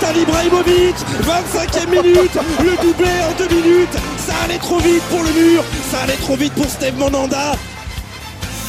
Zlatan 0.00 0.20
Ibrahimovic 0.20 0.96
25e 1.22 1.90
minute 1.90 2.38
Le 2.62 2.82
doublé 2.82 3.08
en 3.28 3.36
deux 3.36 3.54
minutes 3.54 3.92
Ça 4.18 4.34
allait 4.44 4.58
trop 4.58 4.78
vite 4.78 5.02
pour 5.10 5.22
le 5.22 5.30
mur 5.30 5.62
Ça 5.90 6.00
allait 6.02 6.16
trop 6.16 6.36
vite 6.36 6.52
pour 6.54 6.66
Steve 6.66 6.96
Monanda 6.96 7.52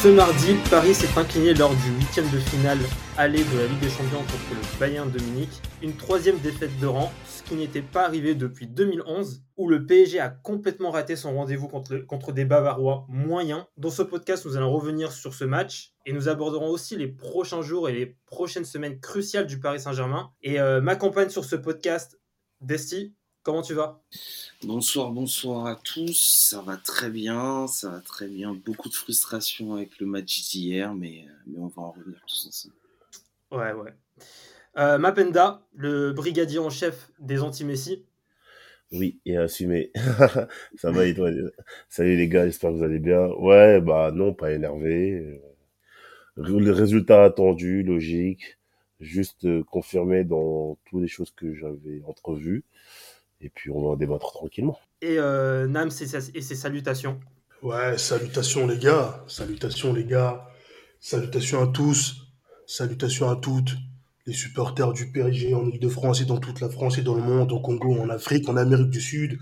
Ce 0.02 0.08
mardi, 0.08 0.54
Paris 0.70 0.94
s'est 0.94 1.08
incliné 1.16 1.54
lors 1.54 1.74
du 1.74 1.90
huitième 1.98 2.28
de 2.30 2.38
finale 2.38 2.78
aller 3.16 3.44
de 3.44 3.58
la 3.58 3.66
Ligue 3.66 3.80
des 3.80 3.90
Champions 3.90 4.18
contre 4.18 4.50
le 4.50 4.78
Bayern 4.78 5.10
de 5.10 5.22
Munich. 5.22 5.50
Une 5.82 5.94
troisième 5.94 6.38
défaite 6.38 6.78
de 6.80 6.86
rang, 6.86 7.12
ce 7.42 7.48
qui 7.48 7.56
n'était 7.56 7.82
pas 7.82 8.04
arrivé 8.04 8.34
depuis 8.34 8.66
2011, 8.66 9.42
où 9.56 9.68
le 9.68 9.86
PSG 9.86 10.20
a 10.20 10.28
complètement 10.28 10.90
raté 10.90 11.16
son 11.16 11.34
rendez-vous 11.34 11.68
contre, 11.68 11.98
contre 11.98 12.32
des 12.32 12.44
Bavarois 12.44 13.06
moyens. 13.08 13.64
Dans 13.76 13.90
ce 13.90 14.02
podcast, 14.02 14.44
nous 14.44 14.56
allons 14.56 14.72
revenir 14.72 15.12
sur 15.12 15.34
ce 15.34 15.44
match 15.44 15.94
et 16.06 16.12
nous 16.12 16.28
aborderons 16.28 16.68
aussi 16.68 16.96
les 16.96 17.08
prochains 17.08 17.62
jours 17.62 17.88
et 17.88 17.92
les 17.92 18.16
prochaines 18.26 18.64
semaines 18.64 19.00
cruciales 19.00 19.46
du 19.46 19.60
Paris 19.60 19.80
Saint-Germain. 19.80 20.32
Et 20.42 20.60
euh, 20.60 20.80
m'accompagne 20.80 21.30
sur 21.30 21.44
ce 21.44 21.56
podcast, 21.56 22.20
Desti. 22.60 23.14
Comment 23.42 23.62
tu 23.62 23.74
vas? 23.74 24.04
Bonsoir, 24.62 25.10
bonsoir 25.10 25.66
à 25.66 25.76
tous. 25.76 26.48
Ça 26.50 26.60
va 26.60 26.76
très 26.76 27.10
bien, 27.10 27.66
ça 27.66 27.90
va 27.90 28.00
très 28.00 28.28
bien. 28.28 28.54
Beaucoup 28.54 28.88
de 28.88 28.94
frustration 28.94 29.74
avec 29.74 29.98
le 29.98 30.06
match 30.06 30.50
d'hier, 30.50 30.94
mais, 30.94 31.26
euh, 31.26 31.32
mais 31.46 31.58
on 31.58 31.66
va 31.66 31.82
en 31.82 31.90
revenir 31.90 32.20
tous 32.26 32.46
ensemble. 32.46 32.74
Ouais, 33.50 33.72
ouais. 33.72 33.92
Euh, 34.78 34.98
Mapenda, 34.98 35.62
le 35.74 36.12
brigadier 36.12 36.58
en 36.58 36.70
chef 36.70 37.10
des 37.20 37.42
anti-Messi. 37.42 38.04
Oui, 38.90 39.20
et 39.24 39.36
assumé. 39.36 39.90
ça 40.76 40.90
va 40.90 41.06
et 41.06 41.14
toi 41.14 41.30
Salut 41.88 42.16
les 42.16 42.28
gars, 42.28 42.46
j'espère 42.46 42.70
que 42.70 42.76
vous 42.76 42.82
allez 42.82 42.98
bien. 42.98 43.26
Ouais, 43.38 43.80
bah 43.80 44.10
non, 44.12 44.34
pas 44.34 44.52
énervé. 44.52 45.40
Le 46.36 46.72
résultat 46.72 47.24
attendu, 47.24 47.82
logique, 47.82 48.58
juste 49.00 49.44
euh, 49.44 49.62
confirmé 49.64 50.24
dans 50.24 50.78
toutes 50.86 51.02
les 51.02 51.08
choses 51.08 51.30
que 51.30 51.54
j'avais 51.54 52.02
entrevues. 52.06 52.64
Et 53.40 53.50
puis 53.50 53.70
on 53.70 53.82
va 53.82 53.88
en 53.90 53.96
débattre 53.96 54.32
tranquillement. 54.32 54.78
Et 55.02 55.18
euh, 55.18 55.66
Nam 55.66 55.88
et 55.88 56.40
ses 56.42 56.54
salutations. 56.54 57.20
Ouais, 57.62 57.98
salutations 57.98 58.66
les 58.66 58.78
gars, 58.78 59.24
salutations 59.26 59.92
les 59.92 60.04
gars, 60.04 60.48
salutations 61.00 61.62
à 61.62 61.66
tous, 61.66 62.28
salutations 62.66 63.28
à 63.28 63.36
toutes, 63.36 63.76
les 64.26 64.32
supporters 64.32 64.92
du 64.92 65.10
PSG 65.10 65.54
en 65.54 65.68
Ile-de-France 65.68 66.20
et 66.20 66.24
dans 66.24 66.38
toute 66.38 66.60
la 66.60 66.68
France 66.68 66.98
et 66.98 67.02
dans 67.02 67.14
le 67.14 67.22
monde, 67.22 67.52
au 67.52 67.60
Congo, 67.60 67.98
en 67.98 68.08
Afrique, 68.08 68.48
en 68.48 68.56
Amérique 68.56 68.90
du 68.90 69.00
Sud. 69.00 69.38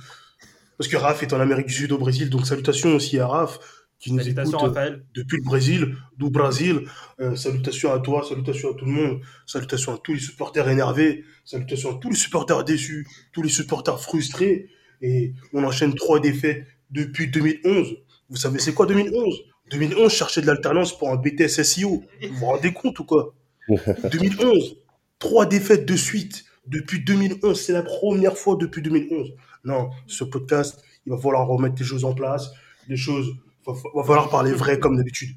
Parce 0.79 0.89
que 0.89 0.97
Raph 0.97 1.23
est 1.23 1.33
en 1.33 1.41
Amérique 1.41 1.67
du 1.67 1.75
Sud, 1.75 1.93
au 1.93 1.99
Brésil, 1.99 2.31
donc 2.31 2.47
salutations 2.47 2.95
aussi 2.95 3.19
à 3.19 3.27
Raph, 3.27 3.59
qui 3.99 4.13
nous 4.13 4.27
écoute 4.27 4.55
Raphaël. 4.55 5.05
depuis 5.15 5.37
le 5.37 5.45
Brésil, 5.45 5.97
du 6.17 6.31
Brésil. 6.31 6.87
Euh, 7.21 7.37
salutations 7.37 7.93
à 7.93 7.99
toi, 7.99 8.25
salutations 8.27 8.71
à 8.71 8.75
tout 8.75 8.87
le 8.87 8.93
monde, 8.93 9.21
salutations 9.47 9.95
à 9.95 9.99
tous 9.99 10.15
les 10.15 10.21
supporters 10.21 10.67
énervés, 10.71 11.25
salutations 11.45 11.97
à 11.97 11.99
tous 12.01 12.09
les 12.09 12.17
supporters 12.17 12.65
déçus, 12.65 13.07
tous 13.33 13.43
les 13.43 13.51
supporters 13.51 14.01
frustrés. 14.01 14.71
Et 15.03 15.35
on 15.53 15.65
enchaîne 15.65 15.95
trois 15.95 16.19
défaites 16.19 16.67
depuis 16.91 17.29
2011. 17.29 17.97
Vous 18.31 18.37
savez, 18.37 18.59
c'est 18.59 18.73
quoi 18.73 18.87
2011 18.87 19.45
2011, 19.71 20.13
chercher 20.13 20.41
de 20.41 20.47
l'alternance 20.47 20.97
pour 20.99 21.11
un 21.11 21.17
BTS 21.17 21.63
SEO. 21.63 22.03
Vous 22.23 22.35
vous 22.35 22.47
rendez 22.47 22.73
compte 22.73 22.99
ou 22.99 23.05
quoi? 23.05 23.35
2011, 24.11 24.77
trois 25.19 25.47
défaites 25.47 25.87
de 25.87 25.97
suite 25.97 26.45
depuis 26.67 27.05
2011. 27.05 27.61
C'est 27.61 27.73
la 27.73 27.83
première 27.83 28.37
fois 28.37 28.57
depuis 28.57 28.83
2011. 28.83 29.35
Non, 29.65 29.91
ce 30.07 30.25
podcast, 30.25 30.83
il 31.07 31.13
va 31.13 31.19
falloir 31.19 31.47
remettre 31.47 31.77
les 31.79 31.85
choses 31.85 32.05
en 32.05 32.15
place. 32.15 32.51
Les 32.89 32.97
choses, 32.97 33.29
il 33.29 33.73
va, 33.73 33.79
va, 33.95 34.05
falloir 34.05 34.31
parler 34.31 34.53
vrai 34.53 34.79
comme 34.79 34.97
d'habitude. 34.97 35.37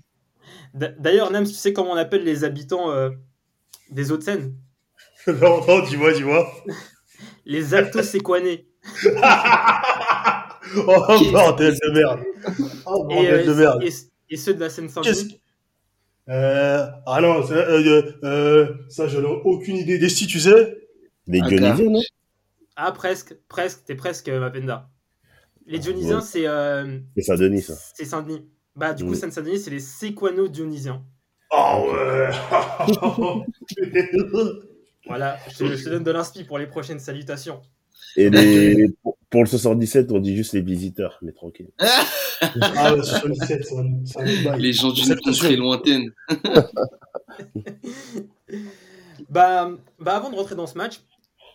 D'ailleurs, 0.74 1.32
Nams, 1.32 1.46
tu 1.46 1.54
sais 1.54 1.74
comment 1.74 1.92
on 1.92 1.98
appelle 1.98 2.24
les 2.24 2.44
habitants 2.44 2.92
euh, 2.92 3.12
des 3.92 4.12
Hauts-de-Seine 4.12 4.56
Non, 5.28 5.66
non, 5.68 5.84
dis-moi, 5.84 6.14
dis-moi. 6.14 6.52
les 7.46 7.76
Alto-Séquanais. 7.76 8.66
oh, 9.06 9.10
bordel 11.32 11.76
de 11.76 11.92
merde. 11.92 12.22
Oh, 12.86 13.06
bordel 13.06 13.42
et, 13.42 13.46
de 13.46 13.54
merde. 13.54 13.84
Et, 13.84 13.92
et, 14.30 14.38
ceux 14.38 14.56
de 14.56 14.62
la 14.62 14.70
Seine-Saint-Denis 14.70 15.43
euh, 16.30 16.86
ah 17.06 17.20
non, 17.22 17.46
ça, 17.46 17.54
euh, 17.56 18.12
euh, 18.24 18.74
ça 18.90 19.08
j'en 19.08 19.22
ai 19.22 19.26
aucune 19.26 19.76
idée. 19.78 19.98
Des 20.00 20.08
tu 20.08 20.40
sais? 20.40 20.78
Les 21.28 21.42
Dionysiens, 21.42 21.90
non? 21.90 22.02
Ah, 22.76 22.92
presque, 22.92 23.36
presque, 23.48 23.84
t'es 23.86 23.96
presque, 23.96 24.30
Mapenda. 24.30 24.90
Les 25.68 25.80
Dionysiens, 25.80 26.18
Ouais. 26.20 26.26
c'est. 26.26 26.48
Euh, 26.48 27.00
C'est 27.16 27.24
Saint-Denis, 27.24 27.62
ça. 27.62 27.76
c'est 27.94 28.06
Saint-Denis. 28.06 28.46
Bah, 28.76 28.94
du 28.94 29.04
coup, 29.06 29.12
Mm. 29.12 29.16
Seine-Saint-Denis, 29.16 29.60
c'est 29.60 29.72
les 29.72 29.80
Séquano-Dionysiens. 29.80 31.04
Oh 31.52 31.92
ouais 31.94 32.30
Voilà, 35.06 35.38
je 35.50 35.58
te, 35.58 35.76
je 35.76 35.84
te 35.84 35.90
donne 35.90 36.04
de 36.04 36.12
l'inspi 36.12 36.44
pour 36.44 36.58
les 36.58 36.68
prochaines 36.68 37.00
salutations. 37.00 37.62
Et 38.16 38.30
les... 38.30 38.88
pour, 39.34 39.44
le 39.44 39.50
77, 39.50 40.12
on 40.12 40.20
dit 40.20 40.36
juste 40.36 40.54
les 40.54 40.62
visiteurs, 40.62 41.18
mais 41.22 41.32
tranquille. 41.32 41.70
Ah 42.62 42.94
ouais, 42.94 43.02
77, 43.02 43.64
c'est 43.64 43.78
un, 43.78 44.06
c'est 44.06 44.20
un 44.20 44.44
bail. 44.44 44.62
Les 44.62 44.74
gens 44.74 44.92
d'une 44.92 45.16
contrée 45.16 45.56
lointaine. 45.56 46.12
Bah, 49.30 49.72
bah, 50.00 50.16
avant 50.16 50.30
de 50.30 50.36
rentrer 50.36 50.56
dans 50.56 50.68
ce 50.68 50.78
match, 50.78 51.00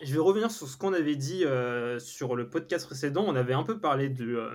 je 0.03 0.13
vais 0.13 0.19
revenir 0.19 0.51
sur 0.51 0.67
ce 0.67 0.77
qu'on 0.77 0.93
avait 0.93 1.15
dit 1.15 1.45
euh, 1.45 1.99
sur 2.01 2.35
le 2.35 2.49
podcast 2.49 2.87
précédent. 2.87 3.25
On 3.27 3.37
avait 3.37 3.53
un 3.53 3.63
peu 3.63 3.79
parlé 3.79 4.09
de, 4.09 4.25
euh, 4.25 4.51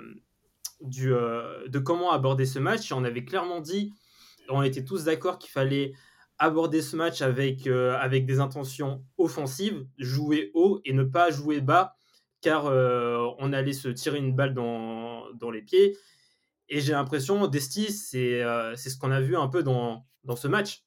du, 0.81 1.13
euh, 1.13 1.67
de 1.67 1.79
comment 1.79 2.11
aborder 2.11 2.45
ce 2.45 2.59
match 2.59 2.91
et 2.91 2.93
on 2.93 3.03
avait 3.03 3.23
clairement 3.23 3.61
dit, 3.61 3.93
on 4.49 4.61
était 4.61 4.83
tous 4.83 5.05
d'accord 5.05 5.37
qu'il 5.37 5.51
fallait 5.51 5.93
aborder 6.37 6.81
ce 6.81 6.95
match 6.95 7.21
avec, 7.21 7.67
euh, 7.67 7.95
avec 7.99 8.25
des 8.25 8.39
intentions 8.39 9.03
offensives, 9.17 9.85
jouer 9.97 10.51
haut 10.53 10.81
et 10.83 10.93
ne 10.93 11.03
pas 11.03 11.31
jouer 11.31 11.61
bas, 11.61 11.95
car 12.43 12.67
euh, 12.67 13.25
on 13.39 13.53
allait 13.53 13.73
se 13.73 13.87
tirer 13.87 14.19
une 14.19 14.35
balle 14.35 14.53
dans, 14.53 15.31
dans 15.33 15.49
les 15.49 15.61
pieds. 15.61 15.97
Et 16.69 16.81
j'ai 16.81 16.91
l'impression, 16.91 17.47
Desti, 17.47 17.91
c'est 17.91 18.43
euh, 18.43 18.75
ce 18.75 18.95
qu'on 18.97 19.11
a 19.11 19.21
vu 19.21 19.35
un 19.35 19.47
peu 19.47 19.63
dans, 19.63 20.05
dans 20.23 20.35
ce 20.35 20.47
match. 20.47 20.83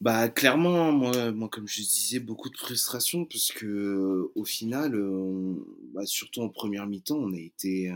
Bah 0.00 0.28
clairement, 0.28 0.90
moi, 0.90 1.30
moi 1.30 1.48
comme 1.48 1.68
je 1.68 1.80
disais, 1.80 2.18
beaucoup 2.18 2.50
de 2.50 2.56
frustration 2.56 3.24
parce 3.24 3.52
que 3.52 3.66
euh, 3.66 4.32
au 4.34 4.44
final, 4.44 5.00
bah, 5.94 6.04
surtout 6.06 6.42
en 6.42 6.48
première 6.48 6.86
mi-temps, 6.86 7.16
on 7.16 7.32
a 7.32 7.38
été, 7.38 7.92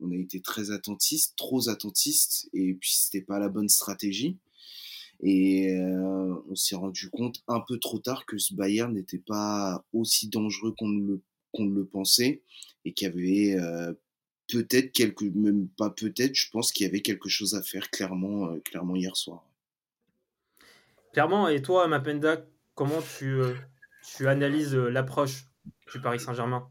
on 0.00 0.10
a 0.10 0.16
été 0.16 0.40
très 0.40 0.70
attentiste, 0.70 1.36
trop 1.36 1.68
attentiste, 1.68 2.48
et 2.54 2.74
puis 2.74 2.94
c'était 2.94 3.20
pas 3.20 3.38
la 3.38 3.50
bonne 3.50 3.68
stratégie. 3.68 4.38
Et 5.22 5.74
euh, 5.76 6.34
on 6.48 6.54
s'est 6.54 6.76
rendu 6.76 7.10
compte 7.10 7.42
un 7.46 7.60
peu 7.60 7.78
trop 7.78 7.98
tard 7.98 8.24
que 8.26 8.38
ce 8.38 8.54
Bayern 8.54 8.92
n'était 8.92 9.18
pas 9.18 9.84
aussi 9.92 10.28
dangereux 10.28 10.74
qu'on 10.78 10.88
le, 10.88 11.22
qu'on 11.52 11.64
ne 11.64 11.74
le 11.74 11.84
pensait 11.84 12.42
et 12.84 12.94
qu'il 12.94 13.08
y 13.08 13.10
avait 13.10 13.60
euh, 13.60 13.92
peut-être 14.50 14.92
quelque, 14.92 15.24
même 15.24 15.68
pas 15.76 15.90
peut-être, 15.90 16.34
je 16.34 16.50
pense 16.50 16.72
qu'il 16.72 16.86
y 16.86 16.88
avait 16.88 17.02
quelque 17.02 17.28
chose 17.28 17.54
à 17.54 17.62
faire 17.62 17.90
clairement, 17.90 18.50
euh, 18.50 18.60
clairement 18.60 18.96
hier 18.96 19.16
soir. 19.16 19.44
Clairement, 21.12 21.48
et 21.48 21.60
toi, 21.60 21.88
Mapenda, 21.88 22.46
comment 22.74 23.02
tu, 23.18 23.26
euh, 23.26 23.54
tu 24.16 24.28
analyses 24.28 24.74
euh, 24.74 24.88
l'approche 24.88 25.44
du 25.92 26.00
Paris 26.00 26.20
Saint-Germain? 26.20 26.68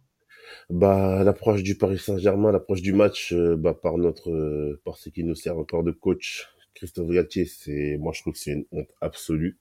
Bah, 0.70 1.24
l'approche 1.24 1.62
du 1.64 1.78
Paris 1.78 2.00
Saint-Germain, 2.00 2.52
l'approche 2.52 2.82
du 2.82 2.94
match, 2.94 3.34
euh, 3.34 3.56
bah, 3.56 3.74
par 3.74 3.98
notre, 3.98 4.32
euh, 4.32 4.82
par 4.86 4.98
ce 4.98 5.10
qui 5.10 5.24
nous 5.24 5.36
sert 5.36 5.58
encore 5.58 5.84
de 5.84 5.92
coach, 5.92 6.48
Christophe 6.80 7.10
Galtier, 7.10 7.46
c'est, 7.46 7.98
moi, 8.00 8.14
je 8.16 8.22
trouve 8.22 8.34
que 8.34 8.40
c'est 8.40 8.54
une 8.54 8.66
honte 8.72 8.94
absolue. 9.02 9.58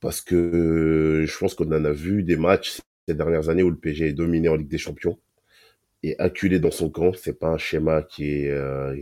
Parce 0.00 0.22
que 0.22 1.24
je 1.26 1.38
pense 1.38 1.54
qu'on 1.54 1.66
en 1.66 1.84
a 1.84 1.92
vu 1.92 2.22
des 2.22 2.36
matchs 2.36 2.80
ces 3.06 3.14
dernières 3.14 3.50
années 3.50 3.62
où 3.62 3.70
le 3.70 3.76
PSG 3.76 4.08
est 4.08 4.12
dominé 4.14 4.48
en 4.48 4.56
Ligue 4.56 4.68
des 4.68 4.78
Champions 4.78 5.18
et 6.02 6.18
acculé 6.18 6.58
dans 6.58 6.70
son 6.70 6.88
camp. 6.90 7.12
C'est 7.12 7.38
pas 7.38 7.48
un 7.48 7.58
schéma 7.58 8.02
qui 8.02 8.30
est, 8.30 8.50
euh, 8.50 8.96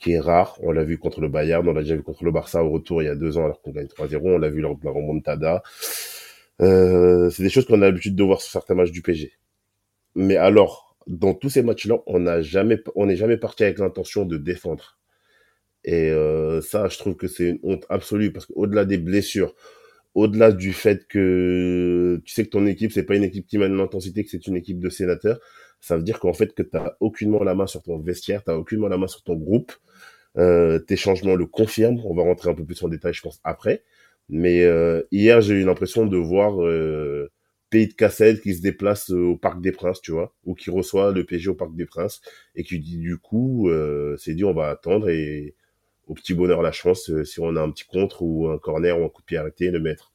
qui 0.00 0.12
est 0.12 0.20
rare. 0.20 0.58
On 0.62 0.72
l'a 0.72 0.82
vu 0.84 0.98
contre 0.98 1.20
le 1.20 1.28
Bayern, 1.28 1.68
on 1.68 1.72
l'a 1.72 1.82
déjà 1.82 1.94
vu 1.94 2.02
contre 2.02 2.24
le 2.24 2.32
Barça 2.32 2.64
au 2.64 2.70
retour 2.70 3.02
il 3.02 3.06
y 3.06 3.08
a 3.08 3.14
deux 3.14 3.38
ans 3.38 3.44
alors 3.44 3.62
qu'on 3.62 3.70
gagne 3.70 3.86
3-0. 3.86 4.20
On 4.24 4.38
l'a 4.38 4.50
vu 4.50 4.60
lors 4.62 4.76
de 4.76 4.84
la 4.84 4.90
remontada. 4.90 5.62
Euh, 6.60 7.30
c'est 7.30 7.44
des 7.44 7.50
choses 7.50 7.66
qu'on 7.66 7.82
a 7.82 7.86
l'habitude 7.86 8.16
de 8.16 8.24
voir 8.24 8.40
sur 8.42 8.50
certains 8.50 8.74
matchs 8.74 8.90
du 8.90 9.02
PSG. 9.02 9.32
Mais 10.16 10.36
alors, 10.36 10.96
dans 11.06 11.34
tous 11.34 11.50
ces 11.50 11.62
matchs-là, 11.62 11.98
on 12.06 12.20
n'a 12.20 12.42
jamais, 12.42 12.80
on 12.96 13.06
n'est 13.06 13.16
jamais 13.16 13.36
parti 13.36 13.64
avec 13.64 13.78
l'intention 13.78 14.24
de 14.24 14.36
défendre. 14.38 14.98
Et 15.84 16.10
euh, 16.10 16.60
ça, 16.60 16.88
je 16.88 16.98
trouve 16.98 17.16
que 17.16 17.26
c'est 17.26 17.50
une 17.50 17.58
honte 17.62 17.86
absolue 17.88 18.32
parce 18.32 18.46
qu'au-delà 18.46 18.84
des 18.84 18.98
blessures, 18.98 19.54
au-delà 20.14 20.52
du 20.52 20.72
fait 20.72 21.06
que 21.08 22.20
tu 22.24 22.34
sais 22.34 22.44
que 22.44 22.50
ton 22.50 22.66
équipe, 22.66 22.92
c'est 22.92 23.04
pas 23.04 23.16
une 23.16 23.24
équipe 23.24 23.46
qui 23.46 23.58
mène 23.58 23.76
l'intensité, 23.76 24.24
que 24.24 24.30
c'est 24.30 24.46
une 24.46 24.56
équipe 24.56 24.78
de 24.80 24.88
sénateurs, 24.90 25.40
ça 25.80 25.96
veut 25.96 26.02
dire 26.02 26.20
qu'en 26.20 26.32
fait 26.32 26.54
que 26.54 26.62
tu 26.62 26.70
n'as 26.74 26.92
aucunement 27.00 27.42
la 27.42 27.54
main 27.54 27.66
sur 27.66 27.82
ton 27.82 27.98
vestiaire, 27.98 28.44
tu 28.44 28.50
n'as 28.50 28.56
aucunement 28.56 28.88
la 28.88 28.98
main 28.98 29.08
sur 29.08 29.22
ton 29.22 29.34
groupe. 29.34 29.72
Euh, 30.38 30.78
tes 30.78 30.96
changements 30.96 31.34
le 31.34 31.46
confirment. 31.46 32.00
On 32.06 32.14
va 32.14 32.22
rentrer 32.22 32.50
un 32.50 32.54
peu 32.54 32.64
plus 32.64 32.82
en 32.82 32.88
détail, 32.88 33.12
je 33.12 33.20
pense, 33.20 33.40
après. 33.44 33.82
Mais 34.28 34.62
euh, 34.64 35.02
hier, 35.10 35.40
j'ai 35.40 35.54
eu 35.54 35.64
l'impression 35.64 36.06
de 36.06 36.16
voir 36.16 36.62
euh, 36.62 37.30
Pays 37.70 37.88
de 37.88 37.94
Cassel 37.94 38.40
qui 38.40 38.54
se 38.54 38.62
déplace 38.62 39.10
au 39.10 39.36
Parc 39.36 39.60
des 39.60 39.72
Princes, 39.72 40.00
tu 40.00 40.12
vois, 40.12 40.34
ou 40.44 40.54
qui 40.54 40.70
reçoit 40.70 41.12
le 41.12 41.24
PSG 41.24 41.50
au 41.50 41.54
Parc 41.54 41.74
des 41.74 41.86
Princes, 41.86 42.20
et 42.54 42.62
qui 42.64 42.78
dit 42.78 42.98
du 42.98 43.18
coup, 43.18 43.68
euh, 43.68 44.16
c'est 44.18 44.34
dit, 44.34 44.44
on 44.44 44.54
va 44.54 44.68
attendre 44.68 45.08
et 45.10 45.54
au 46.08 46.14
petit 46.14 46.34
bonheur 46.34 46.62
la 46.62 46.72
chance, 46.72 47.10
euh, 47.10 47.24
si 47.24 47.40
on 47.40 47.56
a 47.56 47.60
un 47.60 47.70
petit 47.70 47.84
contre 47.84 48.22
ou 48.22 48.48
un 48.48 48.58
corner 48.58 49.00
ou 49.00 49.04
un 49.04 49.08
coup 49.08 49.22
de 49.22 49.26
pied 49.26 49.36
arrêté, 49.38 49.70
le 49.70 49.80
mettre. 49.80 50.12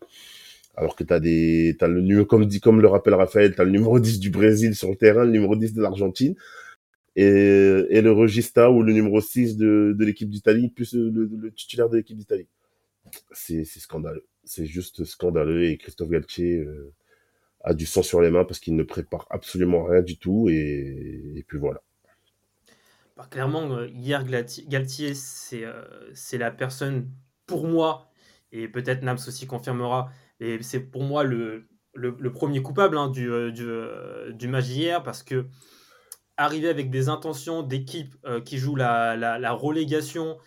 Alors 0.75 0.95
que 0.95 1.03
t'as 1.03 1.19
des, 1.19 1.75
t'as 1.79 1.87
le 1.87 2.01
numéro, 2.01 2.25
comme 2.25 2.45
dit, 2.45 2.59
comme 2.59 2.81
le 2.81 2.87
rappelle 2.87 3.15
Raphaël, 3.15 3.55
t'as 3.55 3.63
le 3.63 3.71
numéro 3.71 3.99
10 4.01 4.19
du 4.19 4.29
Brésil 4.29 4.75
sur 4.75 4.89
le 4.89 4.95
terrain, 4.95 5.25
le 5.25 5.31
numéro 5.31 5.55
10 5.55 5.73
de 5.73 5.81
l'Argentine, 5.81 6.35
et, 7.15 7.23
et 7.89 8.01
le 8.01 8.11
regista 8.11 8.69
ou 8.71 8.83
le 8.83 8.93
numéro 8.93 9.21
6 9.21 9.57
de, 9.57 9.95
de 9.97 10.05
l'équipe 10.05 10.29
d'Italie, 10.29 10.69
plus 10.69 10.93
le, 10.93 11.09
le 11.25 11.51
titulaire 11.51 11.89
de 11.89 11.97
l'équipe 11.97 12.17
d'Italie. 12.17 12.47
C'est, 13.31 13.63
scandaleux. 13.65 14.25
C'est 14.43 14.65
juste 14.65 15.03
scandaleux 15.05 15.65
et 15.65 15.77
Christophe 15.77 16.09
Galtier 16.09 16.57
euh, 16.57 16.93
a 17.61 17.73
du 17.73 17.85
sang 17.85 18.03
sur 18.03 18.21
les 18.21 18.29
mains 18.29 18.45
parce 18.45 18.59
qu'il 18.59 18.75
ne 18.75 18.83
prépare 18.83 19.27
absolument 19.29 19.85
rien 19.85 20.01
du 20.01 20.17
tout 20.17 20.49
et, 20.49 21.33
et 21.35 21.43
puis 21.47 21.57
voilà. 21.57 21.81
Bah, 23.17 23.25
clairement, 23.31 23.71
euh, 23.71 23.87
hier, 23.87 24.23
Galtier, 24.23 25.15
c'est 25.15 25.65
euh, 25.65 25.83
c'est 26.13 26.37
la 26.37 26.51
personne, 26.51 27.11
pour 27.47 27.67
moi, 27.67 28.11
et 28.51 28.67
peut-être 28.67 29.01
Nams 29.01 29.17
aussi 29.27 29.47
confirmera, 29.47 30.11
et 30.39 30.61
c'est 30.61 30.81
pour 30.81 31.03
moi 31.03 31.23
le, 31.23 31.67
le, 31.95 32.15
le 32.19 32.31
premier 32.31 32.61
coupable 32.61 32.97
hein, 32.97 33.09
du, 33.09 33.31
euh, 33.31 33.51
du, 33.51 33.67
du 34.37 34.47
match 34.47 34.65
d'hier, 34.65 35.01
parce 35.03 35.23
que 35.23 35.47
arriver 36.37 36.69
avec 36.69 36.91
des 36.91 37.09
intentions 37.09 37.63
d'équipe 37.63 38.15
euh, 38.25 38.41
qui 38.41 38.57
joue 38.59 38.75
la, 38.75 39.15
la, 39.17 39.39
la 39.39 39.51
relégation, 39.53 40.37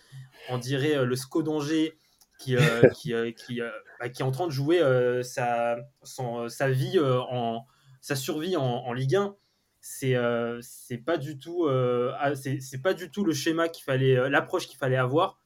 on 0.49 0.57
dirait 0.57 0.97
euh, 0.97 1.05
le 1.05 1.15
SCO 1.15 1.43
d'Angers, 1.43 1.97
qui, 2.39 2.57
euh, 2.57 2.61
qui, 2.95 3.13
qui, 3.35 3.61
euh, 3.61 3.71
bah, 3.99 4.09
qui 4.09 4.21
est 4.21 4.25
en 4.25 4.31
train 4.31 4.47
de 4.47 4.51
jouer 4.53 4.81
sa, 5.23 5.77
son, 6.03 6.49
sa 6.49 6.69
vie, 6.69 6.99
en, 6.99 7.65
sa 8.01 8.15
survie 8.15 8.57
en, 8.57 8.63
en 8.63 8.93
Ligue 8.93 9.15
1 9.17 9.35
c'est 9.81 10.15
euh, 10.15 10.59
c'est 10.61 10.99
pas 10.99 11.17
du 11.17 11.39
tout 11.39 11.65
euh, 11.65 12.13
ah, 12.19 12.35
c'est 12.35 12.81
pas 12.81 12.93
du 12.93 13.09
tout 13.09 13.25
le 13.25 13.33
schéma 13.33 13.67
qu'il 13.67 13.83
fallait 13.83 14.15
euh, 14.15 14.29
l'approche 14.29 14.67
qu'il 14.67 14.77
fallait 14.77 14.95
avoir. 14.95 15.39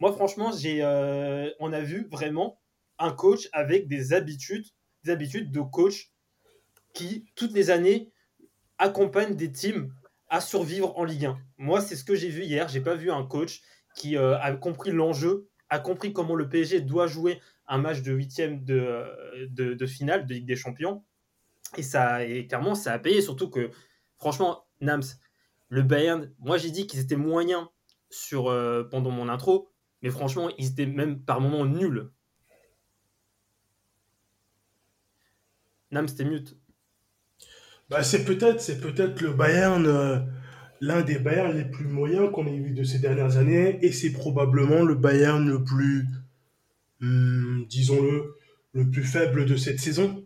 Moi 0.00 0.12
franchement 0.12 0.50
j'ai 0.52 0.82
on 1.60 1.72
a 1.72 1.80
vu 1.80 2.08
vraiment 2.10 2.58
un 2.98 3.12
coach 3.12 3.48
avec 3.52 3.86
des 3.86 4.12
habitudes 4.14 4.66
des 5.04 5.10
habitudes 5.10 5.52
de 5.52 5.60
coach 5.60 6.10
qui 6.94 7.26
toutes 7.36 7.52
les 7.52 7.70
années 7.70 8.10
accompagne 8.78 9.36
des 9.36 9.52
teams 9.52 9.92
à 10.28 10.40
survivre 10.40 10.98
en 10.98 11.04
Ligue 11.04 11.26
1 11.26 11.38
moi 11.58 11.80
c'est 11.80 11.94
ce 11.94 12.04
que 12.04 12.14
j'ai 12.14 12.30
vu 12.30 12.42
hier. 12.42 12.68
J'ai 12.68 12.80
pas 12.80 12.94
vu 12.94 13.10
un 13.10 13.24
coach 13.24 13.60
qui 13.94 14.16
a 14.16 14.52
compris 14.56 14.90
l'enjeu 14.90 15.48
a 15.68 15.78
compris 15.78 16.12
comment 16.12 16.34
le 16.34 16.48
PSG 16.48 16.80
doit 16.80 17.06
jouer 17.06 17.40
un 17.66 17.78
match 17.78 18.02
de 18.02 18.12
huitième 18.12 18.64
de, 18.64 19.04
de, 19.48 19.74
de 19.74 19.86
finale 19.86 20.26
de 20.26 20.34
Ligue 20.34 20.46
des 20.46 20.56
Champions 20.56 21.04
et 21.76 21.82
ça, 21.82 22.20
clairement, 22.48 22.74
ça 22.74 22.92
a 22.92 22.98
payé. 22.98 23.20
Surtout 23.20 23.50
que, 23.50 23.70
franchement, 24.18 24.66
Nams, 24.80 25.02
le 25.68 25.82
Bayern, 25.82 26.32
moi 26.38 26.58
j'ai 26.58 26.70
dit 26.70 26.86
qu'ils 26.86 27.00
étaient 27.00 27.16
moyens 27.16 27.66
sur, 28.10 28.48
euh, 28.48 28.84
pendant 28.84 29.10
mon 29.10 29.28
intro, 29.28 29.72
mais 30.02 30.10
franchement, 30.10 30.50
ils 30.58 30.68
étaient 30.72 30.86
même 30.86 31.20
par 31.20 31.40
moments 31.40 31.64
nuls. 31.64 32.10
Nams, 35.90 36.06
t'es 36.06 36.24
mute. 36.24 36.56
Bah, 37.88 38.02
c'est 38.02 38.24
peut-être, 38.24 38.60
c'est 38.60 38.80
peut-être 38.80 39.20
le 39.20 39.32
Bayern, 39.32 39.86
euh, 39.86 40.18
l'un 40.80 41.02
des 41.02 41.18
Bayern 41.18 41.56
les 41.56 41.64
plus 41.64 41.86
moyens 41.86 42.30
qu'on 42.32 42.46
ait 42.46 42.58
vu 42.58 42.72
de 42.72 42.82
ces 42.82 42.98
dernières 42.98 43.36
années, 43.36 43.78
et 43.82 43.92
c'est 43.92 44.12
probablement 44.12 44.82
le 44.82 44.94
Bayern 44.94 45.48
le 45.48 45.62
plus, 45.62 46.06
hum, 47.00 47.66
disons-le, 47.68 48.36
le 48.72 48.90
plus 48.90 49.04
faible 49.04 49.44
de 49.46 49.56
cette 49.56 49.80
saison. 49.80 50.23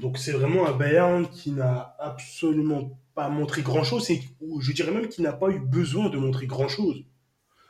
Donc 0.00 0.18
c'est 0.18 0.32
vraiment 0.32 0.66
un 0.66 0.72
Bayern 0.72 1.28
qui 1.28 1.50
n'a 1.50 1.96
absolument 1.98 2.98
pas 3.14 3.28
montré 3.28 3.62
grand-chose, 3.62 4.10
et 4.10 4.22
ou 4.40 4.60
je 4.60 4.72
dirais 4.72 4.92
même 4.92 5.08
qu'il 5.08 5.24
n'a 5.24 5.32
pas 5.32 5.50
eu 5.50 5.58
besoin 5.58 6.08
de 6.08 6.18
montrer 6.18 6.46
grand-chose 6.46 7.04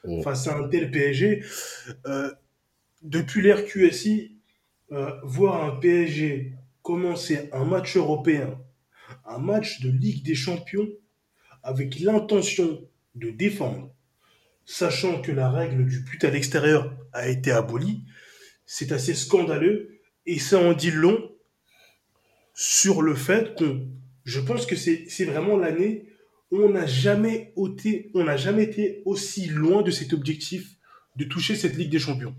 Mm. 0.04 0.22
face 0.22 0.46
à 0.46 0.56
un 0.56 0.68
tel 0.68 0.90
PSG. 0.90 1.44
Euh, 2.06 2.30
depuis 3.02 3.42
l'ère 3.42 3.64
QSI, 3.64 4.36
euh, 4.92 5.12
voir 5.22 5.64
un 5.64 5.76
PSG 5.76 6.52
commencer 6.82 7.50
un 7.52 7.64
match 7.64 7.96
européen, 7.96 8.58
un 9.26 9.38
match 9.38 9.80
de 9.80 9.90
Ligue 9.90 10.24
des 10.24 10.34
Champions, 10.34 10.88
avec 11.62 12.00
l'intention 12.00 12.80
de 13.14 13.30
défendre, 13.30 13.92
sachant 14.64 15.20
que 15.20 15.32
la 15.32 15.50
règle 15.50 15.86
du 15.86 16.00
but 16.00 16.24
à 16.24 16.30
l'extérieur 16.30 16.96
a 17.12 17.28
été 17.28 17.50
abolie, 17.50 18.04
c'est 18.64 18.92
assez 18.92 19.14
scandaleux 19.14 20.00
et 20.24 20.38
ça 20.38 20.58
en 20.58 20.72
dit 20.72 20.90
long 20.90 21.30
sur 22.60 23.02
le 23.02 23.14
fait 23.14 23.54
qu'on, 23.54 23.86
je 24.24 24.40
pense 24.40 24.66
que 24.66 24.74
c'est 24.74 25.24
vraiment 25.24 25.56
l'année 25.56 26.08
où 26.50 26.60
on 26.60 26.70
n'a 26.70 26.86
jamais 26.86 27.52
jamais 28.36 28.64
été 28.64 29.00
aussi 29.04 29.46
loin 29.46 29.82
de 29.82 29.92
cet 29.92 30.12
objectif 30.12 30.74
de 31.14 31.24
toucher 31.24 31.54
cette 31.54 31.76
Ligue 31.76 31.90
des 31.90 32.00
Champions. 32.00 32.34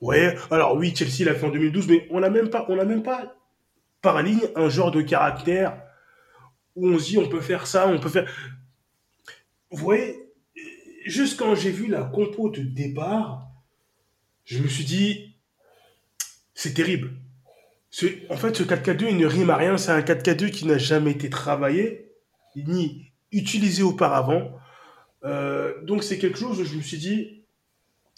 Ouais, 0.00 0.36
alors 0.52 0.76
oui, 0.76 0.94
Chelsea 0.94 1.28
l'a 1.28 1.34
fait 1.34 1.46
en 1.46 1.50
2012, 1.50 1.88
mais 1.88 2.06
on 2.10 2.20
n'a 2.20 2.30
même 2.30 2.48
pas, 2.48 2.64
on 2.68 2.76
même 2.76 3.02
pas 3.02 3.36
par 4.00 4.22
ligne 4.22 4.40
un 4.54 4.68
genre 4.68 4.92
de 4.92 5.02
caractère 5.02 5.82
où 6.76 6.86
on 6.86 6.98
se 7.00 7.06
dit 7.06 7.18
on 7.18 7.28
peut 7.28 7.40
faire 7.40 7.66
ça, 7.66 7.88
on 7.88 7.98
peut 7.98 8.08
faire. 8.08 8.30
Vous 9.72 9.78
voyez, 9.78 10.16
juste 11.06 11.40
quand 11.40 11.56
j'ai 11.56 11.72
vu 11.72 11.88
la 11.88 12.04
compo 12.04 12.50
de 12.50 12.62
départ, 12.62 13.48
je 14.44 14.62
me 14.62 14.68
suis 14.68 14.84
dit 14.84 15.34
c'est 16.54 16.74
terrible. 16.74 17.14
En 18.30 18.36
fait, 18.36 18.56
ce 18.56 18.62
4K2, 18.64 19.06
il 19.10 19.16
ne 19.18 19.26
rime 19.26 19.50
à 19.50 19.56
rien. 19.56 19.76
C'est 19.76 19.92
un 19.92 20.00
4K2 20.00 20.50
qui 20.50 20.66
n'a 20.66 20.78
jamais 20.78 21.12
été 21.12 21.30
travaillé 21.30 22.12
ni 22.56 23.12
utilisé 23.32 23.82
auparavant. 23.82 24.56
Euh, 25.24 25.82
donc 25.82 26.02
c'est 26.04 26.18
quelque 26.18 26.38
chose 26.38 26.60
où 26.60 26.64
je 26.64 26.76
me 26.76 26.82
suis 26.82 26.98
dit, 26.98 27.44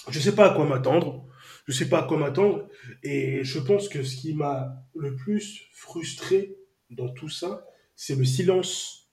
je 0.08 0.18
sais 0.18 0.34
pas 0.34 0.50
à 0.50 0.54
quoi 0.54 0.66
m'attendre. 0.66 1.24
Je 1.66 1.72
sais 1.72 1.88
pas 1.88 2.00
à 2.00 2.02
quoi 2.04 2.18
m'attendre. 2.18 2.68
Et 3.02 3.42
je 3.44 3.58
pense 3.58 3.88
que 3.88 4.02
ce 4.02 4.16
qui 4.16 4.34
m'a 4.34 4.82
le 4.94 5.16
plus 5.16 5.62
frustré 5.72 6.56
dans 6.90 7.08
tout 7.08 7.28
ça, 7.28 7.64
c'est 7.94 8.14
le 8.14 8.24
silence 8.24 9.10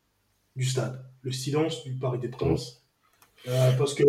du 0.55 0.65
stade, 0.65 1.03
le 1.21 1.31
silence 1.31 1.83
du 1.83 1.93
Paris 1.93 2.19
des 2.19 2.27
Princes. 2.27 2.83
Euh, 3.47 3.71
parce 3.77 3.93
que 3.93 4.03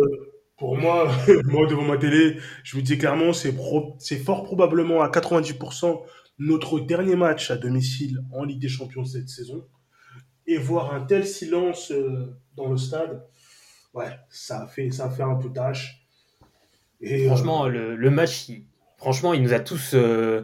pour 0.57 0.77
moi, 0.77 1.11
moi 1.45 1.65
devant 1.67 1.83
ma 1.83 1.97
télé, 1.97 2.37
je 2.63 2.77
me 2.77 2.81
dis 2.81 2.97
clairement, 2.97 3.33
c'est 3.33 3.53
c'est 3.99 4.19
fort 4.19 4.43
probablement 4.43 5.01
à 5.01 5.09
90% 5.09 6.03
notre 6.37 6.79
dernier 6.79 7.15
match 7.15 7.51
à 7.51 7.57
domicile 7.57 8.23
en 8.31 8.43
Ligue 8.43 8.59
des 8.59 8.69
Champions 8.69 9.05
cette 9.05 9.29
saison. 9.29 9.65
Et 10.47 10.57
voir 10.57 10.93
un 10.93 11.01
tel 11.01 11.25
silence 11.25 11.91
euh, 11.91 12.37
dans 12.55 12.69
le 12.69 12.77
stade, 12.77 13.25
ouais, 13.93 14.11
ça 14.29 14.63
a 14.63 14.67
fait, 14.67 14.91
ça 14.91 15.05
a 15.05 15.09
fait 15.09 15.23
un 15.23 15.35
peu 15.35 15.51
tâche. 15.51 16.05
Et, 17.01 17.23
euh, 17.23 17.27
Franchement, 17.27 17.67
le, 17.67 17.95
le 17.95 18.09
match, 18.11 18.49
il, 18.49 18.65
franchement, 18.97 19.33
il 19.33 19.41
nous 19.41 19.53
a 19.53 19.59
tous. 19.59 19.91
euh, 19.95 20.43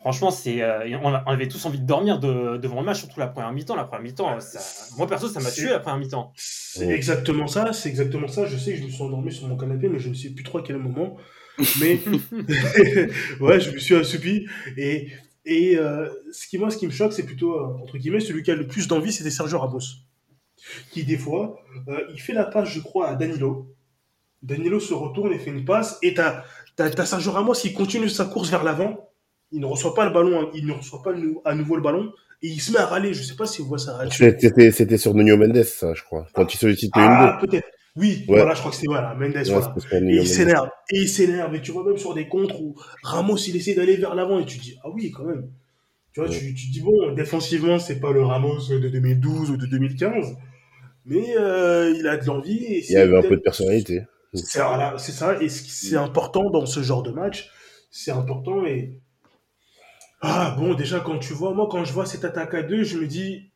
franchement, 0.00 0.30
c'est, 0.30 0.62
euh, 0.62 0.98
on, 1.02 1.14
avait 1.14 1.48
tous 1.48 1.64
envie 1.64 1.80
de 1.80 1.86
dormir 1.86 2.18
de- 2.20 2.58
devant 2.58 2.80
le 2.80 2.84
match, 2.86 2.98
surtout 2.98 3.20
la 3.20 3.26
première 3.28 3.52
mi-temps. 3.52 3.74
La 3.76 3.84
première 3.84 4.02
mi-temps, 4.02 4.36
moi 4.98 5.06
perso, 5.06 5.28
ça 5.28 5.40
m'a 5.40 5.50
tué 5.50 5.70
la 5.70 5.80
première 5.80 5.98
mi-temps. 5.98 6.32
C'est 6.36 6.88
exactement 6.88 7.46
ça, 7.46 7.72
c'est 7.72 7.88
exactement 7.88 8.28
ça. 8.28 8.44
Je 8.46 8.56
sais 8.58 8.72
que 8.72 8.78
je 8.80 8.84
me 8.84 8.90
suis 8.90 9.02
endormi 9.02 9.32
sur 9.32 9.48
mon 9.48 9.56
canapé, 9.56 9.88
mais 9.88 9.98
je 9.98 10.08
ne 10.10 10.14
sais 10.14 10.30
plus 10.30 10.44
trop 10.44 10.58
à 10.58 10.62
quel 10.62 10.76
moment. 10.78 11.16
Mais 11.80 12.00
ouais, 13.40 13.60
je 13.60 13.70
me 13.70 13.78
suis 13.78 13.94
assoupi. 13.94 14.46
Et, 14.76 15.08
et 15.44 15.76
euh, 15.76 16.08
ce 16.32 16.46
qui, 16.46 16.58
moi, 16.58 16.70
ce 16.70 16.76
qui 16.76 16.86
me 16.86 16.92
choque, 16.92 17.12
c'est 17.12 17.24
plutôt, 17.26 17.54
euh, 17.54 17.82
entre 17.82 17.98
guillemets, 17.98 18.20
celui 18.20 18.42
qui 18.42 18.50
a 18.50 18.54
le 18.54 18.66
plus 18.66 18.88
d'envie, 18.88 19.12
c'était 19.12 19.30
Sergio 19.30 19.58
Ramos. 19.58 19.80
Qui, 20.92 21.04
des 21.04 21.16
fois, 21.18 21.58
euh, 21.88 22.00
il 22.14 22.20
fait 22.20 22.32
la 22.32 22.44
passe, 22.44 22.68
je 22.68 22.80
crois, 22.80 23.08
à 23.08 23.14
Danilo. 23.16 23.74
Danilo 24.42 24.80
se 24.80 24.94
retourne 24.94 25.32
et 25.32 25.38
fait 25.38 25.50
une 25.50 25.64
passe. 25.64 25.98
Et 26.02 26.14
t'as 26.14 26.44
as, 26.78 27.06
Sergio 27.06 27.32
Ramos 27.32 27.54
qui 27.54 27.72
continue 27.72 28.08
sa 28.08 28.24
course 28.24 28.50
vers 28.50 28.64
l'avant. 28.64 29.10
Il 29.50 29.60
ne 29.60 29.66
reçoit 29.66 29.94
pas 29.94 30.04
le 30.06 30.12
ballon, 30.12 30.40
hein, 30.40 30.50
il 30.54 30.66
ne 30.66 30.72
reçoit 30.72 31.02
pas 31.02 31.12
à 31.44 31.54
nouveau 31.54 31.76
le 31.76 31.82
ballon. 31.82 32.12
Et 32.42 32.48
il 32.48 32.60
se 32.60 32.72
met 32.72 32.78
à 32.78 32.86
râler. 32.86 33.12
Je 33.12 33.22
sais 33.22 33.36
pas 33.36 33.46
si 33.46 33.60
vous 33.62 33.68
voyez 33.68 33.84
ça. 33.84 33.98
C'était 34.10 34.72
c'était 34.72 34.98
sur 34.98 35.14
Nuno 35.14 35.36
Mendes, 35.36 35.62
ça, 35.62 35.94
je 35.94 36.02
crois. 36.02 36.26
Quand 36.32 36.52
il 36.52 36.56
sollicitait 36.56 36.98
une 37.00 37.06
Ah, 37.06 37.38
deux. 37.40 37.46
peut-être. 37.46 37.68
Oui, 37.94 38.24
Ouais. 38.26 38.38
voilà, 38.38 38.54
je 38.54 38.60
crois 38.60 38.70
que 38.70 38.76
c'était 38.76 38.88
voilà, 38.88 39.14
Mendes, 39.14 39.34
Ouais, 39.36 39.42
voilà. 39.44 39.74
Et 40.10 40.16
il 40.16 40.26
s'énerve, 40.26 40.68
et 40.90 40.98
il 41.00 41.08
s'énerve, 41.08 41.54
et 41.54 41.60
tu 41.60 41.72
vois 41.72 41.84
même 41.84 41.98
sur 41.98 42.14
des 42.14 42.26
contres 42.26 42.60
où 42.62 42.74
Ramos 43.02 43.36
il 43.36 43.54
essaie 43.56 43.74
d'aller 43.74 43.96
vers 43.96 44.14
l'avant 44.14 44.38
et 44.40 44.46
tu 44.46 44.58
te 44.58 44.62
dis 44.62 44.78
ah 44.82 44.88
oui 44.90 45.10
quand 45.10 45.24
même. 45.24 45.50
Tu 46.14 46.20
vois, 46.20 46.28
Ouais. 46.30 46.38
tu, 46.38 46.54
tu 46.54 46.68
te 46.68 46.72
dis 46.72 46.80
bon 46.80 47.12
défensivement 47.12 47.78
c'est 47.78 48.00
pas 48.00 48.10
le 48.12 48.22
Ramos 48.24 48.68
de 48.70 48.88
2012 48.88 49.50
ou 49.50 49.56
de 49.58 49.66
2015, 49.66 50.36
mais 51.04 51.36
euh, 51.38 51.94
il 51.98 52.06
a 52.08 52.16
de 52.16 52.24
l'envie 52.26 52.64
et 52.64 52.82
Il 52.82 52.92
y 52.92 52.96
avait 52.96 53.16
un 53.18 53.22
peu 53.22 53.36
de 53.36 53.42
personnalité. 53.42 54.02
C'est 54.34 54.60
voilà, 54.62 54.96
c'est 54.98 55.12
ça 55.12 55.42
et 55.42 55.50
c'est 55.50 55.96
important 55.96 56.48
dans 56.48 56.64
ce 56.64 56.82
genre 56.82 57.02
de 57.02 57.10
match, 57.10 57.50
c'est 57.90 58.10
important 58.12 58.64
et 58.64 58.98
ah 60.22 60.54
bon 60.58 60.72
déjà 60.74 61.00
quand 61.00 61.18
tu 61.18 61.34
vois 61.34 61.52
moi 61.52 61.68
quand 61.70 61.84
je 61.84 61.92
vois 61.92 62.06
cette 62.06 62.24
attaque 62.24 62.54
à 62.54 62.62
deux 62.62 62.84
je 62.84 62.96
me 62.96 63.06
dis 63.06 63.50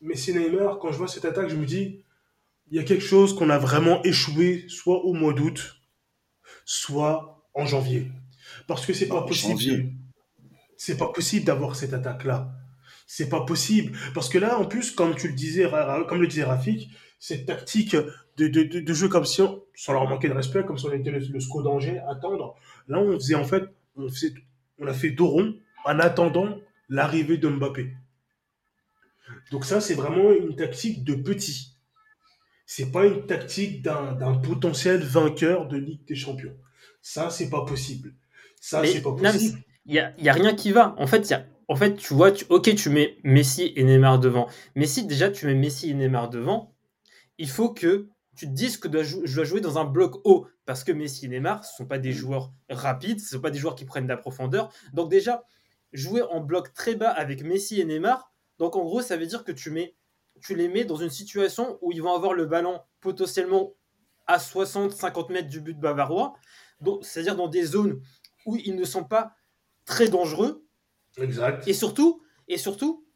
Messi 0.00 0.32
Neymar, 0.34 0.78
quand 0.78 0.90
je 0.92 0.98
vois 0.98 1.06
cette 1.08 1.24
attaque, 1.24 1.48
je 1.48 1.54
me 1.54 1.64
dis, 1.64 2.02
il 2.70 2.76
y 2.76 2.80
a 2.80 2.84
quelque 2.84 3.04
chose 3.04 3.34
qu'on 3.34 3.50
a 3.50 3.58
vraiment 3.58 4.02
échoué, 4.02 4.64
soit 4.68 5.04
au 5.04 5.12
mois 5.12 5.34
d'août, 5.34 5.76
soit 6.64 7.44
en 7.54 7.66
janvier. 7.66 8.10
Parce 8.66 8.86
que 8.86 8.92
c'est 8.92 9.08
pas 9.08 9.22
possible. 9.22 9.92
C'est 10.76 10.96
pas 10.96 11.12
possible 11.12 11.44
d'avoir 11.44 11.76
cette 11.76 11.92
attaque-là. 11.92 12.52
C'est 13.06 13.28
pas 13.28 13.44
possible. 13.44 13.96
Parce 14.14 14.28
que 14.28 14.38
là, 14.38 14.58
en 14.58 14.64
plus, 14.64 14.90
comme 14.90 15.14
tu 15.14 15.28
le 15.28 15.34
disais, 15.34 15.70
comme 16.08 16.20
le 16.20 16.26
disait 16.26 16.44
Rafik, 16.44 16.90
cette 17.18 17.46
tactique 17.46 17.94
de, 18.36 18.48
de, 18.48 18.62
de, 18.64 18.80
de 18.80 18.94
jeu 18.94 19.08
comme 19.08 19.24
si 19.24 19.42
on, 19.42 19.62
sans 19.74 19.92
leur 19.92 20.08
manquer 20.08 20.28
de 20.28 20.32
respect, 20.32 20.64
comme 20.64 20.78
si 20.78 20.86
on 20.86 20.92
était 20.92 21.10
le, 21.10 21.18
le 21.18 21.40
SCO 21.40 21.62
d'Angers, 21.62 22.00
attendre. 22.08 22.56
Là, 22.88 22.98
on 22.98 23.14
faisait 23.14 23.34
en 23.34 23.44
fait, 23.44 23.64
on, 23.96 24.08
faisait, 24.08 24.34
on 24.78 24.86
a 24.86 24.92
fait 24.92 25.10
dos 25.10 25.28
rond 25.28 25.54
en 25.84 25.98
attendant 25.98 26.58
l'arrivée 26.88 27.38
de 27.38 27.48
Mbappé. 27.48 27.94
Donc 29.50 29.64
ça, 29.64 29.80
c'est 29.80 29.94
vraiment 29.94 30.32
une 30.32 30.56
tactique 30.56 31.04
de 31.04 31.14
petit. 31.14 31.71
C'est 32.74 32.90
pas 32.90 33.04
une 33.04 33.26
tactique 33.26 33.82
d'un 33.82 34.14
d'un 34.14 34.34
potentiel 34.34 35.02
vainqueur 35.02 35.68
de 35.68 35.76
Ligue 35.76 36.06
des 36.06 36.14
Champions. 36.14 36.56
Ça, 37.02 37.28
c'est 37.28 37.50
pas 37.50 37.66
possible. 37.66 38.14
Ça, 38.62 38.80
Mais- 38.80 38.90
c'est 38.90 39.02
pas 39.02 39.12
possible. 39.12 39.60
Il 39.84 39.94
y 39.94 39.98
a, 39.98 40.14
y 40.18 40.30
a 40.30 40.32
rien 40.32 40.54
qui 40.54 40.72
va. 40.72 40.94
En 40.96 41.06
fait, 41.06 41.28
y 41.28 41.34
a, 41.34 41.44
en 41.68 41.76
fait, 41.76 41.96
tu 41.96 42.14
vois, 42.14 42.32
tu, 42.32 42.46
ok, 42.48 42.74
tu 42.74 42.88
mets 42.88 43.18
Messi 43.24 43.74
et 43.76 43.84
Neymar 43.84 44.20
devant. 44.20 44.48
Mais 44.74 44.86
si 44.86 45.04
déjà 45.04 45.28
tu 45.28 45.44
mets 45.44 45.54
Messi 45.54 45.90
et 45.90 45.94
Neymar 45.94 46.30
devant, 46.30 46.74
il 47.36 47.50
faut 47.50 47.68
que 47.74 48.08
tu 48.36 48.46
te 48.46 48.52
dises 48.52 48.78
que 48.78 48.88
dois 48.88 49.02
je 49.02 49.34
dois 49.34 49.44
jouer 49.44 49.60
dans 49.60 49.76
un 49.78 49.84
bloc 49.84 50.22
haut. 50.24 50.46
Parce 50.64 50.82
que 50.82 50.92
Messi 50.92 51.26
et 51.26 51.28
Neymar, 51.28 51.66
ce 51.66 51.74
ne 51.74 51.76
sont 51.76 51.86
pas 51.86 51.98
des 51.98 52.12
joueurs 52.12 52.54
rapides, 52.70 53.20
ce 53.20 53.26
ne 53.26 53.38
sont 53.38 53.42
pas 53.42 53.50
des 53.50 53.58
joueurs 53.58 53.74
qui 53.74 53.84
prennent 53.84 54.04
de 54.04 54.08
la 54.08 54.16
profondeur. 54.16 54.72
Donc 54.94 55.10
déjà, 55.10 55.44
jouer 55.92 56.22
en 56.22 56.40
bloc 56.40 56.72
très 56.72 56.94
bas 56.94 57.10
avec 57.10 57.42
Messi 57.44 57.82
et 57.82 57.84
Neymar, 57.84 58.32
donc 58.58 58.76
en 58.76 58.82
gros, 58.82 59.02
ça 59.02 59.18
veut 59.18 59.26
dire 59.26 59.44
que 59.44 59.52
tu, 59.52 59.70
mets, 59.70 59.94
tu 60.42 60.54
les 60.54 60.68
mets 60.68 60.84
dans 60.84 60.96
une 60.96 61.10
situation 61.10 61.78
où 61.80 61.92
ils 61.92 62.02
vont 62.02 62.14
avoir 62.14 62.34
le 62.34 62.46
ballon 62.46 62.80
potentiellement 63.00 63.74
à 64.26 64.38
60-50 64.38 65.32
mètres 65.32 65.48
du 65.48 65.60
but 65.60 65.78
bavarois. 65.78 66.34
C'est-à-dire 67.02 67.36
dans 67.36 67.48
des 67.48 67.64
zones 67.64 68.00
où 68.46 68.56
ils 68.56 68.74
ne 68.74 68.84
sont 68.84 69.04
pas 69.04 69.36
très 69.84 70.08
dangereux. 70.08 70.66
Exact. 71.16 71.66
Et 71.68 71.72
surtout, 71.72 72.22
et 72.48 72.58
surtout 72.58 73.06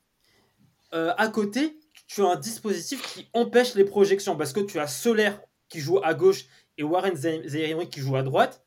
euh, 0.95 1.13
à 1.17 1.29
côté, 1.29 1.79
tu 2.07 2.23
as 2.23 2.27
un 2.27 2.37
dispositif 2.37 3.03
qui 3.03 3.29
empêche 3.33 3.75
les 3.75 3.85
projections 3.85 4.37
parce 4.37 4.53
que 4.53 4.61
tu 4.61 4.79
as 4.79 4.87
Solaire 4.87 5.41
qui 5.69 5.81
joue 5.81 5.99
à 6.03 6.15
gauche 6.15 6.45
et 6.79 6.85
Warren 6.85 7.17
Zaïre 7.17 7.89
qui 7.89 8.01
joue 8.01 8.17
à 8.17 8.23
droite. 8.23 8.65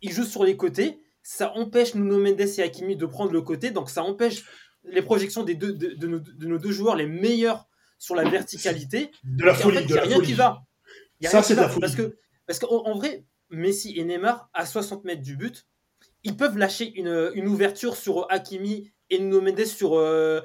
Ils 0.00 0.12
jouent 0.12 0.24
sur 0.24 0.44
les 0.44 0.56
côtés. 0.56 1.02
Ça 1.22 1.52
empêche 1.56 1.94
Nuno 1.94 2.18
Mendes 2.18 2.40
et 2.40 2.62
Hakimi 2.62 2.96
de 2.96 3.04
prendre 3.04 3.32
le 3.32 3.42
côté. 3.42 3.70
Donc 3.70 3.90
ça 3.90 4.02
empêche 4.02 4.44
les 4.84 5.02
projections 5.02 5.42
des 5.42 5.54
deux, 5.54 5.72
de, 5.72 5.94
de 5.94 6.06
nos, 6.06 6.20
de 6.20 6.46
nos 6.46 6.58
deux 6.58 6.72
joueurs 6.72 6.96
les 6.96 7.06
meilleurs 7.06 7.68
sur 7.98 8.14
la 8.14 8.24
verticalité. 8.24 9.10
De 9.24 9.44
la 9.44 9.54
Et 9.58 9.64
en 9.64 9.70
folie, 9.70 9.76
fait, 9.78 9.84
de 9.84 9.94
y 9.94 9.98
a 9.98 10.00
la 10.02 10.06
rien 10.06 10.16
folie. 10.16 10.26
qui 10.26 10.34
va. 10.34 10.64
Il 11.20 11.24
y 11.24 11.26
a 11.26 11.30
Ça, 11.30 11.42
c'est 11.42 11.54
de 11.54 11.60
la 11.60 11.68
folie. 11.68 11.80
Parce 11.80 11.94
que, 11.96 12.16
parce 12.46 12.58
qu'en 12.58 12.84
en 12.86 12.94
vrai, 12.96 13.24
Messi 13.50 13.98
et 13.98 14.04
Neymar, 14.04 14.50
à 14.54 14.66
60 14.66 15.04
mètres 15.04 15.22
du 15.22 15.36
but, 15.36 15.66
ils 16.24 16.36
peuvent 16.36 16.58
lâcher 16.58 16.92
une, 16.94 17.30
une 17.34 17.48
ouverture 17.48 17.96
sur 17.96 18.26
Hakimi 18.30 18.92
et 19.10 19.18
Nuno 19.18 19.40
Mendes 19.40 19.64
sur. 19.66 19.94
euh, 19.94 20.40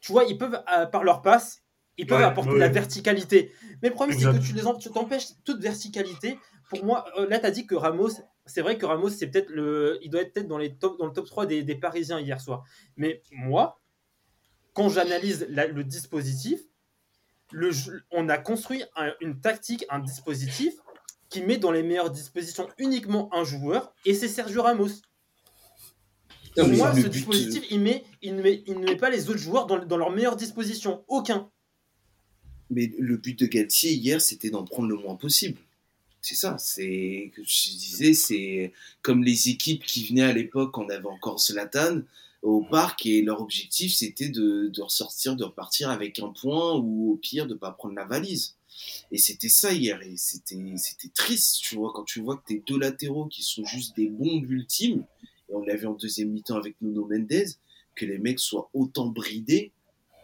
tu 0.00 0.12
vois, 0.12 0.24
ils 0.24 0.38
peuvent, 0.38 0.62
euh, 0.76 0.86
par 0.86 1.04
leur 1.04 1.22
passe, 1.22 1.62
ils 1.96 2.06
peuvent 2.06 2.20
Ouais, 2.20 2.24
apporter 2.24 2.50
ouais, 2.50 2.54
de 2.54 2.60
la 2.60 2.68
verticalité. 2.68 3.52
Mais 3.82 3.88
le 3.88 3.94
problème, 3.94 4.16
c'est 4.18 4.28
que 4.28 4.36
tu 4.36 4.52
les 4.54 4.66
en- 4.66 4.76
tu 4.76 4.90
t'empêches 4.90 5.28
toute 5.44 5.60
verticalité. 5.62 6.38
Pour 6.68 6.84
moi, 6.84 7.06
euh, 7.18 7.26
là, 7.28 7.38
tu 7.38 7.46
as 7.46 7.50
dit 7.50 7.66
que 7.66 7.74
Ramos, 7.74 8.10
c'est 8.46 8.62
vrai 8.62 8.78
que 8.78 8.86
Ramos, 8.86 9.10
c'est 9.10 9.28
peut-être 9.28 9.50
le, 9.50 9.98
il 10.02 10.10
doit 10.10 10.20
être 10.22 10.32
peut-être 10.34 10.48
dans, 10.48 10.58
les 10.58 10.76
top, 10.76 10.98
dans 10.98 11.06
le 11.06 11.12
top 11.12 11.26
3 11.26 11.46
des, 11.46 11.62
des 11.62 11.74
Parisiens 11.76 12.20
hier 12.20 12.40
soir. 12.40 12.64
Mais 12.96 13.22
moi, 13.32 13.80
quand 14.74 14.88
j'analyse 14.88 15.46
le 15.50 15.84
dispositif, 15.84 16.60
le 17.54 17.70
jeu- 17.70 18.02
on 18.10 18.28
a 18.28 18.36
construit 18.36 18.82
un- 18.96 19.12
une 19.20 19.40
tactique, 19.40 19.84
un 19.88 20.00
dispositif 20.00 20.74
qui 21.30 21.40
met 21.40 21.56
dans 21.56 21.70
les 21.70 21.82
meilleures 21.82 22.10
dispositions 22.10 22.68
uniquement 22.78 23.32
un 23.32 23.44
joueur, 23.44 23.94
et 24.04 24.14
c'est 24.14 24.28
Sergio 24.28 24.62
Ramos. 24.62 24.88
Pour 26.56 26.68
moi, 26.68 26.94
ce 26.94 27.02
but, 27.02 27.08
dispositif, 27.10 27.64
il, 27.70 27.80
met, 27.80 28.04
il, 28.22 28.36
ne 28.36 28.42
met, 28.42 28.62
il 28.66 28.78
ne 28.78 28.84
met 28.84 28.96
pas 28.96 29.10
les 29.10 29.28
autres 29.28 29.38
joueurs 29.38 29.66
dans, 29.66 29.84
dans 29.84 29.96
leurs 29.96 30.10
meilleures 30.10 30.36
dispositions. 30.36 31.04
Aucun. 31.08 31.50
Mais 32.70 32.92
le 32.98 33.16
but 33.16 33.38
de 33.38 33.46
Galtier 33.46 33.92
hier, 33.92 34.20
c'était 34.20 34.50
d'en 34.50 34.64
prendre 34.64 34.88
le 34.88 34.96
moins 34.96 35.16
possible. 35.16 35.58
C'est 36.22 36.36
ça. 36.36 36.56
C'est 36.58 37.32
que 37.34 37.42
je 37.42 37.70
disais, 37.70 38.14
c'est 38.14 38.72
comme 39.02 39.22
les 39.24 39.48
équipes 39.48 39.84
qui 39.84 40.06
venaient 40.06 40.22
à 40.22 40.32
l'époque, 40.32 40.76
on 40.78 40.88
avait 40.88 41.06
encore 41.06 41.38
Zlatan 41.40 42.02
au 42.44 42.62
parc 42.62 43.06
et 43.06 43.22
leur 43.22 43.40
objectif 43.40 43.94
c'était 43.94 44.28
de, 44.28 44.68
de 44.68 44.82
ressortir, 44.82 45.34
de 45.34 45.44
repartir 45.44 45.90
avec 45.90 46.18
un 46.18 46.28
point 46.28 46.76
ou 46.76 47.12
au 47.12 47.16
pire 47.16 47.46
de 47.46 47.54
pas 47.54 47.72
prendre 47.72 47.94
la 47.94 48.04
valise. 48.04 48.56
Et 49.10 49.18
c'était 49.18 49.48
ça 49.48 49.72
hier 49.72 50.00
et 50.02 50.16
c'était 50.16 50.74
c'était 50.76 51.08
triste, 51.08 51.60
tu 51.62 51.76
vois, 51.76 51.92
quand 51.94 52.04
tu 52.04 52.20
vois 52.20 52.36
que 52.36 52.46
tes 52.46 52.62
deux 52.66 52.78
latéraux 52.78 53.26
qui 53.26 53.42
sont 53.42 53.64
juste 53.64 53.96
des 53.96 54.08
bombes 54.08 54.50
ultimes 54.50 55.04
et 55.48 55.54
on 55.54 55.62
l'a 55.64 55.76
vu 55.76 55.86
en 55.86 55.94
deuxième 55.94 56.30
mi-temps 56.30 56.56
avec 56.56 56.76
Nuno 56.80 57.06
Mendes 57.06 57.46
que 57.94 58.04
les 58.04 58.18
mecs 58.18 58.40
soient 58.40 58.68
autant 58.74 59.06
bridés 59.06 59.72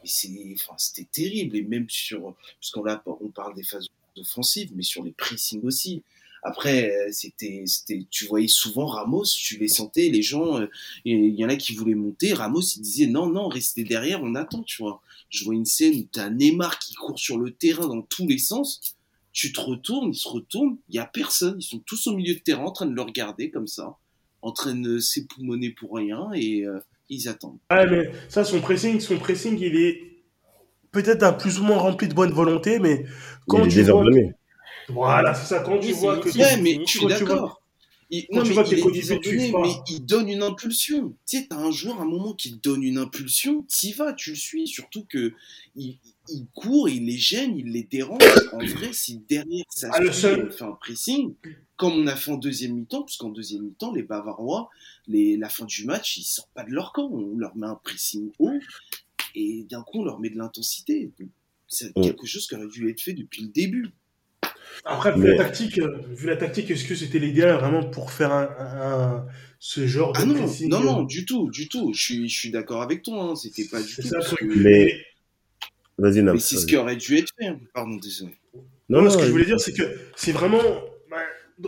et 0.02 0.08
c'est, 0.08 0.30
c'était 0.78 1.08
terrible. 1.10 1.56
Et 1.56 1.62
même 1.62 1.88
sur, 1.88 2.34
parce 2.60 2.70
qu'on 2.72 2.84
là, 2.84 3.02
on 3.06 3.28
parle 3.28 3.54
des 3.54 3.62
phases 3.62 3.86
offensives, 4.16 4.72
mais 4.74 4.82
sur 4.82 5.02
les 5.02 5.12
pressings 5.12 5.62
aussi. 5.64 6.02
Après, 6.42 6.90
euh, 6.90 7.08
c'était, 7.12 7.64
c'était, 7.66 8.06
tu 8.10 8.26
voyais 8.26 8.48
souvent 8.48 8.86
Ramos, 8.86 9.24
tu 9.24 9.58
les 9.58 9.68
sentais, 9.68 10.08
les 10.08 10.22
gens, 10.22 10.58
euh, 10.58 10.66
il 11.04 11.34
y 11.34 11.44
en 11.44 11.48
a 11.48 11.56
qui 11.56 11.74
voulaient 11.74 11.94
monter. 11.94 12.32
Ramos, 12.32 12.62
il 12.62 12.82
disait 12.82 13.06
non, 13.06 13.28
non, 13.28 13.48
restez 13.48 13.84
derrière, 13.84 14.22
on 14.22 14.34
attend, 14.34 14.62
tu 14.62 14.82
vois. 14.82 15.02
Je 15.28 15.44
vois 15.44 15.54
une 15.54 15.66
scène 15.66 15.94
où 15.94 16.06
t'as 16.10 16.30
Neymar 16.30 16.78
qui 16.78 16.94
court 16.94 17.18
sur 17.18 17.38
le 17.38 17.50
terrain 17.52 17.86
dans 17.86 18.02
tous 18.02 18.26
les 18.26 18.38
sens. 18.38 18.96
Tu 19.32 19.52
te 19.52 19.60
retournes, 19.60 20.10
il 20.12 20.16
se 20.16 20.28
retourne, 20.28 20.76
il 20.88 20.96
y 20.96 20.98
a 20.98 21.06
personne. 21.06 21.56
Ils 21.60 21.64
sont 21.64 21.78
tous 21.78 22.06
au 22.06 22.16
milieu 22.16 22.34
de 22.34 22.40
terrain 22.40 22.64
en 22.64 22.72
train 22.72 22.86
de 22.86 22.94
le 22.94 23.02
regarder 23.02 23.50
comme 23.50 23.68
ça, 23.68 23.96
en 24.42 24.52
train 24.52 24.74
de 24.74 24.98
s'époumoner 24.98 25.70
pour 25.70 25.94
rien 25.94 26.32
et 26.34 26.64
euh, 26.64 26.80
ils 27.10 27.28
attendent. 27.28 27.58
Ouais, 27.70 27.88
mais 27.88 28.10
ça, 28.28 28.44
son 28.44 28.60
pressing, 28.60 28.98
son 28.98 29.18
pressing, 29.18 29.56
il 29.60 29.76
est 29.76 30.10
peut-être 30.90 31.22
un 31.22 31.32
plus 31.32 31.60
ou 31.60 31.64
moins 31.64 31.78
rempli 31.78 32.08
de 32.08 32.14
bonne 32.14 32.32
volonté, 32.32 32.78
mais 32.78 33.04
quand 33.46 33.64
il 33.64 33.78
est 33.78 33.84
tu 33.84 33.90
vois. 33.90 34.04
Voilà, 34.92 35.34
c'est 35.34 35.46
ça. 35.46 35.60
Quand 35.60 35.78
tu 35.78 35.92
vois 35.92 36.18
que. 36.18 36.28
Ouais, 36.36 36.60
mais 36.60 36.80
je 36.86 36.90
suis 36.98 37.06
d'accord. 37.06 37.56
Il, 38.12 38.26
non, 38.32 38.42
tu 38.42 38.48
mais 38.48 38.56
il 38.66 38.78
est 38.80 38.90
désordonné, 38.90 39.52
mais 39.62 39.68
il 39.88 40.04
donne 40.04 40.28
une 40.28 40.42
impulsion. 40.42 41.14
Tu 41.28 41.38
sais, 41.38 41.46
t'as 41.48 41.58
un 41.58 41.70
joueur 41.70 42.00
à 42.00 42.02
un 42.02 42.06
moment 42.06 42.34
qui 42.34 42.50
te 42.58 42.68
donne 42.68 42.82
une 42.82 42.98
impulsion, 42.98 43.62
t'y 43.68 43.92
vas, 43.92 44.12
tu 44.14 44.30
le 44.30 44.36
suis. 44.36 44.66
Surtout 44.66 45.04
que 45.04 45.32
il, 45.76 45.96
il 46.28 46.44
court, 46.52 46.88
il 46.88 47.06
les 47.06 47.16
gêne, 47.16 47.56
il 47.56 47.66
les 47.70 47.84
dérange. 47.84 48.20
En 48.52 48.58
vrai, 48.58 48.92
si 48.92 49.18
derrière 49.28 49.64
ça 49.68 49.90
Ah, 49.92 50.12
seul- 50.12 50.50
fait 50.50 50.64
un 50.64 50.72
pressing, 50.72 51.34
comme 51.76 51.92
on 51.92 52.06
a 52.08 52.16
fait 52.16 52.32
en 52.32 52.36
deuxième 52.36 52.74
mi-temps, 52.74 53.02
parce 53.02 53.16
qu'en 53.16 53.28
deuxième 53.28 53.62
mi-temps, 53.62 53.92
les 53.94 54.02
Bavarois, 54.02 54.70
les, 55.06 55.36
la 55.36 55.48
fin 55.48 55.64
du 55.66 55.84
match, 55.84 56.16
ils 56.16 56.24
sortent 56.24 56.50
pas 56.52 56.64
de 56.64 56.70
leur 56.72 56.92
camp. 56.92 57.08
On 57.12 57.36
leur 57.36 57.56
met 57.56 57.68
un 57.68 57.76
pressing 57.76 58.32
haut, 58.40 58.58
et 59.36 59.64
d'un 59.70 59.82
coup, 59.82 60.00
on 60.00 60.04
leur 60.04 60.18
met 60.18 60.30
de 60.30 60.36
l'intensité. 60.38 61.12
C'est 61.68 61.96
Mm. 61.96 62.02
quelque 62.02 62.26
chose 62.26 62.48
qui 62.48 62.56
aurait 62.56 62.66
dû 62.66 62.90
être 62.90 63.00
fait 63.00 63.12
depuis 63.12 63.42
le 63.42 63.48
début. 63.50 63.90
Après, 64.84 65.12
vu 65.12 65.20
Mais- 65.20 65.36
la 65.36 65.44
tactique, 65.44 65.78
euh, 65.78 65.98
vu 66.10 66.26
la 66.26 66.36
tactique, 66.36 66.70
est-ce 66.70 66.84
que 66.84 66.94
c'était 66.94 67.18
l'idéal 67.18 67.58
vraiment 67.58 67.84
pour 67.84 68.10
faire 68.12 68.32
un, 68.32 68.48
un- 68.58 69.26
ce 69.58 69.86
genre 69.86 70.12
de 70.14 70.18
Ah 70.20 70.24
non, 70.24 70.34
pressing 70.34 70.68
non, 70.70 70.80
euh, 70.80 70.84
non, 70.84 71.02
du 71.02 71.24
tout, 71.26 71.50
du 71.50 71.68
tout. 71.68 71.92
Je 71.94 72.00
suis, 72.02 72.28
je 72.28 72.38
suis 72.38 72.50
d'accord 72.50 72.80
avec 72.82 73.02
toi. 73.02 73.22
Hein. 73.24 73.36
C'était 73.36 73.64
pas 73.66 73.82
du 73.82 73.94
tout. 73.94 74.02
ça 74.02 74.08
le 74.16 74.22
parce 74.22 74.26
truc. 74.34 74.40
que- 74.48 74.58
Mais- 74.58 74.94
Vas-y. 75.98 76.22
Mais 76.22 76.38
c'est 76.38 76.56
ce 76.56 76.64
qui 76.66 76.76
aurait 76.76 76.96
dû 76.96 77.18
être 77.18 77.30
fait. 77.38 77.52
Pardon, 77.74 77.96
désolé. 77.96 78.32
Non, 78.88 79.02
Non, 79.02 79.10
ce 79.10 79.16
que 79.16 79.20
non, 79.22 79.26
je 79.26 79.32
voulais 79.32 79.44
dire, 79.44 79.60
c'est 79.60 79.74
que 79.74 79.82
c'est 80.16 80.32
vraiment. 80.32 80.62
bah, 81.10 81.18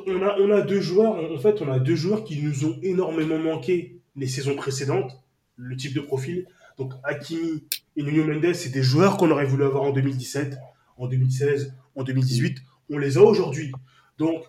on, 0.07 0.23
a, 0.23 0.37
on 0.40 0.50
a 0.50 0.62
deux 0.62 0.81
joueurs, 0.81 1.12
en 1.33 1.38
fait, 1.38 1.61
on 1.61 1.71
a 1.71 1.78
deux 1.78 1.97
joueurs 1.97 2.25
qui 2.25 2.40
nous 2.40 2.64
ont 2.64 2.78
énormément 2.83 3.38
manqué 3.38 3.99
les 4.16 4.26
saisons 4.26 4.57
précédentes, 4.57 5.12
le 5.57 5.76
type 5.76 5.92
de 5.95 6.00
profil. 6.00 6.47
Donc, 6.78 6.95
Hakimi 7.04 7.62
et 7.97 8.02
Nuno 8.02 8.25
Mendes, 8.25 8.54
c'est 8.54 8.71
des 8.71 8.83
joueurs 8.83 9.19
qu'on 9.19 9.31
aurait 9.31 9.45
voulu 9.45 9.64
avoir 9.64 9.83
en 9.83 9.90
2017, 9.92 10.57
en 10.97 11.07
2016, 11.09 11.75
en 11.95 12.02
2018. 12.02 12.57
On 12.93 12.99
les 12.99 13.17
a 13.19 13.23
aujourd'hui. 13.23 13.73
Donc, 14.19 14.45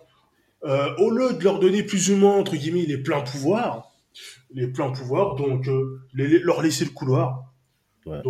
euh, 0.64 0.94
au 0.98 1.10
lieu 1.10 1.32
de 1.32 1.42
leur 1.42 1.58
donner 1.58 1.82
plus 1.82 2.10
ou 2.10 2.16
moins, 2.16 2.36
entre 2.36 2.54
guillemets, 2.56 2.86
les 2.86 2.98
pleins 2.98 3.22
pouvoirs, 3.22 3.90
les 4.52 4.68
pleins 4.68 4.90
pouvoirs, 4.90 5.34
donc 5.34 5.66
euh, 5.68 6.00
les- 6.14 6.38
leur 6.38 6.62
laisser 6.62 6.84
le 6.84 6.90
couloir. 6.92 7.52
Ouais. 8.06 8.22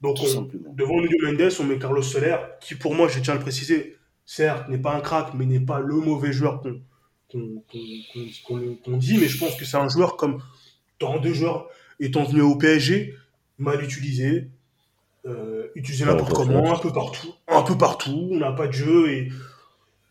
Donc, 0.00 0.18
on- 0.38 0.48
devant 0.74 1.00
Nuno 1.00 1.16
Mendes, 1.22 1.52
on 1.60 1.64
met 1.64 1.78
Carlos 1.78 2.02
Soler, 2.02 2.36
qui 2.60 2.74
pour 2.74 2.94
moi, 2.94 3.08
je 3.08 3.20
tiens 3.20 3.34
à 3.34 3.36
le 3.36 3.42
préciser, 3.42 3.96
certes, 4.26 4.68
n'est 4.68 4.78
pas 4.78 4.94
un 4.94 5.00
crack, 5.00 5.34
mais 5.34 5.46
n'est 5.46 5.60
pas 5.60 5.78
le 5.80 5.94
mauvais 5.96 6.32
joueur 6.32 6.62
qu'on 7.32 8.96
dit, 8.96 9.18
mais 9.18 9.28
je 9.28 9.38
pense 9.38 9.56
que 9.56 9.64
c'est 9.64 9.76
un 9.76 9.88
joueur 9.88 10.16
comme 10.16 10.42
tant 10.98 11.18
de 11.18 11.32
joueurs 11.32 11.68
étant 12.00 12.24
venu 12.24 12.40
au 12.42 12.56
PSG, 12.56 13.14
mal 13.58 13.82
utilisé, 13.82 14.50
euh, 15.26 15.68
utilisé 15.74 16.04
n'importe 16.04 16.32
ouais, 16.32 16.36
comment, 16.46 16.74
un 16.74 16.78
peu 16.78 16.92
partout, 16.92 17.28
un 17.56 17.62
peu 17.62 17.76
partout, 17.78 18.28
on 18.32 18.36
n'a 18.38 18.52
pas 18.52 18.66
de 18.66 18.72
jeu 18.72 19.10
et 19.10 19.28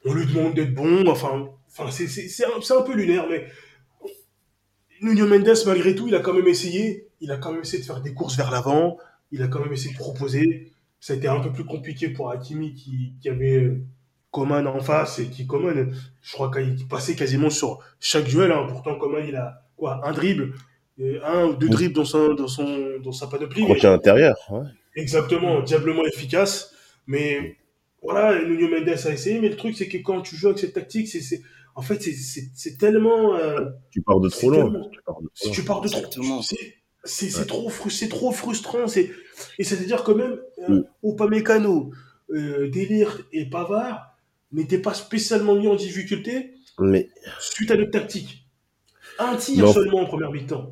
on 0.06 0.14
lui 0.14 0.26
demande 0.26 0.54
d'être 0.56 0.74
bon, 0.74 1.08
enfin, 1.08 1.48
enfin 1.70 1.92
c'est 1.92 2.08
c'est- 2.08 2.28
c'est 2.28 2.46
un, 2.46 2.62
c'est 2.62 2.76
un 2.76 2.82
peu 2.82 2.94
lunaire, 2.94 3.26
mais 3.30 3.48
Nuno 5.02 5.28
Mendes, 5.28 5.54
malgré 5.66 5.96
tout, 5.96 6.08
il 6.08 6.16
a 6.16 6.20
quand 6.20 6.34
même 6.34 6.48
essayé, 6.48 7.08
il 7.20 7.32
a 7.32 7.38
quand 7.38 7.52
même 7.52 7.62
essayé 7.62 7.82
de 7.82 7.86
faire 7.88 8.02
des 8.02 8.14
courses 8.14 8.38
vers 8.38 8.52
l'avant, 8.52 8.98
il 9.32 9.42
a 9.42 9.48
quand 9.48 9.60
même 9.60 9.74
essayé 9.74 9.94
de 9.94 9.98
proposer. 10.00 10.72
ça 11.00 11.14
a 11.14 11.16
été 11.18 11.28
un 11.28 11.42
peu 11.42 11.52
plus 11.52 11.66
compliqué 11.66 12.08
pour 12.10 12.32
Hakimi 12.32 12.74
qui, 12.74 13.14
qui 13.22 13.28
avait 13.28 13.74
Coman 14.32 14.66
en 14.68 14.80
face 14.80 15.20
et 15.20 15.26
qui 15.28 15.46
Coman, 15.46 15.94
je 16.22 16.32
crois 16.32 16.50
qu'il 16.50 16.88
passait 16.88 17.16
quasiment 17.16 17.50
sur 17.50 17.80
chaque 18.00 18.24
duel. 18.26 18.52
Hein. 18.54 18.66
Pourtant, 18.70 18.96
Coman, 18.98 19.22
il 19.28 19.36
a 19.36 19.64
quoi 19.76 20.00
Un 20.08 20.14
dribble, 20.14 20.54
un 21.26 21.46
ou 21.48 21.56
deux 21.56 21.68
dribbles 21.68 21.94
dans, 21.96 22.06
son, 22.06 22.34
dans, 22.36 22.48
son, 22.48 23.00
dans 23.04 23.12
sa 23.12 23.28
panoplie. 23.28 23.66
Crochet 23.66 23.88
intérieur. 23.88 24.38
Ouais. 24.50 24.62
Exactement, 24.96 25.62
diablement 25.62 26.06
efficace. 26.06 26.73
Mais 27.08 27.58
voilà, 28.02 28.44
Nuno 28.44 28.70
Mendes 28.70 28.90
a 28.90 29.12
essayé. 29.12 29.40
Mais 29.40 29.50
le 29.50 29.56
truc, 29.56 29.76
c'est 29.76 29.88
que 29.88 29.98
quand 29.98 30.22
tu 30.22 30.36
joues 30.36 30.48
avec 30.48 30.60
cette 30.60 30.74
tactique, 30.74 31.08
c'est 31.08 31.42
en 31.76 31.82
fait, 31.82 32.02
c'est 32.02 32.78
tellement. 32.78 33.36
Euh, 33.36 33.70
tu 33.90 34.02
pars 34.02 34.20
de 34.20 34.30
trop 34.30 34.50
loin. 34.52 34.90
Tu 34.92 35.02
pars 35.02 35.22
de 35.22 35.30
trop, 35.34 35.52
tu 35.52 35.64
pars 35.64 35.82
de 35.82 35.90
trop 35.90 36.42
C'est 37.04 37.38
ouais. 37.38 37.46
trop, 37.46 37.72
trop 38.10 38.32
frustrant. 38.32 38.86
Et 39.58 39.64
c'est-à-dire 39.64 40.04
quand 40.04 40.16
même, 40.16 40.40
euh, 40.70 40.82
mm. 40.82 40.84
Upamecano, 41.04 41.92
euh, 42.30 42.70
Délire 42.70 43.22
et 43.32 43.50
Pavard 43.50 44.16
n'étaient 44.52 44.78
pas 44.78 44.94
spécialement 44.94 45.56
mis 45.56 45.68
en 45.68 45.76
difficulté 45.76 46.54
mais... 46.80 47.10
suite 47.40 47.72
à 47.72 47.76
notre 47.76 47.92
tactique. 47.92 48.48
Un 49.18 49.36
tir 49.36 49.68
seulement 49.70 50.02
en 50.02 50.06
première 50.06 50.32
mi-temps. 50.32 50.72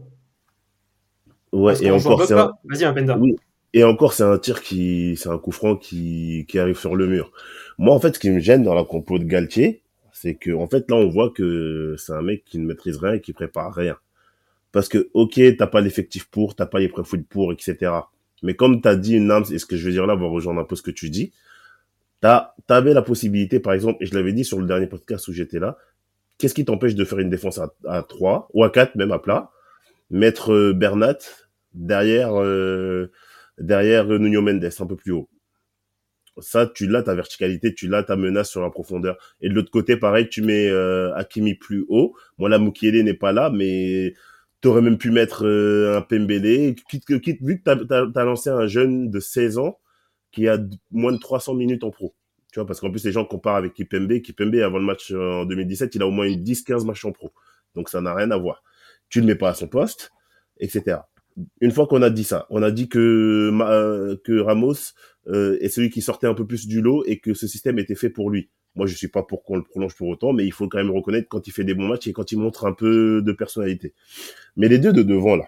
Ouais, 1.51 1.73
et 1.83 1.91
encore, 1.91 2.23
c'est 2.25 2.33
un... 2.33 2.53
Vas-y, 2.63 2.85
un 2.85 2.93
Penda. 2.93 3.17
Oui. 3.17 3.35
Et 3.73 3.83
encore, 3.83 4.13
c'est 4.13 4.23
un 4.23 4.37
tir 4.37 4.61
qui, 4.61 5.15
c'est 5.17 5.29
un 5.29 5.37
coup 5.37 5.51
franc 5.51 5.77
qui, 5.77 6.45
qui 6.49 6.59
arrive 6.59 6.77
sur 6.77 6.95
le 6.95 7.07
mur. 7.07 7.31
Moi, 7.77 7.95
en 7.95 7.99
fait, 7.99 8.15
ce 8.15 8.19
qui 8.19 8.29
me 8.29 8.39
gêne 8.39 8.63
dans 8.63 8.73
la 8.73 8.83
compo 8.83 9.17
de 9.17 9.23
Galtier, 9.23 9.81
c'est 10.11 10.35
que, 10.35 10.51
en 10.51 10.67
fait, 10.67 10.89
là, 10.89 10.97
on 10.97 11.09
voit 11.09 11.29
que 11.29 11.95
c'est 11.97 12.13
un 12.13 12.21
mec 12.21 12.43
qui 12.45 12.59
ne 12.59 12.65
maîtrise 12.65 12.97
rien 12.97 13.13
et 13.13 13.21
qui 13.21 13.33
prépare 13.33 13.73
rien. 13.73 13.97
Parce 14.71 14.89
que, 14.89 15.09
ok, 15.13 15.39
t'as 15.57 15.67
pas 15.67 15.81
l'effectif 15.81 16.29
pour, 16.29 16.55
t'as 16.55 16.65
pas 16.65 16.79
les 16.79 16.89
pré-foot 16.89 17.21
pour, 17.27 17.51
etc. 17.53 17.91
Mais 18.43 18.55
comme 18.55 18.81
t'as 18.81 18.95
dit, 18.95 19.19
Nams, 19.19 19.45
et 19.51 19.59
ce 19.59 19.65
que 19.65 19.77
je 19.77 19.85
veux 19.85 19.91
dire 19.91 20.07
là 20.07 20.15
va 20.15 20.27
rejoindre 20.27 20.61
un 20.61 20.63
peu 20.63 20.75
ce 20.75 20.81
que 20.81 20.91
tu 20.91 21.09
dis, 21.09 21.31
t'as, 22.21 22.53
t'avais 22.67 22.93
la 22.93 23.01
possibilité, 23.01 23.59
par 23.59 23.73
exemple, 23.73 24.03
et 24.03 24.05
je 24.05 24.13
l'avais 24.13 24.33
dit 24.33 24.45
sur 24.45 24.59
le 24.59 24.65
dernier 24.65 24.87
podcast 24.87 25.27
où 25.27 25.33
j'étais 25.33 25.59
là, 25.59 25.77
qu'est-ce 26.37 26.53
qui 26.53 26.65
t'empêche 26.65 26.95
de 26.95 27.05
faire 27.05 27.19
une 27.19 27.29
défense 27.29 27.59
à, 27.59 27.73
à 27.87 28.03
3 28.03 28.49
ou 28.53 28.63
à 28.63 28.69
4, 28.69 28.95
même 28.95 29.11
à 29.11 29.19
plat, 29.19 29.51
mettre 30.09 30.53
euh, 30.53 30.73
Bernat 30.73 31.17
derrière, 31.73 32.39
euh, 32.41 33.11
derrière 33.57 34.05
Nuno 34.05 34.41
Mendes, 34.41 34.69
un 34.79 34.85
peu 34.85 34.95
plus 34.95 35.11
haut. 35.11 35.29
Ça, 36.39 36.65
tu 36.65 36.87
l'as 36.87 37.03
ta 37.03 37.13
verticalité, 37.13 37.73
tu 37.73 37.87
l'as 37.87 38.03
ta 38.03 38.15
menace 38.15 38.49
sur 38.49 38.61
la 38.61 38.69
profondeur. 38.69 39.17
Et 39.41 39.49
de 39.49 39.53
l'autre 39.53 39.71
côté, 39.71 39.97
pareil, 39.97 40.29
tu 40.29 40.41
mets 40.41 40.69
euh, 40.69 41.13
Hakimi 41.15 41.55
plus 41.55 41.85
haut. 41.89 42.15
Moi, 42.37 42.47
la 42.49 42.57
Mukiele 42.57 43.03
n'est 43.03 43.13
pas 43.13 43.33
là, 43.33 43.49
mais 43.49 44.13
t'aurais 44.61 44.81
même 44.81 44.97
pu 44.97 45.11
mettre 45.11 45.45
euh, 45.45 45.97
un 45.97 46.01
Pembele. 46.01 46.75
Quitte, 46.89 47.19
quitte, 47.21 47.41
vu 47.41 47.61
que 47.61 47.63
t'as 47.63 48.21
as, 48.21 48.23
lancé 48.23 48.49
un 48.49 48.65
jeune 48.65 49.09
de 49.09 49.19
16 49.19 49.57
ans 49.57 49.79
qui 50.31 50.47
a 50.47 50.57
moins 50.91 51.11
de 51.11 51.17
300 51.17 51.53
minutes 51.53 51.83
en 51.83 51.91
pro. 51.91 52.15
Tu 52.53 52.59
vois, 52.59 52.65
parce 52.65 52.79
qu'en 52.79 52.91
plus, 52.91 53.03
les 53.03 53.11
gens 53.11 53.25
comparent 53.25 53.57
avec 53.57 53.73
Kipembe. 53.73 54.21
Kipembe, 54.21 54.55
avant 54.55 54.79
le 54.79 54.85
match 54.85 55.11
euh, 55.11 55.41
en 55.41 55.45
2017, 55.45 55.95
il 55.95 56.01
a 56.01 56.07
au 56.07 56.11
moins 56.11 56.25
une 56.25 56.43
10-15 56.43 56.85
matchs 56.85 57.03
en 57.03 57.11
pro. 57.11 57.33
Donc, 57.75 57.89
ça 57.89 57.99
n'a 57.99 58.13
rien 58.13 58.31
à 58.31 58.37
voir. 58.37 58.63
Tu 59.09 59.19
ne 59.19 59.27
le 59.27 59.33
mets 59.33 59.37
pas 59.37 59.49
à 59.49 59.53
son 59.53 59.67
poste, 59.67 60.11
etc 60.59 60.99
une 61.61 61.71
fois 61.71 61.87
qu'on 61.87 62.01
a 62.01 62.09
dit 62.09 62.23
ça, 62.23 62.47
on 62.49 62.63
a 62.63 62.71
dit 62.71 62.89
que 62.89 63.51
euh, 63.61 64.15
que 64.23 64.39
Ramos 64.39 64.93
euh, 65.27 65.57
est 65.61 65.69
celui 65.69 65.89
qui 65.89 66.01
sortait 66.01 66.27
un 66.27 66.33
peu 66.33 66.45
plus 66.45 66.67
du 66.67 66.81
lot 66.81 67.03
et 67.05 67.19
que 67.19 67.33
ce 67.33 67.47
système 67.47 67.79
était 67.79 67.95
fait 67.95 68.09
pour 68.09 68.29
lui. 68.29 68.49
Moi, 68.75 68.87
je 68.87 68.95
suis 68.95 69.09
pas 69.09 69.23
pour 69.23 69.43
qu'on 69.43 69.57
le 69.57 69.63
prolonge 69.63 69.95
pour 69.95 70.07
autant, 70.07 70.31
mais 70.33 70.45
il 70.45 70.53
faut 70.53 70.67
quand 70.67 70.77
même 70.77 70.91
reconnaître 70.91 71.27
quand 71.27 71.45
il 71.47 71.51
fait 71.51 71.65
des 71.65 71.73
bons 71.73 71.87
matchs 71.87 72.07
et 72.07 72.13
quand 72.13 72.31
il 72.31 72.39
montre 72.39 72.65
un 72.65 72.73
peu 72.73 73.21
de 73.21 73.31
personnalité. 73.33 73.93
Mais 74.55 74.69
les 74.69 74.79
deux 74.79 74.93
de 74.93 75.03
devant 75.03 75.35
là, 75.35 75.45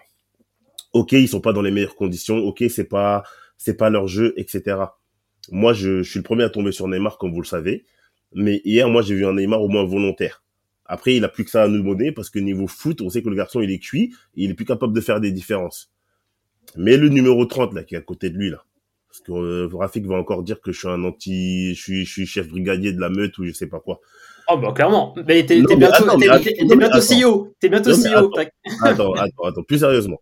ok, 0.92 1.12
ils 1.12 1.28
sont 1.28 1.40
pas 1.40 1.52
dans 1.52 1.62
les 1.62 1.70
meilleures 1.70 1.96
conditions, 1.96 2.38
ok, 2.38 2.64
c'est 2.68 2.88
pas 2.88 3.24
c'est 3.56 3.76
pas 3.76 3.90
leur 3.90 4.08
jeu, 4.08 4.34
etc. 4.36 4.76
Moi, 5.50 5.72
je, 5.72 6.02
je 6.02 6.10
suis 6.10 6.18
le 6.18 6.24
premier 6.24 6.44
à 6.44 6.50
tomber 6.50 6.72
sur 6.72 6.88
Neymar, 6.88 7.18
comme 7.18 7.32
vous 7.32 7.40
le 7.40 7.46
savez. 7.46 7.84
Mais 8.34 8.60
hier, 8.64 8.88
moi, 8.88 9.02
j'ai 9.02 9.14
vu 9.14 9.26
un 9.26 9.34
Neymar 9.34 9.62
au 9.62 9.68
moins 9.68 9.84
volontaire. 9.84 10.43
Après, 10.86 11.16
il 11.16 11.24
a 11.24 11.28
plus 11.28 11.44
que 11.44 11.50
ça 11.50 11.62
à 11.62 11.68
nous 11.68 11.78
demander 11.78 12.12
parce 12.12 12.30
que 12.30 12.38
niveau 12.38 12.66
foot, 12.66 13.00
on 13.00 13.08
sait 13.08 13.22
que 13.22 13.28
le 13.28 13.36
garçon, 13.36 13.60
il 13.60 13.70
est 13.70 13.78
cuit 13.78 14.14
et 14.36 14.44
il 14.44 14.50
est 14.50 14.54
plus 14.54 14.66
capable 14.66 14.92
de 14.92 15.00
faire 15.00 15.20
des 15.20 15.32
différences. 15.32 15.90
Mais 16.76 16.96
le 16.96 17.08
numéro 17.08 17.44
30, 17.46 17.74
là, 17.74 17.84
qui 17.84 17.94
est 17.94 17.98
à 17.98 18.02
côté 18.02 18.30
de 18.30 18.36
lui, 18.36 18.50
là. 18.50 18.64
Parce 19.08 19.20
que 19.20 19.32
euh, 19.32 19.68
Rafik 19.72 20.06
va 20.06 20.16
encore 20.16 20.42
dire 20.42 20.60
que 20.60 20.72
je 20.72 20.78
suis 20.78 20.88
un 20.88 21.04
anti, 21.04 21.74
je 21.74 21.80
suis, 21.80 22.04
je 22.04 22.10
suis 22.10 22.26
chef 22.26 22.48
brigadier 22.48 22.92
de 22.92 23.00
la 23.00 23.08
meute 23.08 23.38
ou 23.38 23.44
je 23.44 23.52
sais 23.52 23.68
pas 23.68 23.78
quoi. 23.78 24.00
Oh, 24.48 24.58
bah, 24.58 24.72
clairement. 24.72 25.14
Mais 25.26 25.46
t'es, 25.46 25.62
bientôt, 25.62 26.10
attends, 26.10 26.18
t'es, 26.18 26.28
bientôt 26.76 26.98
CEO. 26.98 27.54
T'es 27.60 27.68
bientôt 27.68 27.92
CEO. 27.92 28.32
Attends, 28.82 29.12
attends, 29.14 29.44
attends, 29.44 29.62
plus 29.62 29.78
sérieusement. 29.78 30.20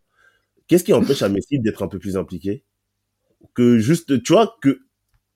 Qu'est-ce 0.69 0.85
qui 0.85 0.93
empêche 0.93 1.23
à 1.23 1.29
Messi 1.29 1.59
d'être 1.59 1.83
un 1.83 1.89
peu 1.89 1.99
plus 1.99 2.17
impliqué? 2.17 2.65
Que 3.55 3.79
juste, 3.79 4.23
tu 4.23 4.33
vois, 4.35 4.57
que, 4.61 4.83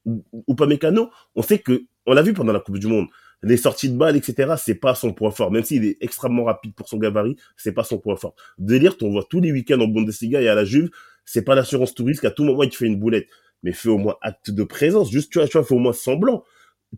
ou 0.05 0.55
pas 0.55 0.67
Mécano, 0.67 1.11
on 1.35 1.43
sait 1.43 1.59
que, 1.59 1.87
on 2.05 2.13
l'a 2.13 2.23
vu 2.23 2.33
pendant 2.33 2.53
la 2.53 2.61
Coupe 2.61 2.79
du 2.79 2.87
Monde 2.87 3.09
les 3.43 3.57
sorties 3.57 3.91
de 3.91 3.97
balles, 3.97 4.17
etc., 4.17 4.55
c'est 4.59 4.75
pas 4.75 4.95
son 4.95 5.13
point 5.13 5.31
fort. 5.31 5.51
Même 5.51 5.63
s'il 5.63 5.85
est 5.85 5.97
extrêmement 6.01 6.45
rapide 6.45 6.75
pour 6.75 6.89
son 6.89 6.99
gabarit, 6.99 7.37
c'est 7.57 7.73
pas 7.73 7.85
son 7.85 7.99
point 7.99 8.17
fort. 8.17 8.35
Délire, 8.59 8.97
on 9.03 9.11
voit 9.11 9.27
tous 9.29 9.41
les 9.41 9.53
week-ends 9.53 9.81
en 9.81 9.89
Bundesliga 9.89 10.41
et 10.41 10.49
à 10.49 10.55
la 10.55 10.65
Juve, 10.65 10.91
c'est 11.25 11.43
pas 11.43 11.55
l'assurance 11.55 11.95
touriste 11.95 12.21
qu'à 12.21 12.31
tout 12.31 12.45
moment 12.45 12.63
il 12.63 12.71
te 12.71 12.77
fait 12.77 12.87
une 12.87 12.99
boulette. 12.99 13.29
Mais 13.63 13.73
fais 13.73 13.89
au 13.89 13.99
moins 13.99 14.17
acte 14.23 14.51
de 14.51 14.65
présence. 14.65 15.11
Juste, 15.11 15.33
tu 15.33 15.39
vois, 15.39 15.49
tu 15.49 15.59
vois, 15.59 15.67
fais 15.67 15.75
au 15.75 15.79
moins 15.79 15.93
semblant. 15.93 16.45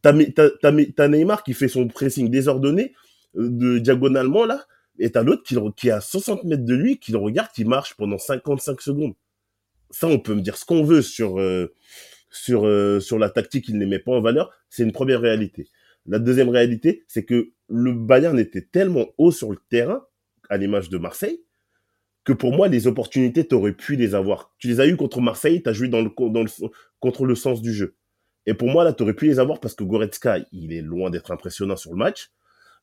T'as, 0.03 0.13
t'as, 0.61 1.09
Neymar 1.09 1.43
qui 1.43 1.55
fait 1.55 1.69
son 1.69 1.89
pressing 1.89 2.31
désordonné, 2.31 2.95
euh, 3.37 3.49
de 3.49 3.79
diagonalement, 3.79 4.45
là, 4.45 4.67
et 4.99 5.11
t'as 5.11 5.23
l'autre 5.23 5.43
qui, 5.45 5.57
qui 5.77 5.89
est 5.89 5.93
à 5.93 6.01
60 6.01 6.45
mètres 6.45 6.65
de 6.65 6.75
lui, 6.75 6.99
qui 6.99 7.13
le 7.13 7.19
regarde, 7.19 7.49
qui 7.55 7.65
marche 7.65 7.95
pendant 7.95 8.19
55 8.19 8.81
secondes. 8.81 9.15
Ça, 9.91 10.07
on 10.07 10.19
peut 10.19 10.35
me 10.35 10.43
dire 10.43 10.57
ce 10.57 10.65
qu'on 10.65 10.85
veut 10.85 11.03
sur, 11.03 11.41
euh, 11.41 11.75
sur, 12.31 12.67
euh, 12.67 13.01
sur 13.01 13.19
la 13.19 13.31
tactique, 13.31 13.69
il 13.69 13.77
ne 13.77 13.81
les 13.81 13.87
met 13.87 13.99
pas 13.99 14.13
en 14.13 14.21
valeur. 14.21 14.51
C'est 14.69 14.83
une 14.83 14.93
première 14.93 15.21
réalité. 15.21 15.69
La 16.09 16.19
deuxième 16.19 16.49
réalité, 16.49 17.05
c'est 17.07 17.25
que 17.25 17.53
le 17.69 17.93
Bayern 17.93 18.39
était 18.39 18.63
tellement 18.63 19.07
haut 19.19 19.31
sur 19.31 19.51
le 19.51 19.59
terrain, 19.69 20.03
à 20.49 20.57
l'image 20.57 20.89
de 20.89 20.97
Marseille, 20.97 21.43
que 22.25 22.33
pour 22.33 22.53
moi, 22.53 22.69
les 22.69 22.87
opportunités, 22.87 23.47
tu 23.47 23.55
aurais 23.55 23.73
pu 23.73 23.97
les 23.97 24.15
avoir. 24.15 24.55
Tu 24.59 24.69
les 24.69 24.81
as 24.81 24.87
eues 24.87 24.97
contre 24.97 25.21
Marseille, 25.21 25.63
tu 25.63 25.69
as 25.69 25.73
joué 25.73 25.91
contre 27.01 27.27
le 27.27 27.35
sens 27.35 27.61
du 27.63 27.73
jeu. 27.73 27.97
Et 28.47 28.55
pour 28.55 28.69
moi, 28.69 28.85
là, 28.85 28.95
tu 28.95 29.03
aurais 29.03 29.15
pu 29.15 29.27
les 29.27 29.39
avoir 29.39 29.61
parce 29.61 29.75
que 29.75 29.85
Goretzka, 29.85 30.39
il 30.53 30.73
est 30.73 30.81
loin 30.81 31.11
d'être 31.11 31.31
impressionnant 31.31 31.77
sur 31.77 31.93
le 31.93 31.99
match. 31.99 32.31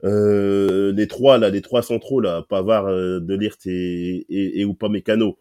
Euh, 0.03 0.93
les 0.93 1.07
trois, 1.07 1.37
les 1.49 1.61
trois 1.61 1.81
centraux, 1.81 2.19
là, 2.21 2.45
Pavard, 2.47 2.87
euh, 2.87 3.19
Delirte 3.19 3.65
et, 3.65 4.25
et, 4.29 4.59
et 4.59 4.63
Upamecano. 4.63 5.39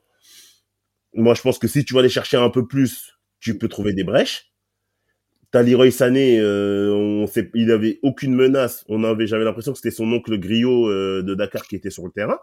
Moi, 1.12 1.34
je 1.34 1.42
pense 1.42 1.58
que 1.58 1.68
si 1.68 1.84
tu 1.84 1.92
vas 1.92 2.00
aller 2.00 2.08
chercher 2.08 2.38
un 2.38 2.50
peu 2.50 2.66
plus, 2.66 3.18
tu 3.40 3.58
peux 3.58 3.68
trouver 3.68 3.92
des 3.92 4.04
brèches. 4.04 4.53
T'as 5.54 5.62
Leroy 5.62 5.92
Sané, 5.92 6.40
euh, 6.40 6.92
on 6.92 7.28
sait, 7.28 7.48
il 7.54 7.70
avait 7.70 8.00
aucune 8.02 8.34
menace. 8.34 8.84
On 8.88 9.04
avait, 9.04 9.28
j'avais 9.28 9.44
l'impression 9.44 9.70
que 9.70 9.78
c'était 9.78 9.92
son 9.94 10.12
oncle 10.12 10.36
Griot 10.36 10.88
euh, 10.88 11.22
de 11.22 11.32
Dakar 11.36 11.68
qui 11.68 11.76
était 11.76 11.90
sur 11.90 12.04
le 12.04 12.10
terrain. 12.10 12.40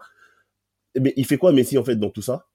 Mais 0.98 1.12
il 1.18 1.26
fait 1.26 1.36
quoi 1.36 1.52
Messi 1.52 1.76
en 1.76 1.84
fait 1.84 1.96
dans 1.96 2.08
tout 2.08 2.22
ça? 2.22 2.46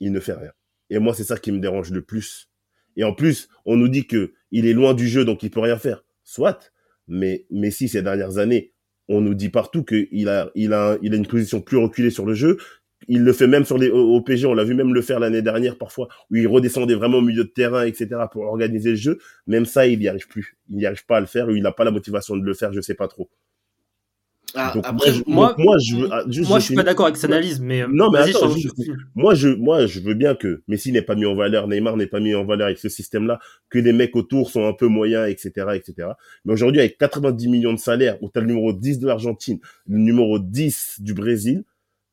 Il 0.00 0.12
ne 0.12 0.18
fait 0.18 0.32
rien. 0.32 0.50
Et 0.88 0.98
moi 0.98 1.12
c'est 1.12 1.24
ça 1.24 1.36
qui 1.36 1.52
me 1.52 1.58
dérange 1.58 1.90
le 1.90 2.00
plus. 2.00 2.48
Et 2.96 3.04
en 3.04 3.12
plus, 3.12 3.50
on 3.66 3.76
nous 3.76 3.88
dit 3.88 4.06
que 4.06 4.32
il 4.50 4.66
est 4.66 4.72
loin 4.72 4.94
du 4.94 5.06
jeu 5.06 5.26
donc 5.26 5.42
il 5.42 5.50
peut 5.50 5.60
rien 5.60 5.76
faire. 5.76 6.02
Soit, 6.24 6.72
mais 7.06 7.44
Messi 7.50 7.86
ces 7.86 8.00
dernières 8.00 8.38
années, 8.38 8.72
on 9.08 9.20
nous 9.20 9.34
dit 9.34 9.50
partout 9.50 9.84
qu'il 9.84 10.30
a, 10.30 10.50
il 10.54 10.72
a, 10.72 10.96
il 11.02 11.12
a 11.12 11.16
une 11.18 11.26
position 11.26 11.60
plus 11.60 11.76
reculée 11.76 12.08
sur 12.08 12.24
le 12.24 12.32
jeu, 12.32 12.56
il 13.06 13.22
le 13.22 13.32
fait 13.32 13.46
même 13.46 13.64
sur 13.64 13.78
les 13.78 13.90
au, 13.90 14.20
PG, 14.20 14.46
on 14.46 14.54
l'a 14.54 14.64
vu 14.64 14.74
même 14.74 14.92
le 14.92 15.02
faire 15.02 15.20
l'année 15.20 15.42
dernière 15.42 15.78
parfois, 15.78 16.08
où 16.30 16.36
il 16.36 16.48
redescendait 16.48 16.94
vraiment 16.94 17.18
au 17.18 17.22
milieu 17.22 17.44
de 17.44 17.48
terrain, 17.48 17.84
etc. 17.84 18.08
pour 18.32 18.42
organiser 18.44 18.90
le 18.90 18.96
jeu. 18.96 19.18
Même 19.46 19.66
ça, 19.66 19.86
il 19.86 19.98
n'y 19.98 20.08
arrive 20.08 20.26
plus. 20.26 20.56
Il 20.68 20.76
n'y 20.76 20.86
arrive 20.86 21.06
pas 21.06 21.18
à 21.18 21.20
le 21.20 21.26
faire, 21.26 21.48
ou 21.48 21.52
il 21.52 21.62
n'a 21.62 21.72
pas 21.72 21.84
la 21.84 21.90
motivation 21.90 22.36
de 22.36 22.44
le 22.44 22.54
faire, 22.54 22.72
je 22.72 22.80
sais 22.80 22.94
pas 22.94 23.08
trop. 23.08 23.30
Ah, 24.54 24.72
après, 24.82 25.12
moi, 25.26 25.54
je, 25.58 25.62
moi, 25.62 25.76
je, 25.78 25.96
veux, 25.96 26.08
ah, 26.10 26.24
moi, 26.48 26.58
je 26.58 26.64
suis 26.64 26.74
pas 26.74 26.82
d'accord 26.82 27.06
avec 27.06 27.18
cette 27.18 27.30
analyse, 27.30 27.60
mais 27.60 27.84
non, 27.86 28.10
mais 28.10 28.20
attends, 28.20 28.54
moi, 29.14 29.34
je, 29.34 29.48
moi, 29.48 29.86
je 29.86 30.00
veux 30.00 30.14
bien 30.14 30.34
que 30.34 30.62
Messi 30.68 30.90
n'est 30.90 31.02
pas 31.02 31.14
mis 31.14 31.26
en 31.26 31.34
valeur, 31.34 31.68
Neymar 31.68 31.98
n'est 31.98 32.06
pas 32.06 32.18
mis 32.18 32.34
en 32.34 32.46
valeur 32.46 32.66
avec 32.66 32.78
ce 32.78 32.88
système-là, 32.88 33.40
que 33.68 33.78
les 33.78 33.92
mecs 33.92 34.16
autour 34.16 34.50
sont 34.50 34.66
un 34.66 34.72
peu 34.72 34.86
moyens, 34.86 35.28
etc., 35.28 35.66
etc. 35.74 36.08
Mais 36.46 36.54
aujourd'hui, 36.54 36.80
avec 36.80 36.96
90 36.96 37.48
millions 37.48 37.74
de 37.74 37.78
salaires, 37.78 38.16
où 38.22 38.30
tu 38.30 38.38
as 38.38 38.40
le 38.40 38.46
numéro 38.46 38.72
10 38.72 39.00
de 39.00 39.06
l'Argentine, 39.06 39.58
le 39.86 39.98
numéro 39.98 40.38
10 40.38 40.96
du 41.00 41.12
Brésil, 41.12 41.64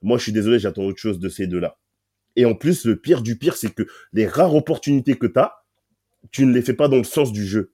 moi, 0.06 0.18
je 0.18 0.24
suis 0.24 0.32
désolé, 0.32 0.60
j'attends 0.60 0.84
autre 0.84 1.00
chose 1.00 1.20
de 1.20 1.30
ces 1.30 1.48
deux-là. 1.48 1.78
Et 2.36 2.46
en 2.46 2.54
plus, 2.54 2.86
le 2.86 2.96
pire 2.96 3.22
du 3.22 3.38
pire, 3.38 3.56
c'est 3.58 3.74
que 3.74 3.84
les 4.14 4.28
rares 4.28 4.56
opportunités 4.56 5.16
que 5.16 5.26
tu 5.26 5.40
as, 5.40 5.54
tu 6.32 6.46
ne 6.46 6.54
les 6.54 6.62
fais 6.62 6.74
pas 6.74 6.88
dans 6.88 6.98
le 6.98 7.04
sens 7.04 7.32
du 7.32 7.46
jeu. 7.46 7.72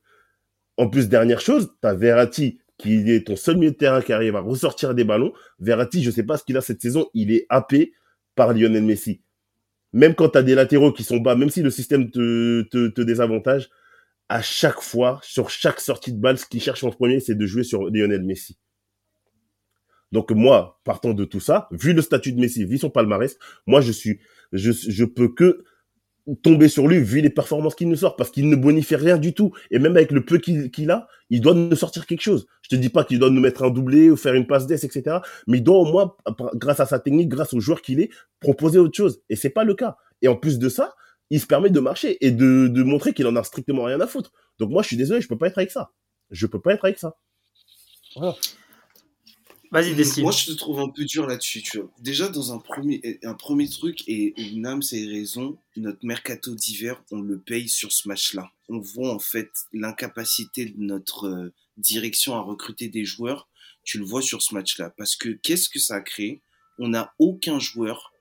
En 0.78 0.88
plus, 0.88 1.10
dernière 1.10 1.42
chose, 1.42 1.74
tu 1.82 1.88
as 1.88 1.94
Verratti 1.94 2.60
qui 2.78 3.12
est 3.12 3.28
ton 3.28 3.36
seul 3.36 3.58
milieu 3.58 3.72
de 3.72 3.76
terrain 3.76 4.02
qui 4.02 4.14
arrive 4.14 4.36
à 4.36 4.40
ressortir 4.40 4.96
des 4.96 5.04
ballons. 5.04 5.34
Verratti, 5.60 6.02
je 6.02 6.10
sais 6.10 6.24
pas 6.24 6.38
ce 6.38 6.44
qu'il 6.44 6.58
a 6.58 6.62
cette 6.62 6.82
saison, 6.82 7.10
il 7.14 7.32
est 7.32 7.46
happé 7.50 7.94
par 8.34 8.54
Lionel 8.54 8.84
Messi. 8.84 9.22
Même 9.94 10.16
quand 10.16 10.30
tu 10.30 10.38
as 10.38 10.44
des 10.44 10.56
latéraux 10.56 10.94
qui 10.94 11.04
sont 11.04 11.18
bas, 11.18 11.36
même 11.36 11.50
si 11.50 11.62
le 11.62 11.70
système 11.70 12.10
te, 12.10 12.62
te, 12.72 12.88
te 12.88 13.02
désavantage, 13.02 13.70
à 14.30 14.42
chaque 14.42 14.80
fois, 14.80 15.20
sur 15.22 15.50
chaque 15.50 15.82
sortie 15.82 16.14
de 16.14 16.20
balle, 16.20 16.38
ce 16.38 16.46
qu'il 16.46 16.62
cherche 16.62 16.84
en 16.86 16.92
premier, 16.92 17.20
c'est 17.20 17.36
de 17.36 17.46
jouer 17.46 17.64
sur 17.64 17.84
Lionel 17.90 18.24
Messi. 18.24 18.58
Donc 20.12 20.32
moi, 20.32 20.80
partant 20.84 21.14
de 21.14 21.26
tout 21.26 21.40
ça, 21.40 21.68
vu 21.72 21.94
le 21.94 22.02
statut 22.02 22.34
de 22.34 22.40
Messi, 22.40 22.66
vu 22.66 22.78
son 22.78 22.90
palmarès, 22.90 23.38
moi 23.66 23.82
je 23.82 23.92
suis, 23.92 24.20
je, 24.52 25.06
peux 25.06 25.30
que 25.30 25.64
tomber 26.44 26.68
sur 26.68 26.88
lui 26.88 27.00
vu 27.00 27.22
les 27.22 27.30
performances 27.30 27.76
qu'il 27.76 27.90
nous 27.90 27.96
sort 27.96 28.16
parce 28.16 28.30
qu'il 28.30 28.50
ne 28.50 28.56
bonifie 28.56 28.96
rien 28.96 29.18
du 29.18 29.34
tout. 29.34 29.54
Et 29.72 29.80
même 29.80 29.96
avec 29.96 30.12
le 30.12 30.24
peu 30.24 30.38
qu'il 30.38 30.92
a 30.92 31.08
il 31.30 31.40
doit 31.40 31.54
nous 31.54 31.76
sortir 31.76 32.06
quelque 32.06 32.22
chose. 32.22 32.46
Je 32.62 32.70
te 32.70 32.76
dis 32.76 32.90
pas 32.90 33.06
qu'il 33.06 33.20
doit 33.20 33.30
nous 33.30 33.40
mettre 33.40 33.64
un 33.64 33.70
doublé 33.70 34.10
ou 34.10 34.18
faire 34.18 34.34
une 34.34 34.46
passe 34.46 34.68
d'ess 34.68 34.84
etc 34.84 35.20
mais 35.48 35.60
il 35.60 35.64
doit 35.64 35.78
au 35.78 35.86
moins 35.86 36.16
grâce 36.56 36.82
à 36.82 36.86
sa 36.86 37.00
technique 37.00 37.30
grâce 37.30 37.54
au 37.54 37.60
joueur 37.60 37.82
qu'il 37.82 38.02
est 38.02 38.10
proposer 38.40 38.80
autre 38.80 38.96
chose. 38.96 39.22
Et 39.30 39.36
c'est 39.36 39.50
pas 39.50 39.64
le 39.64 39.74
cas. 39.74 39.98
Et 40.22 40.28
en 40.28 40.36
plus 40.36 40.60
de 40.60 40.70
ça 40.70 40.94
il 41.30 41.40
se 41.40 41.48
permet 41.48 41.70
de 41.70 41.80
marcher 41.80 42.18
et 42.26 42.32
de, 42.32 42.68
de 42.68 42.84
montrer 42.84 43.14
qu'il 43.14 43.26
en 43.26 43.36
a 43.38 43.44
strictement 43.44 43.84
rien 43.84 44.02
à 44.02 44.08
foutre. 44.08 44.32
Donc 44.60 44.70
moi 44.70 44.82
je 44.84 44.88
suis 44.88 44.98
désolé 44.98 45.22
je 45.22 45.28
peux 45.28 45.38
pas 45.38 45.48
être 45.48 45.58
avec 45.58 45.72
ça. 45.72 45.92
Je 46.30 46.46
peux 46.46 46.60
pas 46.60 46.74
être 46.74 46.86
avec 46.86 47.00
ça. 47.00 47.16
Voilà 48.16 48.36
Vas-y, 49.72 49.96
décide. 49.96 50.24
Moi, 50.24 50.34
je 50.34 50.48
te 50.48 50.52
trouve 50.52 50.82
un 50.82 50.90
peu 50.90 51.06
dur 51.06 51.26
là-dessus. 51.26 51.62
Tu 51.62 51.80
vois. 51.80 51.90
Déjà, 52.00 52.28
dans 52.28 52.54
un 52.54 52.60
premier, 52.60 53.20
un 53.24 53.34
premier 53.34 53.70
truc, 53.70 54.04
et 54.08 54.34
Nam, 54.56 54.82
c'est 54.82 55.06
raison, 55.06 55.58
notre 55.78 56.06
mercato 56.06 56.54
d'hiver, 56.54 57.02
on 57.10 57.22
le 57.22 57.40
paye 57.40 57.70
sur 57.70 57.94
ce 57.94 58.10
match-là. 58.10 58.52
On 58.68 58.80
voit 58.80 59.14
en 59.14 59.20
fait 59.20 59.50
l'incapacité 59.72 60.66
de 60.66 60.76
notre 60.78 61.28
euh, 61.28 61.54
direction 61.78 62.36
à 62.36 62.42
recruter 62.42 62.90
des 62.90 63.06
joueurs. 63.06 63.48
Tu 63.84 63.98
le 63.98 64.04
vois 64.04 64.22
sur 64.22 64.42
ce 64.42 64.54
match-là. 64.54 64.94
Parce 64.98 65.16
que 65.16 65.30
qu'est-ce 65.30 65.70
que 65.70 65.80
ça 65.80 65.96
a 65.96 66.02
créé? 66.02 66.42
On 66.78 66.90
n'a 66.90 67.14
aucun 67.18 67.58
joueur 67.60 68.12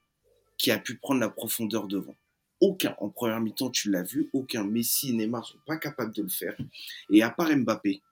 qui 0.57 0.71
a 0.71 0.79
pu 0.79 0.99
prendre 0.99 1.21
la 1.21 1.31
profondeur 1.31 1.89
devant. 1.89 2.15
Aucun. 2.61 2.95
En 3.01 3.09
première 3.09 3.41
mi-temps, 3.41 3.71
tu 3.71 3.91
l'as 3.91 4.03
vu, 4.03 4.29
aucun. 4.33 4.65
Messi 4.65 5.11
et 5.11 5.13
Neymar 5.15 5.47
sont 5.47 5.59
pas 5.67 5.79
capables 5.79 6.15
de 6.15 6.23
le 6.23 6.29
faire. 6.29 6.57
Et 7.11 7.23
à 7.23 7.31
part 7.31 7.49
Mbappé, 7.57 8.03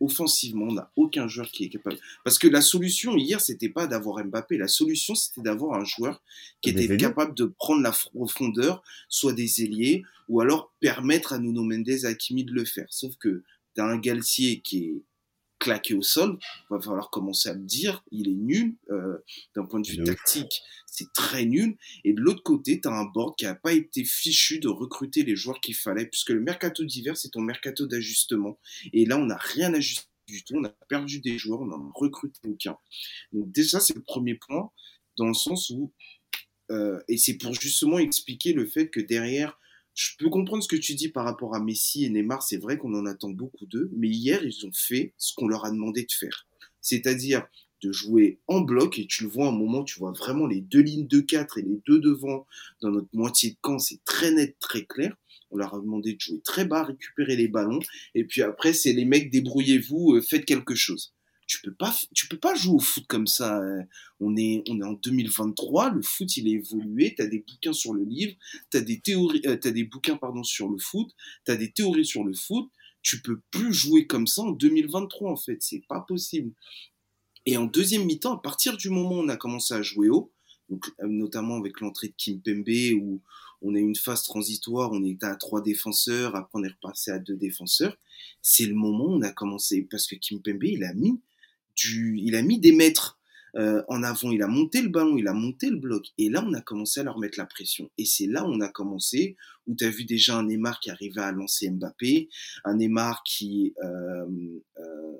offensivement, 0.00 0.66
on 0.68 0.72
n'a 0.72 0.90
aucun 0.96 1.28
joueur 1.28 1.50
qui 1.50 1.64
est 1.64 1.68
capable. 1.68 1.98
Parce 2.24 2.38
que 2.38 2.48
la 2.48 2.60
solution 2.60 3.16
hier, 3.16 3.40
c'était 3.40 3.68
pas 3.68 3.86
d'avoir 3.86 4.24
Mbappé. 4.24 4.58
La 4.58 4.68
solution, 4.68 5.14
c'était 5.14 5.40
d'avoir 5.40 5.80
un 5.80 5.84
joueur 5.84 6.22
qui 6.60 6.70
était 6.70 6.96
capable 6.96 7.34
de 7.34 7.44
prendre 7.44 7.82
la 7.82 7.92
profondeur, 7.92 8.82
soit 9.08 9.32
des 9.32 9.62
ailiers, 9.62 10.02
ou 10.28 10.40
alors 10.40 10.72
permettre 10.80 11.32
à 11.32 11.38
Nuno 11.38 11.62
Mendes 11.62 11.88
et 11.88 12.04
Hakimi 12.04 12.44
de 12.44 12.52
le 12.52 12.64
faire. 12.64 12.86
Sauf 12.90 13.16
que 13.16 13.42
tu 13.74 13.80
as 13.80 13.84
un 13.84 13.98
Galtier 13.98 14.60
qui 14.60 14.84
est 14.84 15.02
claqué 15.62 15.94
au 15.94 16.02
sol, 16.02 16.38
il 16.42 16.74
va 16.74 16.80
falloir 16.80 17.08
commencer 17.08 17.48
à 17.48 17.54
me 17.54 17.64
dire, 17.64 18.02
il 18.10 18.28
est 18.28 18.34
nul, 18.34 18.74
euh, 18.90 19.18
d'un 19.54 19.64
point 19.64 19.78
de 19.78 19.86
vue 19.86 20.02
tactique, 20.02 20.60
c'est 20.86 21.12
très 21.12 21.44
nul, 21.44 21.76
et 22.02 22.12
de 22.12 22.20
l'autre 22.20 22.42
côté, 22.42 22.80
tu 22.80 22.88
as 22.88 22.90
un 22.90 23.04
board 23.04 23.36
qui 23.36 23.44
n'a 23.44 23.54
pas 23.54 23.72
été 23.72 24.04
fichu 24.04 24.58
de 24.58 24.66
recruter 24.66 25.22
les 25.22 25.36
joueurs 25.36 25.60
qu'il 25.60 25.76
fallait, 25.76 26.06
puisque 26.06 26.30
le 26.30 26.40
mercato 26.40 26.84
d'hiver, 26.84 27.16
c'est 27.16 27.30
ton 27.30 27.40
mercato 27.40 27.86
d'ajustement, 27.86 28.58
et 28.92 29.06
là, 29.06 29.16
on 29.18 29.26
n'a 29.26 29.36
rien 29.36 29.72
ajusté 29.72 30.08
du 30.26 30.42
tout, 30.42 30.56
on 30.56 30.64
a 30.64 30.70
perdu 30.88 31.20
des 31.20 31.38
joueurs, 31.38 31.60
on 31.60 31.66
n'en 31.66 31.88
a 31.88 31.92
recruté 31.94 32.40
aucun. 32.48 32.76
Donc 33.32 33.52
déjà, 33.52 33.78
c'est 33.78 33.94
le 33.94 34.02
premier 34.02 34.34
point, 34.34 34.70
dans 35.16 35.28
le 35.28 35.34
sens 35.34 35.70
où, 35.70 35.92
euh, 36.72 37.00
et 37.06 37.18
c'est 37.18 37.34
pour 37.34 37.54
justement 37.54 37.98
expliquer 37.98 38.52
le 38.52 38.66
fait 38.66 38.88
que 38.88 39.00
derrière, 39.00 39.60
je 39.94 40.16
peux 40.18 40.30
comprendre 40.30 40.62
ce 40.62 40.68
que 40.68 40.76
tu 40.76 40.94
dis 40.94 41.08
par 41.08 41.24
rapport 41.24 41.54
à 41.54 41.60
Messi 41.60 42.04
et 42.04 42.10
Neymar. 42.10 42.42
C'est 42.42 42.56
vrai 42.56 42.78
qu'on 42.78 42.94
en 42.94 43.06
attend 43.06 43.30
beaucoup 43.30 43.66
d'eux, 43.66 43.90
mais 43.94 44.08
hier, 44.08 44.42
ils 44.44 44.66
ont 44.66 44.72
fait 44.72 45.12
ce 45.18 45.34
qu'on 45.34 45.48
leur 45.48 45.64
a 45.64 45.70
demandé 45.70 46.02
de 46.02 46.12
faire. 46.12 46.46
C'est-à-dire 46.80 47.46
de 47.82 47.92
jouer 47.92 48.38
en 48.46 48.60
bloc, 48.60 48.98
et 48.98 49.06
tu 49.06 49.24
le 49.24 49.28
vois 49.28 49.46
à 49.46 49.48
un 49.48 49.52
moment, 49.52 49.82
tu 49.82 49.98
vois 49.98 50.12
vraiment 50.12 50.46
les 50.46 50.60
deux 50.60 50.80
lignes 50.80 51.08
de 51.08 51.20
4 51.20 51.58
et 51.58 51.62
les 51.62 51.80
deux 51.86 51.98
devant 51.98 52.46
dans 52.80 52.90
notre 52.90 53.08
moitié 53.12 53.50
de 53.50 53.56
camp, 53.60 53.78
c'est 53.78 54.02
très 54.04 54.30
net, 54.30 54.56
très 54.60 54.84
clair. 54.84 55.16
On 55.50 55.56
leur 55.56 55.74
a 55.74 55.80
demandé 55.80 56.14
de 56.14 56.20
jouer 56.20 56.40
très 56.44 56.64
bas, 56.64 56.84
récupérer 56.84 57.36
les 57.36 57.48
ballons, 57.48 57.80
et 58.14 58.24
puis 58.24 58.42
après, 58.42 58.72
c'est 58.72 58.92
les 58.92 59.04
mecs, 59.04 59.30
débrouillez-vous, 59.30 60.14
euh, 60.14 60.22
faites 60.22 60.44
quelque 60.44 60.74
chose 60.74 61.12
tu 61.52 61.60
peux 61.60 61.74
pas 61.74 61.94
tu 62.14 62.28
peux 62.28 62.38
pas 62.38 62.54
jouer 62.54 62.76
au 62.76 62.78
foot 62.78 63.04
comme 63.06 63.26
ça 63.26 63.58
hein. 63.58 63.84
on 64.20 64.34
est 64.38 64.62
on 64.70 64.80
est 64.80 64.84
en 64.84 64.94
2023 64.94 65.90
le 65.90 66.00
foot 66.00 66.34
il 66.38 66.48
est 66.48 66.52
évolué 66.52 67.14
tu 67.14 67.20
as 67.20 67.26
des 67.26 67.40
bouquins 67.40 67.74
sur 67.74 67.92
le 67.92 68.04
livre 68.04 68.34
tu 68.70 68.78
as 68.78 68.80
des 68.80 69.00
théories 69.00 69.42
euh, 69.44 69.56
des 69.58 69.84
bouquins 69.84 70.16
pardon 70.16 70.42
sur 70.42 70.70
le 70.70 70.78
foot 70.78 71.10
tu 71.44 71.52
as 71.52 71.56
des 71.56 71.70
théories 71.70 72.06
sur 72.06 72.24
le 72.24 72.32
foot 72.32 72.70
tu 73.02 73.20
peux 73.20 73.38
plus 73.50 73.74
jouer 73.74 74.06
comme 74.06 74.26
ça 74.26 74.42
en 74.42 74.52
2023 74.52 75.30
en 75.30 75.36
fait 75.36 75.58
c'est 75.60 75.84
pas 75.86 76.00
possible 76.00 76.52
et 77.44 77.58
en 77.58 77.66
deuxième 77.66 78.06
mi-temps 78.06 78.36
à 78.36 78.40
partir 78.40 78.78
du 78.78 78.88
moment 78.88 79.16
où 79.16 79.22
on 79.22 79.28
a 79.28 79.36
commencé 79.36 79.74
à 79.74 79.82
jouer 79.82 80.08
haut 80.08 80.32
donc 80.70 80.86
euh, 81.00 81.06
notamment 81.06 81.56
avec 81.56 81.80
l'entrée 81.80 82.08
de 82.08 82.14
Kim 82.16 82.40
Pembe 82.40 82.98
où 82.98 83.20
on 83.64 83.76
a 83.76 83.78
une 83.78 83.94
phase 83.94 84.24
transitoire, 84.24 84.90
on 84.90 85.04
était 85.04 85.26
à 85.26 85.36
trois 85.36 85.62
défenseurs, 85.62 86.34
après 86.34 86.50
on 86.54 86.64
est 86.64 86.72
repassé 86.82 87.12
à 87.12 87.20
deux 87.20 87.36
défenseurs. 87.36 87.96
C'est 88.40 88.66
le 88.66 88.74
moment 88.74 89.04
où 89.04 89.12
on 89.12 89.22
a 89.22 89.30
commencé, 89.30 89.86
parce 89.88 90.08
que 90.08 90.16
Kim 90.16 90.42
Pembe, 90.42 90.64
il 90.64 90.82
a 90.82 90.92
mis 90.94 91.20
il 91.84 92.34
a 92.34 92.42
mis 92.42 92.58
des 92.58 92.72
mètres 92.72 93.18
euh, 93.56 93.82
en 93.88 94.02
avant, 94.02 94.30
il 94.30 94.42
a 94.42 94.46
monté 94.46 94.80
le 94.80 94.88
ballon, 94.88 95.16
il 95.18 95.28
a 95.28 95.34
monté 95.34 95.68
le 95.68 95.76
bloc. 95.76 96.06
Et 96.18 96.30
là, 96.30 96.42
on 96.46 96.54
a 96.54 96.60
commencé 96.60 97.00
à 97.00 97.02
leur 97.02 97.18
mettre 97.18 97.38
la 97.38 97.46
pression. 97.46 97.90
Et 97.98 98.04
c'est 98.04 98.26
là 98.26 98.44
où 98.44 98.48
on 98.48 98.60
a 98.60 98.68
commencé, 98.68 99.36
où 99.66 99.74
tu 99.74 99.84
as 99.84 99.90
vu 99.90 100.04
déjà 100.04 100.38
un 100.38 100.44
Neymar 100.44 100.80
qui 100.80 100.90
arrivait 100.90 101.20
à 101.20 101.32
lancer 101.32 101.70
Mbappé, 101.70 102.28
un 102.64 102.76
Neymar 102.76 103.22
qui... 103.24 103.74
Euh, 103.84 104.26
euh, 104.78 105.16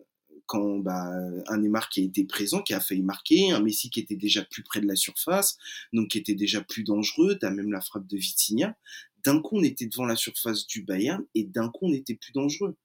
quand 0.46 0.80
bah, 0.80 1.08
un 1.46 1.58
Neymar 1.58 1.88
qui 1.88 2.00
a 2.00 2.02
été 2.02 2.24
présent, 2.24 2.62
qui 2.62 2.74
a 2.74 2.80
failli 2.80 3.02
marquer, 3.02 3.52
un 3.52 3.60
Messi 3.60 3.88
qui 3.88 4.00
était 4.00 4.16
déjà 4.16 4.44
plus 4.44 4.62
près 4.62 4.80
de 4.80 4.86
la 4.86 4.96
surface, 4.96 5.56
donc 5.94 6.08
qui 6.08 6.18
était 6.18 6.34
déjà 6.34 6.60
plus 6.60 6.82
dangereux, 6.82 7.38
tu 7.38 7.46
as 7.46 7.50
même 7.50 7.70
la 7.72 7.80
frappe 7.80 8.06
de 8.06 8.18
Vitinha. 8.18 8.76
D'un 9.24 9.40
coup, 9.40 9.58
on 9.58 9.62
était 9.62 9.86
devant 9.86 10.04
la 10.04 10.16
surface 10.16 10.66
du 10.66 10.82
Bayern 10.82 11.24
et 11.34 11.44
d'un 11.44 11.70
coup, 11.70 11.86
on 11.86 11.92
était 11.92 12.16
plus 12.16 12.32
dangereux. 12.32 12.76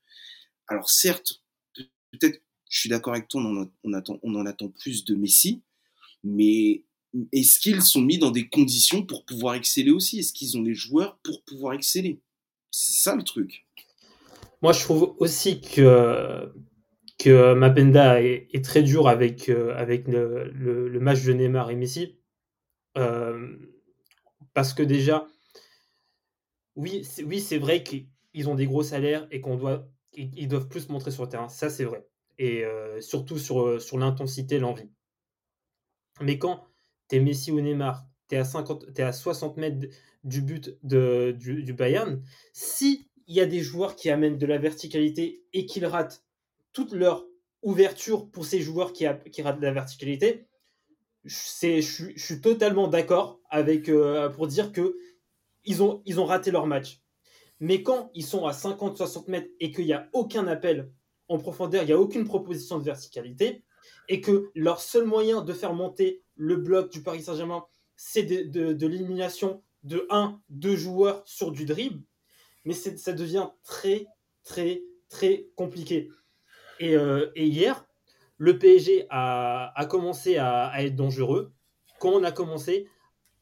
Alors 0.67 0.89
certes, 0.89 1.41
peut-être 1.73 2.41
je 2.69 2.79
suis 2.79 2.89
d'accord 2.89 3.13
avec 3.13 3.27
toi, 3.27 3.41
on 3.41 3.93
en, 3.93 4.45
attend, 4.45 4.69
plus 4.69 5.05
de 5.05 5.15
Messi, 5.15 5.61
mais 6.23 6.83
est-ce 7.31 7.59
qu'ils 7.59 7.81
sont 7.81 8.01
mis 8.01 8.17
dans 8.17 8.31
des 8.31 8.49
conditions 8.49 9.05
pour 9.05 9.25
pouvoir 9.25 9.55
exceller 9.55 9.91
aussi? 9.91 10.19
Est-ce 10.19 10.33
qu'ils 10.33 10.57
ont 10.57 10.61
les 10.61 10.73
joueurs 10.73 11.17
pour 11.23 11.43
pouvoir 11.43 11.73
exceller? 11.73 12.19
C'est 12.71 13.01
ça 13.01 13.15
le 13.15 13.23
truc. 13.23 13.65
Moi, 14.61 14.73
je 14.73 14.81
trouve 14.81 15.15
aussi 15.19 15.61
que, 15.61 16.51
que 17.17 17.53
Mapenda 17.53 18.21
est, 18.21 18.63
très 18.63 18.83
dur 18.83 19.07
avec, 19.07 19.49
euh, 19.49 20.51
le, 20.53 20.99
match 20.99 21.23
de 21.23 21.33
Neymar 21.33 21.69
et 21.71 21.75
Messi. 21.75 22.17
Euh, 22.97 23.55
parce 24.53 24.73
que 24.73 24.83
déjà, 24.83 25.27
oui, 26.75 27.03
c'est, 27.05 27.23
oui, 27.23 27.39
vrai 27.59 27.83
qu'ils 27.83 28.49
ont 28.49 28.55
des 28.55 28.65
gros 28.65 28.83
salaires 28.83 29.27
et 29.31 29.39
qu'on 29.39 29.55
doivent 29.55 30.67
plus 30.67 30.89
montrer 30.89 31.11
sur 31.11 31.23
le 31.23 31.29
terrain. 31.29 31.47
Ça, 31.47 31.69
c'est 31.69 31.85
vrai 31.85 32.05
et 32.39 32.63
surtout 33.01 33.37
sur, 33.37 33.81
sur 33.81 33.97
l'intensité, 33.97 34.59
l'envie. 34.59 34.89
Mais 36.21 36.37
quand 36.37 36.63
tu 37.09 37.15
es 37.15 37.19
Messi 37.19 37.51
ou 37.51 37.61
Neymar, 37.61 38.05
tu 38.29 38.35
es, 38.35 38.37
à 38.37 38.45
50, 38.45 38.85
es 38.97 39.01
à 39.01 39.13
60 39.13 39.57
mètres 39.57 39.87
du 40.23 40.41
but 40.41 40.77
de, 40.83 41.35
du, 41.37 41.63
du 41.63 41.73
Bayern, 41.73 42.21
si 42.53 43.09
il 43.27 43.35
y 43.35 43.41
a 43.41 43.45
des 43.45 43.61
joueurs 43.61 43.95
qui 43.95 44.09
amènent 44.09 44.37
de 44.37 44.45
la 44.45 44.57
verticalité 44.57 45.43
et 45.53 45.65
qu'ils 45.65 45.85
ratent 45.85 46.23
toute 46.73 46.93
leur 46.93 47.25
ouverture 47.61 48.29
pour 48.29 48.45
ces 48.45 48.61
joueurs 48.61 48.93
qui, 48.93 49.05
qui 49.31 49.41
ratent 49.41 49.59
de 49.59 49.65
la 49.65 49.73
verticalité, 49.73 50.47
je, 51.23 51.81
je, 51.81 52.23
suis 52.23 52.41
totalement 52.41 52.87
d'accord 52.87 53.39
avec 53.49 53.91
pour 54.35 54.47
dire 54.47 54.71
que 54.71 54.97
ils 55.65 55.83
ont, 55.83 56.01
ils 56.05 56.19
ont 56.19 56.25
raté 56.25 56.51
leur 56.51 56.65
match. 56.65 57.01
Mais 57.59 57.83
quand 57.83 58.11
ils 58.13 58.25
sont 58.25 58.45
à 58.45 58.51
50-60 58.51 59.29
mètres 59.29 59.49
et 59.59 59.71
qu'il 59.71 59.85
n'y 59.85 59.93
a 59.93 60.07
aucun 60.13 60.47
appel 60.47 60.91
en 61.29 61.37
profondeur, 61.37 61.83
il 61.83 61.87
n'y 61.87 61.93
a 61.93 61.99
aucune 61.99 62.25
proposition 62.25 62.77
de 62.77 62.83
verticalité, 62.83 63.63
et 64.09 64.21
que 64.21 64.49
leur 64.55 64.81
seul 64.81 65.05
moyen 65.05 65.41
de 65.41 65.53
faire 65.53 65.73
monter 65.73 66.23
le 66.35 66.55
bloc 66.55 66.91
du 66.91 67.03
Paris 67.03 67.23
Saint-Germain, 67.23 67.65
c'est 67.95 68.23
de, 68.23 68.87
l'élimination 68.87 69.63
de 69.83 70.05
1, 70.09 70.39
2 70.49 70.75
joueurs 70.75 71.23
sur 71.25 71.51
du 71.51 71.65
dribble, 71.65 72.03
mais 72.65 72.73
ça 72.73 73.13
devient 73.13 73.49
très, 73.63 74.05
très, 74.43 74.83
très 75.09 75.47
compliqué. 75.55 76.09
Et, 76.79 76.95
euh, 76.95 77.31
hier, 77.35 77.85
le 78.37 78.59
PSG 78.59 79.07
a, 79.09 79.87
commencé 79.89 80.37
à, 80.37 80.71
être 80.83 80.95
dangereux 80.95 81.53
quand 81.99 82.11
on 82.11 82.23
a 82.23 82.31
commencé 82.31 82.87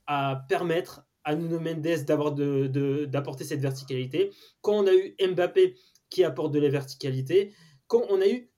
à 0.08 0.46
permettre 0.48 1.06
à 1.26 1.36
Nuno 1.36 1.60
Mendes 1.60 2.06
d'apporter 3.08 3.44
cette 3.44 3.60
verticalité, 3.60 4.32
quand 4.62 4.84
on 4.84 4.88
a 4.88 4.94
eu 4.94 5.16
Mbappé 5.20 5.76
qui 6.10 6.24
apporte 6.24 6.54
de 6.54 6.60
la 6.60 6.70
verticalité, 6.70 7.54
quand 7.88 8.04
on 8.10 8.22
a 8.22 8.28
eu 8.28 8.50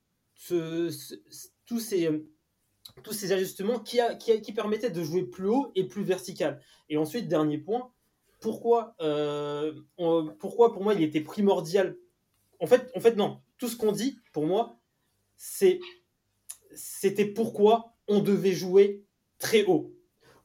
tous, 0.46 1.80
ces, 1.80 3.32
ajustements 3.32 3.80
qui, 3.80 4.52
permettaient 4.54 4.90
de 4.90 5.02
jouer 5.02 5.24
plus 5.24 5.48
haut 5.48 5.70
et 5.74 5.84
plus 5.84 6.02
vertical. 6.02 6.60
Et 6.88 6.96
ensuite, 6.96 7.28
dernier 7.28 7.58
point, 7.58 7.92
pourquoi, 8.40 8.94
euh, 9.00 9.72
pourquoi 10.38 10.72
pour 10.72 10.82
moi 10.82 10.94
il 10.94 11.02
était 11.02 11.20
primordial? 11.20 11.96
En 12.60 12.66
fait, 12.66 12.90
en 12.94 13.00
fait, 13.00 13.16
non. 13.16 13.40
Tout 13.58 13.68
ce 13.68 13.76
qu'on 13.76 13.92
dit, 13.92 14.18
pour 14.32 14.46
moi, 14.46 14.78
c'est 15.36 15.80
c'était 16.74 17.26
pourquoi 17.26 17.94
on 18.06 18.20
devait 18.20 18.52
jouer 18.52 19.04
très 19.38 19.64
haut. 19.64 19.92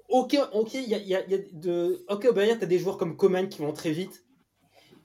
Ok, 0.09 0.37
ok, 0.53 0.73
il 0.73 0.89
y 0.89 1.15
a, 1.15 1.23
de, 1.23 2.05
ok, 2.09 2.25
au 2.29 2.33
Bayern, 2.33 2.57
tu 2.57 2.65
as 2.65 2.67
des 2.67 2.77
joueurs 2.77 2.97
comme 2.97 3.17
Coman 3.17 3.49
qui 3.49 3.61
vont 3.61 3.73
très 3.73 3.91
vite. 3.91 4.25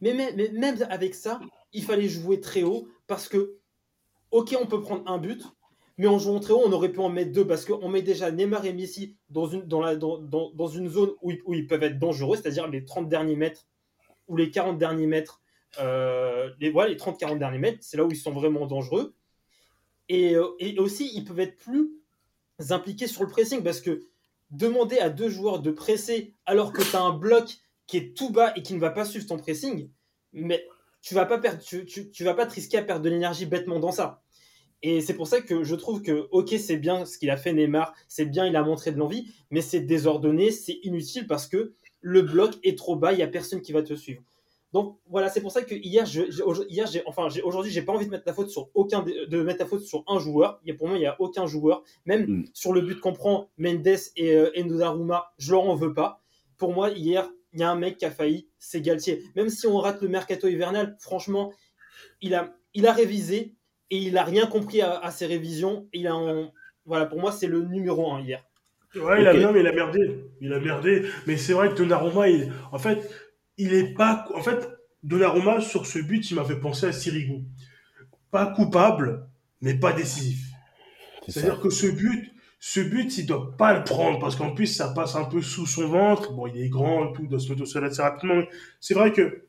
Mais 0.01 0.13
même 0.53 0.77
avec 0.91 1.15
ça, 1.15 1.41
il 1.73 1.83
fallait 1.83 2.09
jouer 2.09 2.41
très 2.41 2.63
haut 2.63 2.89
parce 3.07 3.29
que 3.29 3.59
ok, 4.31 4.57
on 4.61 4.67
peut 4.67 4.81
prendre 4.81 5.09
un 5.11 5.19
but, 5.19 5.43
mais 5.99 6.07
en 6.07 6.19
jouant 6.19 6.41
très 6.41 6.53
haut, 6.53 6.63
on 6.65 6.73
aurait 6.73 6.93
pu 6.93 7.01
en 7.01 7.09
mettre 7.09 7.33
deux 7.33 7.47
parce 7.47 7.65
qu'on 7.65 7.89
met 7.89 8.03
déjà 8.03 8.31
Neymar 8.31 8.65
et 8.65 8.73
Messi 8.73 9.17
dans 9.31 9.47
une, 9.47 9.69
zone 9.69 11.11
où 11.23 11.31
ils, 11.33 11.43
où 11.45 11.55
ils, 11.55 11.67
peuvent 11.67 11.83
être 11.83 11.99
dangereux, 11.99 12.37
c'est-à-dire 12.37 12.69
les 12.69 12.85
30 12.85 13.09
derniers 13.09 13.37
mètres 13.37 13.67
ou 14.29 14.37
les 14.37 14.51
40 14.51 14.79
derniers 14.79 15.07
mètres. 15.07 15.43
Euh, 15.81 16.51
les, 16.61 16.71
voilà, 16.71 16.91
les 16.91 16.97
30-40 16.97 17.39
derniers 17.39 17.59
mètres, 17.59 17.79
c'est 17.81 17.97
là 17.97 18.05
où 18.05 18.11
ils 18.11 18.17
sont 18.17 18.33
vraiment 18.33 18.67
dangereux. 18.67 19.15
Et, 20.09 20.37
euh, 20.37 20.55
et, 20.61 20.79
aussi, 20.79 21.11
ils 21.15 21.25
peuvent 21.25 21.41
être 21.41 21.59
plus 21.59 21.91
impliqués 22.71 23.07
sur 23.09 23.25
le 23.25 23.29
pressing 23.29 23.63
parce 23.63 23.81
que 23.81 24.01
demander 24.51 24.99
à 24.99 25.11
deux 25.11 25.29
joueurs 25.29 25.61
de 25.61 25.71
presser 25.71 26.35
alors 26.47 26.73
que 26.73 26.83
tu 26.83 26.97
as 26.97 27.03
un 27.03 27.13
bloc 27.13 27.59
qui 27.87 27.97
est 27.97 28.17
tout 28.17 28.31
bas 28.31 28.53
et 28.57 28.63
qui 28.63 28.75
ne 28.75 28.79
va 28.79 28.91
pas 28.91 29.05
suivre 29.05 29.27
ton 29.27 29.37
pressing, 29.37 29.91
mais 30.33 30.67
tu 31.09 31.15
vas 31.15 31.25
pas 31.25 31.39
perdre, 31.39 31.63
tu, 31.63 31.87
tu, 31.87 32.11
tu 32.11 32.23
vas 32.23 32.35
pas 32.35 32.45
te 32.45 32.53
risquer 32.53 32.77
à 32.77 32.83
perdre 32.83 33.03
de 33.03 33.09
l'énergie 33.09 33.47
bêtement 33.47 33.79
dans 33.81 33.93
ça. 33.93 34.21
Et 34.83 35.01
c'est 35.01 35.15
pour 35.15 35.27
ça 35.27 35.41
que 35.41 35.65
je 35.65 35.75
trouve 35.75 36.03
que, 36.03 36.29
ok, 36.33 36.55
c'est 36.59 36.77
bien 36.77 37.07
ce 37.07 37.17
qu'il 37.17 37.31
a 37.31 37.39
fait 37.39 37.55
Neymar, 37.55 37.95
c'est 38.09 38.27
bien, 38.27 38.47
il 38.47 38.55
a 38.57 38.63
montré 38.63 38.93
de 38.93 38.99
l'envie, 38.99 39.33
mais 39.51 39.63
c'est 39.63 39.81
désordonné, 39.81 40.51
c'est 40.51 40.79
inutile 40.83 41.27
parce 41.27 41.47
que 41.47 41.73
le 42.03 42.21
bloc 42.21 42.59
est 42.63 42.77
trop 42.77 42.95
bas, 42.95 43.15
il 43.15 43.17
n'y 43.17 43.23
a 43.23 43.27
personne 43.27 43.63
qui 43.63 43.73
va 43.73 43.83
te 43.83 43.95
suivre. 43.95 44.23
Donc 44.75 44.99
voilà, 45.09 45.31
c'est 45.31 45.41
pour 45.41 45.51
ça 45.51 45.63
que 45.63 45.75
hier, 45.75 46.05
je, 46.05 46.25
hier 46.69 46.87
j'ai, 46.87 47.03
enfin, 47.07 47.29
aujourd'hui, 47.43 47.73
j'ai 47.73 47.81
pas 47.81 47.95
envie 47.95 48.05
de 48.05 48.11
mettre 48.11 48.25
la 48.27 48.35
faute 48.35 48.51
sur 48.51 48.69
aucun, 48.75 49.03
de 49.03 49.43
mettre 49.43 49.61
la 49.61 49.67
faute 49.67 49.85
sur 49.85 50.05
un 50.09 50.19
joueur. 50.19 50.61
Il 50.63 50.69
y 50.69 50.73
a, 50.73 50.75
pour 50.75 50.89
moi, 50.89 50.99
il 50.99 51.01
n'y 51.01 51.07
a 51.07 51.19
aucun 51.23 51.47
joueur, 51.47 51.85
même 52.05 52.27
mm. 52.27 52.45
sur 52.53 52.75
le 52.75 52.83
but 52.83 53.01
qu'on 53.01 53.15
prend, 53.15 53.49
Mendes 53.57 53.87
et 53.87 54.35
euh, 54.35 54.51
je 55.39 55.53
leur 55.53 55.63
en 55.63 55.75
veux 55.75 55.95
pas. 55.95 56.21
Pour 56.59 56.75
moi, 56.75 56.91
hier, 56.91 57.31
il 57.53 57.61
y 57.61 57.63
a 57.63 57.71
un 57.71 57.77
mec 57.77 57.97
qui 57.97 58.05
a 58.05 58.11
failli, 58.11 58.49
c'est 58.59 58.81
Galtier. 58.81 59.23
Même 59.37 59.49
si 59.49 59.67
on 59.67 59.79
rate 59.79 60.03
le 60.03 60.09
mercato 60.09 60.49
hivernal, 60.49 60.97
franchement, 61.01 61.53
il 62.21 62.35
a, 62.35 62.55
il 62.75 62.87
a 62.87 62.93
révisé, 62.93 63.57
et 63.91 63.99
il 63.99 64.19
a 64.19 64.25
rien 64.25 64.47
compris 64.47 64.83
à, 64.83 65.11
ses 65.11 65.27
révisions. 65.27 65.89
Il 65.93 66.07
a 66.07 66.15
Voilà, 66.85 67.07
pour 67.07 67.21
moi, 67.21 67.33
c'est 67.33 67.47
le 67.47 67.63
numéro 67.63 68.13
1 68.13 68.21
hier. 68.21 68.45
Ouais, 68.95 69.21
il 69.21 69.27
a, 69.27 69.35
bien, 69.35 69.53
mais 69.53 69.61
il 69.61 69.67
a 69.67 69.73
merdé. 69.73 70.25
Il 70.41 70.53
a 70.53 70.61
merdé. 70.61 71.07
Mais 71.27 71.37
c'est 71.37 71.53
vrai 71.53 71.71
que 71.71 71.75
Donnarumma, 71.75 72.29
il... 72.29 72.53
en 72.73 72.79
fait, 72.79 73.09
il 73.57 73.75
est 73.75 73.95
pas. 73.95 74.27
En 74.35 74.43
fait, 74.43 74.69
Donnarumma, 75.03 75.61
sur 75.61 75.87
ce 75.87 75.99
but, 75.99 76.31
il 76.31 76.35
m'a 76.35 76.45
fait 76.45 76.59
penser 76.59 76.87
à 76.87 76.93
Sirigu. 76.93 77.45
Pas 78.31 78.47
coupable, 78.47 79.29
mais 79.61 79.75
pas 79.75 79.93
décisif. 79.93 80.45
C'est-à-dire 81.27 81.61
que 81.61 81.71
ce 81.71 81.87
but, 81.87 82.31
ce 82.61 82.81
but, 82.81 83.17
il 83.19 83.27
doit 83.27 83.57
pas 83.57 83.73
le 83.77 83.85
prendre 83.85 84.19
parce 84.19 84.35
qu'en 84.35 84.53
plus, 84.53 84.67
ça 84.67 84.89
passe 84.89 85.15
un 85.15 85.25
peu 85.25 85.41
sous 85.43 85.67
son 85.67 85.87
ventre. 85.87 86.33
Bon, 86.33 86.47
il 86.47 86.61
est 86.61 86.69
grand 86.69 87.11
et 87.11 87.13
tout, 87.13 87.23
il 87.23 87.29
doit 87.29 87.39
se 87.39 87.49
mettre 87.49 87.63
au 87.63 87.67
sol 87.67 87.85
assez 87.85 88.03
rapidement. 88.03 88.43
C'est 88.81 88.95
vrai 88.95 89.13
que 89.13 89.45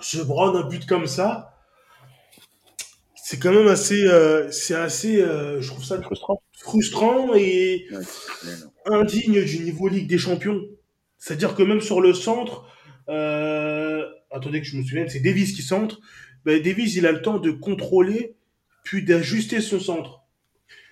se 0.00 0.18
prendre 0.18 0.58
un 0.58 0.68
but 0.68 0.86
comme 0.86 1.06
ça, 1.06 1.58
c'est 3.14 3.38
quand 3.38 3.52
même 3.52 3.68
assez, 3.68 4.06
euh, 4.06 4.50
c'est 4.50 4.74
assez, 4.74 5.20
euh, 5.20 5.60
je 5.60 5.68
trouve 5.68 5.84
ça 5.84 6.00
frustrant, 6.00 6.42
frustrant 6.52 7.34
et 7.34 7.86
indigne 8.86 9.44
du 9.44 9.60
niveau 9.60 9.88
Ligue 9.88 10.08
des 10.08 10.18
Champions. 10.18 10.62
C'est-à-dire 11.18 11.54
que 11.54 11.62
même 11.62 11.80
sur 11.80 12.00
le 12.00 12.14
centre, 12.14 12.66
euh, 13.08 14.06
attendez 14.30 14.60
que 14.60 14.66
je 14.66 14.76
me 14.76 14.82
souvienne, 14.82 15.08
c'est 15.08 15.20
Davis 15.20 15.52
qui 15.52 15.62
centre. 15.62 16.00
Ben, 16.44 16.62
Davis, 16.62 16.94
il 16.94 17.06
a 17.06 17.12
le 17.12 17.20
temps 17.20 17.38
de 17.38 17.50
contrôler 17.50 18.34
puis 18.84 19.04
d'ajuster 19.04 19.60
son 19.60 19.80
centre. 19.80 20.17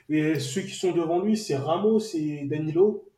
Et 0.08 0.38
ceux 0.38 0.62
qui 0.62 0.74
sont 0.74 0.92
devant 0.92 1.20
lui, 1.20 1.36
c'est 1.36 1.56
Ramos 1.56 2.00
et 2.14 2.44
Danilo. 2.44 3.08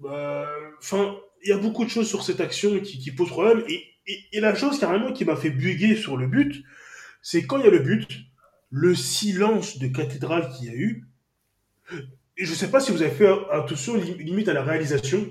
Ben, 0.00 0.44
enfin, 0.78 1.16
il 1.42 1.50
y 1.50 1.52
a 1.52 1.58
beaucoup 1.58 1.84
de 1.84 1.90
choses 1.90 2.08
sur 2.08 2.22
cette 2.22 2.40
action 2.40 2.80
qui, 2.80 2.98
qui 2.98 3.10
posent 3.12 3.28
problème. 3.28 3.64
Et, 3.68 4.40
la 4.40 4.54
chose 4.54 4.78
carrément 4.78 5.12
qui 5.12 5.24
m'a 5.24 5.34
fait 5.34 5.50
bugger 5.50 5.96
sur 5.96 6.16
le 6.16 6.28
but, 6.28 6.62
c'est 7.22 7.44
quand 7.44 7.58
il 7.58 7.64
y 7.64 7.66
a 7.66 7.70
le 7.70 7.80
but, 7.80 8.06
le 8.70 8.94
silence 8.94 9.78
de 9.78 9.88
cathédrale 9.88 10.48
qu'il 10.52 10.66
y 10.66 10.70
a 10.70 10.74
eu. 10.74 11.06
Et 12.36 12.44
je 12.44 12.50
ne 12.50 12.56
sais 12.56 12.70
pas 12.70 12.78
si 12.78 12.92
vous 12.92 13.02
avez 13.02 13.10
fait 13.10 13.28
attention 13.50 13.94
limite 13.94 14.48
à 14.48 14.52
la 14.52 14.62
réalisation. 14.62 15.26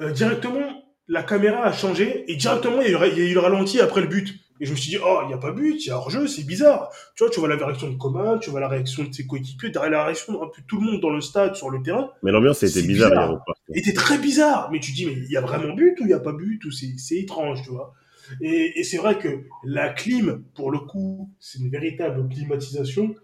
Euh, 0.00 0.12
directement, 0.12 0.84
la 1.08 1.22
caméra 1.22 1.64
a 1.64 1.72
changé 1.72 2.24
et 2.30 2.36
directement 2.36 2.80
il 2.80 2.90
y, 2.90 2.94
a 2.94 3.06
eu, 3.06 3.34
le 3.34 3.40
ralenti 3.40 3.80
après 3.80 4.00
le 4.00 4.06
but. 4.06 4.34
Et 4.60 4.66
je 4.66 4.70
me 4.70 4.76
suis 4.76 4.90
dit, 4.90 4.98
oh, 5.04 5.20
il 5.24 5.28
n'y 5.28 5.34
a 5.34 5.38
pas 5.38 5.50
but, 5.50 5.84
il 5.84 5.88
y 5.88 5.90
a 5.90 5.96
hors-jeu, 5.96 6.28
c'est 6.28 6.44
bizarre. 6.44 6.90
Tu 7.16 7.24
vois, 7.24 7.30
tu 7.30 7.40
vois 7.40 7.48
la 7.48 7.56
réaction 7.56 7.90
de 7.90 7.96
Coman, 7.96 8.38
tu 8.38 8.50
vois 8.50 8.60
la 8.60 8.68
réaction 8.68 9.02
de 9.02 9.12
ses 9.12 9.26
coéquipiers, 9.26 9.72
la 9.72 10.04
réaction 10.04 10.34
de 10.34 10.62
tout 10.68 10.80
le 10.80 10.86
monde 10.86 11.00
dans 11.00 11.10
le 11.10 11.20
stade, 11.20 11.56
sur 11.56 11.70
le 11.70 11.82
terrain. 11.82 12.10
Mais 12.22 12.30
l'ambiance 12.30 12.62
était 12.62 12.82
bizarre. 12.82 13.10
bizarre. 13.10 13.44
était 13.74 13.92
très 13.92 14.18
bizarre. 14.18 14.70
Mais 14.70 14.78
tu 14.78 14.92
dis, 14.92 15.06
mais 15.06 15.12
il 15.12 15.30
y 15.30 15.36
a 15.36 15.40
vraiment 15.40 15.74
but 15.74 15.98
ou 15.98 16.04
il 16.04 16.06
n'y 16.06 16.12
a 16.12 16.20
pas 16.20 16.32
but 16.32 16.64
ou 16.64 16.70
c'est 16.70 17.16
étrange, 17.16 17.62
tu 17.64 17.70
vois. 17.70 17.94
Et, 18.40 18.78
et 18.78 18.84
c'est 18.84 18.96
vrai 18.96 19.18
que 19.18 19.44
la 19.64 19.90
clim, 19.90 20.44
pour 20.54 20.70
le 20.70 20.78
coup, 20.78 21.30
c'est 21.40 21.58
une 21.58 21.68
véritable 21.68 22.26
climatisation. 22.28 23.14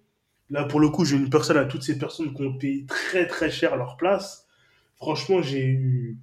Là, 0.50 0.64
pour 0.64 0.80
le 0.80 0.88
coup, 0.88 1.04
j'ai 1.04 1.16
une 1.16 1.30
personne 1.30 1.56
à 1.56 1.64
toutes 1.64 1.84
ces 1.84 1.96
personnes 1.96 2.34
qui 2.34 2.42
ont 2.42 2.58
payé 2.58 2.86
très 2.86 3.26
très 3.28 3.50
cher 3.50 3.76
leur 3.76 3.96
place. 3.96 4.46
Franchement, 4.96 5.42
j'ai 5.42 5.64
eu, 5.64 6.18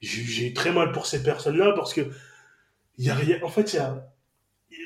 j'ai 0.00 0.52
très 0.52 0.72
mal 0.72 0.90
pour 0.90 1.06
ces 1.06 1.22
personnes-là 1.22 1.72
parce 1.76 1.94
que 1.94 2.02
il 2.98 3.06
y 3.06 3.10
a 3.10 3.14
rien. 3.14 3.38
En 3.44 3.48
fait, 3.48 3.72
il 3.72 3.76
y 3.76 3.78
a 3.78 4.04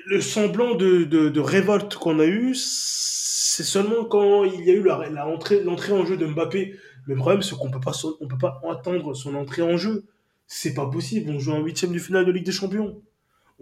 le 0.07 0.21
semblant 0.21 0.75
de, 0.75 1.05
de, 1.05 1.29
de 1.29 1.41
révolte 1.41 1.95
qu'on 1.97 2.19
a 2.19 2.27
eu, 2.27 2.55
c'est 2.55 3.65
seulement 3.65 4.05
quand 4.05 4.45
il 4.45 4.65
y 4.65 4.71
a 4.71 4.75
eu 4.75 4.83
la, 4.83 5.09
la 5.11 5.27
entrée, 5.27 5.63
l'entrée 5.63 5.93
en 5.93 6.05
jeu 6.07 6.17
de 6.17 6.27
Mbappé. 6.27 6.75
Le 7.07 7.17
problème, 7.17 7.43
c'est 7.43 7.57
qu'on 7.57 7.71
peut 7.71 7.81
pas, 7.81 7.93
on 8.21 8.29
peut 8.29 8.39
pas 8.39 8.61
attendre 8.71 9.15
son 9.15 9.35
entrée 9.35 9.63
en 9.63 9.77
jeu. 9.77 10.05
C'est 10.47 10.75
pas 10.75 10.87
possible. 10.87 11.31
On 11.31 11.39
joue 11.39 11.53
en 11.53 11.61
huitième 11.61 11.93
du 11.93 12.01
final 12.01 12.25
de 12.25 12.33
Ligue 12.33 12.47
des 12.47 12.53
Champions 12.53 13.03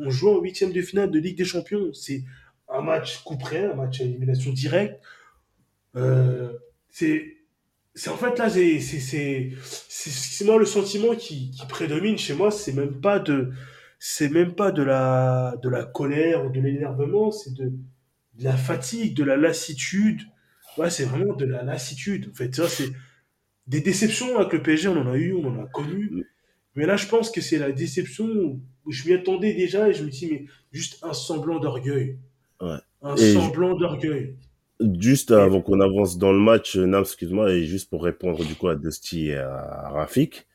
on 0.01 0.11
joue 0.11 0.31
en 0.31 0.41
huitième 0.41 0.73
de 0.73 0.83
finale 0.83 1.11
de 1.11 1.19
Ligue 1.19 1.37
des 1.37 1.45
Champions. 1.45 1.93
C'est 1.93 2.25
un 2.69 2.81
match 2.83 3.23
coup 3.23 3.37
près, 3.37 3.65
un 3.65 3.75
match 3.75 4.01
à 4.01 4.05
élimination 4.05 4.53
directe. 4.53 5.01
Euh, 5.97 6.53
c'est 6.89 7.37
en 8.09 8.17
fait 8.17 8.39
là 8.39 8.49
c'est 8.49 8.81
c'est 8.81 10.45
moi 10.45 10.59
le 10.59 10.65
sentiment 10.65 11.15
qui, 11.15 11.51
qui 11.51 11.67
prédomine 11.67 12.17
chez 12.17 12.35
moi 12.35 12.51
c'est 12.53 12.73
même 12.73 13.01
pas 13.01 13.19
de 13.19 13.51
c'est 14.01 14.29
même 14.29 14.55
pas 14.55 14.73
de 14.73 14.83
la 14.83 15.57
de 15.63 15.69
la 15.69 15.85
colère 15.85 16.45
ou 16.45 16.51
de 16.51 16.61
l'énervement 16.61 17.31
c'est 17.31 17.55
de, 17.55 17.67
de, 18.35 18.45
la 18.45 18.57
fatigue 18.57 19.15
de 19.15 19.23
la 19.23 19.37
lassitude 19.37 20.23
ouais 20.77 20.91
c'est 20.91 21.05
vraiment 21.05 21.35
de 21.35 21.45
la 21.45 21.63
lassitude 21.63 22.31
en 22.33 22.35
fait 22.35 22.53
ça 22.53 22.69
c'est 22.69 22.91
des 23.69 23.81
déceptions 23.81 24.37
avec 24.39 24.53
le 24.53 24.63
PSG 24.63 24.89
on 24.89 24.97
en 24.97 25.13
a 25.13 25.17
eu 25.17 25.35
on 25.35 25.47
en 25.47 25.63
a 25.63 25.67
connu 25.69 26.27
mais 26.75 26.87
là 26.87 26.97
je 26.97 27.07
pense 27.07 27.31
que 27.31 27.41
c'est 27.41 27.59
la 27.59 27.71
déception 27.71 28.61
je 28.89 29.09
m'y 29.09 29.15
attendais 29.15 29.55
déjà 29.55 29.89
et 29.89 29.95
je 29.95 30.05
me 30.05 30.11
dis, 30.11 30.29
mais 30.31 30.45
juste 30.73 30.99
un 31.03 31.13
semblant 31.13 31.59
d'orgueil. 31.59 32.19
Ouais. 32.61 32.79
Un 33.03 33.17
semblant 33.17 33.75
d'orgueil. 33.75 34.37
Juste 34.99 35.31
avant 35.31 35.61
qu'on 35.61 35.81
avance 35.81 36.17
dans 36.17 36.33
le 36.33 36.39
match, 36.39 36.77
Nam, 36.77 37.03
excuse-moi, 37.03 37.53
et 37.53 37.65
juste 37.65 37.91
pour 37.91 38.03
répondre 38.03 38.45
du 38.45 38.55
coup 38.55 38.69
à 38.69 38.77
Dusty 38.77 39.29
et 39.29 39.37
à 39.37 39.91
Rafik. 39.91 40.47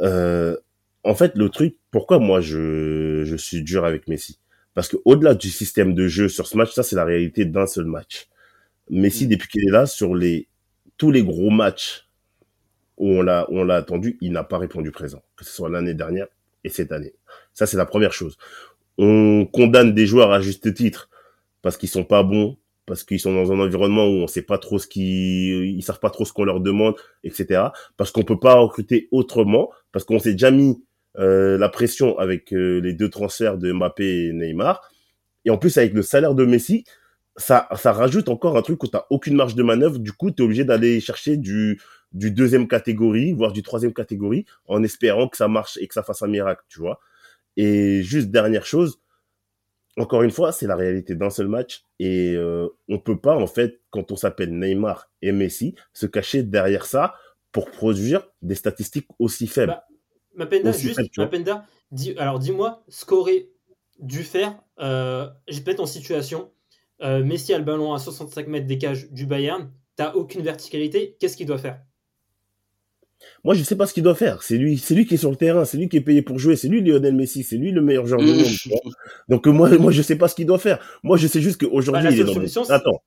Euh, 0.00 0.56
en 1.06 1.14
fait, 1.14 1.32
le 1.36 1.48
truc, 1.48 1.76
pourquoi 1.90 2.18
moi 2.18 2.40
je, 2.40 3.22
je 3.24 3.36
suis 3.36 3.62
dur 3.62 3.84
avec 3.84 4.08
Messi? 4.08 4.38
Parce 4.74 4.88
que 4.88 4.96
au-delà 5.04 5.34
du 5.34 5.50
système 5.50 5.94
de 5.94 6.08
jeu 6.08 6.28
sur 6.28 6.46
ce 6.46 6.56
match, 6.56 6.72
ça 6.72 6.82
c'est 6.82 6.96
la 6.96 7.04
réalité 7.04 7.44
d'un 7.44 7.66
seul 7.66 7.86
match. 7.86 8.28
Messi, 8.90 9.26
mm. 9.26 9.30
depuis 9.30 9.48
qu'il 9.48 9.68
est 9.68 9.72
là, 9.72 9.86
sur 9.86 10.14
les 10.14 10.48
tous 10.98 11.10
les 11.10 11.22
gros 11.22 11.50
matchs 11.50 12.08
où 12.96 13.10
on 13.10 13.22
l'a 13.22 13.46
on 13.50 13.64
l'a 13.64 13.76
attendu, 13.76 14.18
il 14.20 14.32
n'a 14.32 14.44
pas 14.44 14.58
répondu 14.58 14.90
présent, 14.90 15.22
que 15.36 15.44
ce 15.44 15.52
soit 15.52 15.70
l'année 15.70 15.94
dernière 15.94 16.26
et 16.64 16.68
cette 16.68 16.92
année. 16.92 17.14
Ça, 17.54 17.66
c'est 17.66 17.76
la 17.76 17.86
première 17.86 18.12
chose. 18.12 18.36
On 18.98 19.46
condamne 19.50 19.94
des 19.94 20.06
joueurs 20.06 20.32
à 20.32 20.40
juste 20.40 20.74
titre 20.74 21.08
parce 21.62 21.76
qu'ils 21.76 21.88
sont 21.88 22.04
pas 22.04 22.22
bons, 22.22 22.58
parce 22.86 23.02
qu'ils 23.04 23.20
sont 23.20 23.34
dans 23.34 23.52
un 23.52 23.60
environnement 23.60 24.06
où 24.06 24.22
on 24.22 24.26
sait 24.26 24.42
pas 24.42 24.58
trop 24.58 24.78
ce 24.78 24.86
qu'ils, 24.86 25.76
ils 25.76 25.82
savent 25.82 26.00
pas 26.00 26.10
trop 26.10 26.24
ce 26.24 26.32
qu'on 26.32 26.44
leur 26.44 26.60
demande, 26.60 26.94
etc. 27.24 27.64
Parce 27.96 28.10
qu'on 28.10 28.22
peut 28.22 28.38
pas 28.38 28.54
recruter 28.54 29.08
autrement, 29.10 29.70
parce 29.92 30.04
qu'on 30.04 30.18
s'est 30.18 30.32
déjà 30.32 30.50
mis 30.50 30.82
euh, 31.18 31.58
la 31.58 31.68
pression 31.68 32.18
avec 32.18 32.52
euh, 32.52 32.80
les 32.80 32.92
deux 32.92 33.08
transferts 33.08 33.58
de 33.58 33.72
Mbappé 33.72 34.26
et 34.26 34.32
Neymar. 34.32 34.90
Et 35.44 35.50
en 35.50 35.58
plus, 35.58 35.76
avec 35.78 35.92
le 35.94 36.02
salaire 36.02 36.34
de 36.34 36.44
Messi, 36.44 36.84
ça, 37.36 37.68
ça 37.76 37.92
rajoute 37.92 38.28
encore 38.28 38.56
un 38.56 38.62
truc 38.62 38.82
où 38.82 38.88
tu 38.88 38.96
aucune 39.10 39.36
marge 39.36 39.54
de 39.54 39.62
manœuvre. 39.62 39.98
Du 39.98 40.12
coup, 40.12 40.30
tu 40.30 40.42
es 40.42 40.44
obligé 40.44 40.64
d'aller 40.64 41.00
chercher 41.00 41.36
du, 41.36 41.80
du 42.12 42.30
deuxième 42.30 42.66
catégorie, 42.66 43.32
voire 43.32 43.52
du 43.52 43.62
troisième 43.62 43.92
catégorie, 43.92 44.46
en 44.66 44.82
espérant 44.82 45.28
que 45.28 45.36
ça 45.36 45.48
marche 45.48 45.78
et 45.80 45.86
que 45.86 45.94
ça 45.94 46.02
fasse 46.02 46.22
un 46.22 46.28
miracle, 46.28 46.62
tu 46.68 46.80
vois. 46.80 47.00
Et 47.56 48.02
juste 48.02 48.30
dernière 48.30 48.66
chose, 48.66 49.00
encore 49.98 50.22
une 50.22 50.30
fois, 50.30 50.52
c'est 50.52 50.66
la 50.66 50.76
réalité 50.76 51.14
d'un 51.14 51.30
seul 51.30 51.48
match 51.48 51.84
et 51.98 52.34
euh, 52.34 52.68
on 52.88 52.98
peut 52.98 53.18
pas 53.18 53.34
en 53.34 53.46
fait, 53.46 53.80
quand 53.90 54.12
on 54.12 54.16
s'appelle 54.16 54.56
Neymar 54.56 55.08
et 55.22 55.32
Messi, 55.32 55.74
se 55.94 56.06
cacher 56.06 56.42
derrière 56.42 56.84
ça 56.84 57.14
pour 57.50 57.70
produire 57.70 58.28
des 58.42 58.54
statistiques 58.54 59.08
aussi 59.18 59.46
faibles. 59.46 59.72
Bah, 59.72 59.86
Mapenda, 60.36 60.72
juste, 60.72 61.00
dis, 61.90 62.14
alors 62.18 62.38
dis-moi 62.38 62.84
ce 62.88 63.04
qu'aurait 63.04 63.48
dû 63.98 64.22
faire. 64.22 64.54
Euh, 64.80 65.28
J'ai 65.48 65.60
peut-être 65.60 65.80
en 65.80 65.86
situation. 65.86 66.50
Euh, 67.02 67.22
Messi 67.22 67.52
a 67.52 67.58
le 67.58 67.64
ballon 67.64 67.92
à 67.92 67.98
65 67.98 68.46
mètres 68.48 68.66
des 68.66 68.78
cages 68.78 69.10
du 69.10 69.26
Bayern. 69.26 69.70
T'as 69.96 70.12
aucune 70.12 70.42
verticalité. 70.42 71.16
Qu'est-ce 71.18 71.36
qu'il 71.36 71.46
doit 71.46 71.58
faire? 71.58 71.80
Moi, 73.44 73.54
je 73.54 73.62
sais 73.62 73.76
pas 73.76 73.86
ce 73.86 73.94
qu'il 73.94 74.02
doit 74.02 74.14
faire. 74.14 74.42
C'est 74.42 74.58
lui, 74.58 74.76
c'est 74.76 74.94
lui 74.94 75.06
qui 75.06 75.14
est 75.14 75.18
sur 75.18 75.30
le 75.30 75.36
terrain, 75.36 75.64
c'est 75.64 75.78
lui 75.78 75.88
qui 75.88 75.96
est 75.96 76.02
payé 76.02 76.20
pour 76.20 76.38
jouer, 76.38 76.54
c'est 76.54 76.68
lui 76.68 76.82
Lionel 76.82 77.14
Messi, 77.14 77.42
c'est 77.42 77.56
lui 77.56 77.72
le 77.72 77.80
meilleur 77.80 78.06
joueur 78.06 78.20
du 78.20 78.26
monde. 78.26 78.44
Donc 79.28 79.46
moi, 79.46 79.70
moi, 79.78 79.90
je 79.90 80.02
sais 80.02 80.16
pas 80.16 80.28
ce 80.28 80.34
qu'il 80.34 80.46
doit 80.46 80.58
faire. 80.58 80.78
Moi, 81.02 81.16
je 81.16 81.26
sais 81.26 81.40
juste 81.40 81.60
qu'aujourd'hui, 81.60 82.04
bah, 82.04 82.10
il 82.10 82.20
est 82.20 82.54
dans. 82.54 82.70
Attends, 82.70 83.02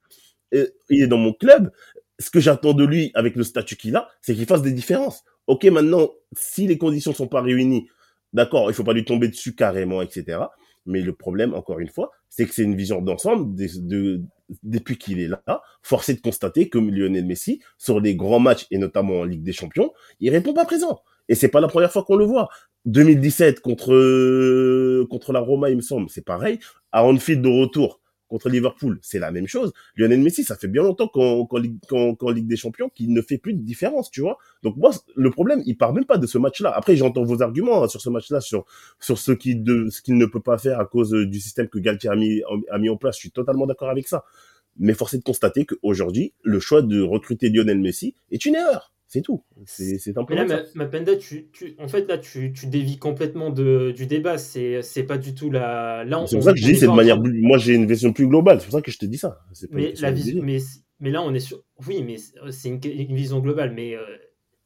il 0.51 1.03
est 1.03 1.07
dans 1.07 1.17
mon 1.17 1.33
club. 1.33 1.71
Ce 2.17 2.29
que 2.29 2.39
j'attends 2.39 2.73
de 2.73 2.83
lui 2.83 3.11
avec 3.13 3.35
le 3.35 3.43
statut 3.43 3.77
qu'il 3.77 3.95
a, 3.95 4.09
c'est 4.21 4.35
qu'il 4.35 4.45
fasse 4.45 4.61
des 4.61 4.73
différences. 4.73 5.23
Ok, 5.49 5.65
maintenant, 5.65 6.11
si 6.37 6.67
les 6.67 6.77
conditions 6.77 7.11
sont 7.11 7.27
pas 7.27 7.41
réunies, 7.41 7.89
d'accord, 8.33 8.69
il 8.69 8.75
faut 8.75 8.83
pas 8.83 8.93
lui 8.93 9.03
tomber 9.03 9.29
dessus 9.29 9.55
carrément, 9.55 10.03
etc. 10.03 10.41
Mais 10.85 11.01
le 11.01 11.11
problème, 11.11 11.55
encore 11.55 11.79
une 11.79 11.89
fois, 11.89 12.11
c'est 12.29 12.45
que 12.45 12.53
c'est 12.53 12.61
une 12.61 12.75
vision 12.75 13.01
d'ensemble 13.01 13.55
de, 13.55 14.21
depuis 14.61 14.99
qu'il 14.99 15.19
est 15.19 15.27
là, 15.27 15.41
forcé 15.81 16.13
de 16.13 16.21
constater 16.21 16.69
que 16.69 16.77
Lionel 16.77 17.25
Messi, 17.25 17.63
sur 17.79 17.99
les 17.99 18.15
grands 18.15 18.39
matchs 18.39 18.67
et 18.69 18.77
notamment 18.77 19.21
en 19.21 19.23
Ligue 19.23 19.41
des 19.41 19.51
Champions, 19.51 19.91
il 20.19 20.29
répond 20.29 20.53
pas 20.53 20.65
présent. 20.65 20.99
Et 21.29 21.33
c'est 21.33 21.49
pas 21.49 21.61
la 21.61 21.67
première 21.67 21.91
fois 21.91 22.03
qu'on 22.03 22.15
le 22.15 22.25
voit. 22.25 22.49
2017 22.85 23.61
contre 23.61 25.03
contre 25.09 25.33
la 25.33 25.39
Roma, 25.39 25.71
il 25.71 25.77
me 25.77 25.81
semble, 25.81 26.11
c'est 26.11 26.23
pareil. 26.23 26.59
À 26.91 27.03
Anfield 27.03 27.41
de 27.41 27.49
retour 27.49 28.01
contre 28.29 28.47
Liverpool, 28.49 28.99
c'est 29.01 29.19
la 29.19 29.31
même 29.31 29.47
chose. 29.47 29.73
Lionel 29.95 30.21
Messi, 30.21 30.43
ça 30.43 30.55
fait 30.55 30.67
bien 30.67 30.83
longtemps 30.83 31.07
qu'en 31.07 31.45
qu 31.45 31.59
Ligue 32.33 32.47
des 32.47 32.55
Champions 32.55 32.89
qu'il 32.89 33.13
ne 33.13 33.21
fait 33.21 33.37
plus 33.37 33.53
de 33.53 33.61
différence, 33.61 34.09
tu 34.09 34.21
vois. 34.21 34.37
Donc 34.63 34.77
moi, 34.77 34.91
le 35.15 35.31
problème, 35.31 35.61
il 35.65 35.77
part 35.77 35.93
même 35.93 36.05
pas 36.05 36.17
de 36.17 36.27
ce 36.27 36.37
match-là. 36.37 36.71
Après, 36.75 36.95
j'entends 36.95 37.23
vos 37.23 37.41
arguments 37.41 37.83
hein, 37.83 37.87
sur 37.87 37.99
ce 37.99 38.09
match-là, 38.09 38.39
sur 38.39 38.65
ce 38.99 39.31
qu'il 39.31 39.63
ne 39.63 40.25
peut 40.25 40.39
pas 40.39 40.57
faire 40.57 40.79
à 40.79 40.85
cause 40.85 41.11
du 41.11 41.39
système 41.39 41.67
que 41.67 41.79
Galtier 41.79 42.09
a 42.09 42.15
mis 42.15 42.41
a 42.69 42.77
mis 42.77 42.89
en 42.89 42.97
place. 42.97 43.15
Je 43.15 43.21
suis 43.21 43.31
totalement 43.31 43.65
d'accord 43.65 43.89
avec 43.89 44.07
ça. 44.07 44.23
Mais 44.77 44.93
force 44.93 45.13
est 45.13 45.17
de 45.17 45.23
constater 45.23 45.65
qu'aujourd'hui, 45.65 46.33
le 46.43 46.59
choix 46.59 46.81
de 46.81 47.01
recruter 47.01 47.49
Lionel 47.49 47.79
Messi 47.79 48.15
est 48.31 48.45
une 48.45 48.55
erreur. 48.55 48.93
C'est 49.09 49.23
tout. 49.23 49.43
C'est 49.65 50.15
un 50.17 50.23
peu. 50.23 50.35
Mais 50.35 50.45
là, 50.45 50.63
ma, 50.75 50.85
Mapenda, 50.85 51.15
tu, 51.15 51.49
tu, 51.51 51.75
en 51.79 51.87
fait, 51.87 52.07
là, 52.07 52.19
tu, 52.19 52.53
tu 52.53 52.67
dévis 52.67 52.99
complètement 52.99 53.49
de, 53.49 53.91
du 53.91 54.05
débat. 54.05 54.37
C'est 54.37 55.03
pas 55.07 55.17
du 55.17 55.33
tout 55.33 55.49
la. 55.49 56.05
c'est 56.27 56.35
pour 56.35 56.43
ça 56.43 56.53
que 56.53 56.59
je 56.59 56.65
dis, 56.65 56.75
c'est 56.75 56.85
de 56.85 56.91
manière. 56.91 57.19
Moi, 57.19 57.57
j'ai 57.57 57.73
une 57.73 57.87
vision 57.87 58.13
plus 58.13 58.27
globale. 58.27 58.59
C'est 58.59 58.67
pour 58.67 58.75
ça 58.75 58.83
que 58.83 58.91
je 58.91 58.99
te 58.99 59.07
dis 59.07 59.17
ça. 59.17 59.41
mais, 59.71 59.93
la 59.99 60.11
vision, 60.11 60.43
mais, 60.43 60.59
mais 60.99 61.09
là, 61.09 61.23
on 61.23 61.33
est 61.33 61.39
sur. 61.39 61.63
Oui, 61.87 62.03
mais 62.03 62.17
c'est 62.51 62.69
une, 62.69 62.79
une, 62.83 63.15
vision 63.15 63.39
globale. 63.39 63.73
Mais 63.73 63.95
euh, 63.95 64.03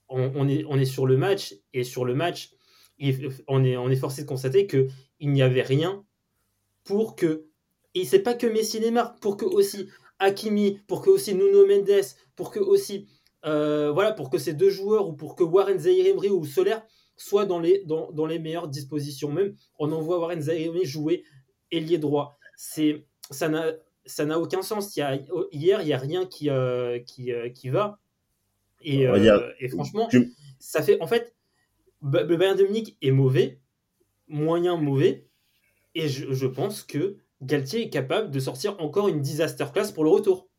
on, 0.09 0.29
on, 0.35 0.49
est, 0.49 0.65
on 0.67 0.77
est 0.77 0.83
sur 0.83 1.05
le 1.05 1.15
match. 1.15 1.55
Et 1.73 1.85
sur 1.85 2.03
le 2.03 2.13
match, 2.13 2.51
on, 3.47 3.63
est, 3.63 3.77
on 3.77 3.89
est 3.89 3.95
forcé 3.95 4.23
de 4.23 4.27
constater 4.27 4.67
qu'il 4.67 4.89
n'y 5.21 5.41
avait 5.41 5.61
rien 5.61 6.03
pour 6.83 7.15
que. 7.15 7.45
Et 7.95 8.03
c'est 8.03 8.19
pas 8.19 8.33
que 8.33 8.47
Messi 8.47 8.81
Neymar, 8.81 9.15
pour 9.21 9.37
que 9.37 9.45
aussi 9.45 9.87
Hakimi, 10.19 10.79
pour 10.87 11.01
que 11.01 11.09
aussi 11.09 11.33
Nuno 11.33 11.65
Mendes, 11.65 12.03
pour 12.35 12.51
que 12.51 12.59
aussi 12.59 13.07
euh, 13.45 13.91
voilà, 13.91 14.11
pour 14.11 14.29
que 14.29 14.37
ces 14.37 14.53
deux 14.53 14.69
joueurs 14.69 15.07
ou 15.07 15.13
pour 15.13 15.35
que 15.35 15.43
Warren 15.43 15.79
zaïre 15.79 16.15
ou 16.31 16.45
Soler 16.45 16.77
soient 17.17 17.45
dans 17.45 17.59
les, 17.59 17.83
dans, 17.85 18.11
dans, 18.11 18.25
les 18.25 18.39
meilleures 18.39 18.67
dispositions. 18.67 19.31
Même, 19.31 19.55
on 19.79 19.91
envoie 19.91 20.19
Warren 20.19 20.41
zaïre 20.41 20.73
jouer 20.83 21.23
ailier 21.71 21.97
droit. 21.97 22.37
C'est, 22.55 23.05
ça 23.29 23.49
n'a, 23.49 23.73
ça 24.05 24.25
n'a 24.25 24.39
aucun 24.39 24.61
sens. 24.61 24.95
Il 24.95 24.99
y 24.99 25.03
a, 25.03 25.15
hier, 25.51 25.81
il 25.81 25.85
n'y 25.85 25.93
a 25.93 25.97
rien 25.97 26.25
qui, 26.25 26.49
euh, 26.49 26.99
qui, 26.99 27.31
euh, 27.33 27.49
qui 27.49 27.69
va. 27.69 27.99
Et, 28.81 29.03
et 29.59 29.69
franchement, 29.69 30.09
ça 30.59 30.81
fait. 30.81 30.99
En 31.01 31.07
fait, 31.07 31.33
le 32.01 32.35
Bayern 32.35 32.57
de 32.57 32.63
Munich 32.63 32.97
est 33.01 33.11
mauvais, 33.11 33.61
moyen 34.27 34.75
mauvais. 34.75 35.27
Et 35.95 36.09
je, 36.09 36.33
je 36.33 36.47
pense 36.47 36.83
que 36.83 37.17
Galtier 37.41 37.83
est 37.83 37.89
capable 37.89 38.31
de 38.31 38.39
sortir 38.39 38.75
encore 38.79 39.07
une 39.07 39.21
disaster 39.21 39.65
class 39.73 39.91
pour 39.91 40.03
le 40.03 40.09
retour. 40.09 40.49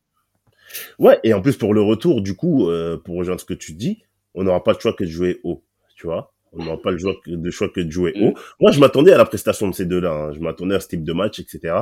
Ouais, 0.99 1.19
et 1.25 1.35
en 1.35 1.41
plus 1.41 1.57
pour 1.57 1.75
le 1.75 1.83
retour, 1.83 2.23
du 2.23 2.35
coup, 2.35 2.69
euh, 2.69 2.97
pour 2.97 3.17
rejoindre 3.17 3.41
ce 3.41 3.47
que 3.47 3.55
tu 3.55 3.73
dis, 3.73 4.03
on 4.35 4.45
n'aura 4.45 4.63
pas 4.63 4.73
le 4.73 4.79
choix 4.79 4.93
que 4.93 5.05
de 5.05 5.09
jouer 5.09 5.41
haut, 5.45 5.65
tu 5.97 6.07
vois. 6.07 6.33
On 6.53 6.65
n'aura 6.65 6.81
pas 6.81 6.93
le 6.93 6.99
choix 6.99 7.15
que, 7.25 7.31
de 7.31 7.51
choix 7.51 7.69
que 7.69 7.81
de 7.81 7.91
jouer 7.91 8.13
mm. 8.17 8.23
haut. 8.23 8.35
Moi, 8.61 8.71
je 8.71 8.81
m'attendais 8.81 9.13
à 9.13 9.19
la 9.19 9.25
prestation 9.25 9.69
de 9.69 9.75
ces 9.75 9.87
deux-là. 9.87 10.13
Hein. 10.13 10.33
Je 10.33 10.41
m'attendais 10.41 10.75
à 10.75 10.81
ce 10.81 10.89
type 10.89 11.05
de 11.05 11.13
match, 11.13 11.41
etc. 11.41 11.75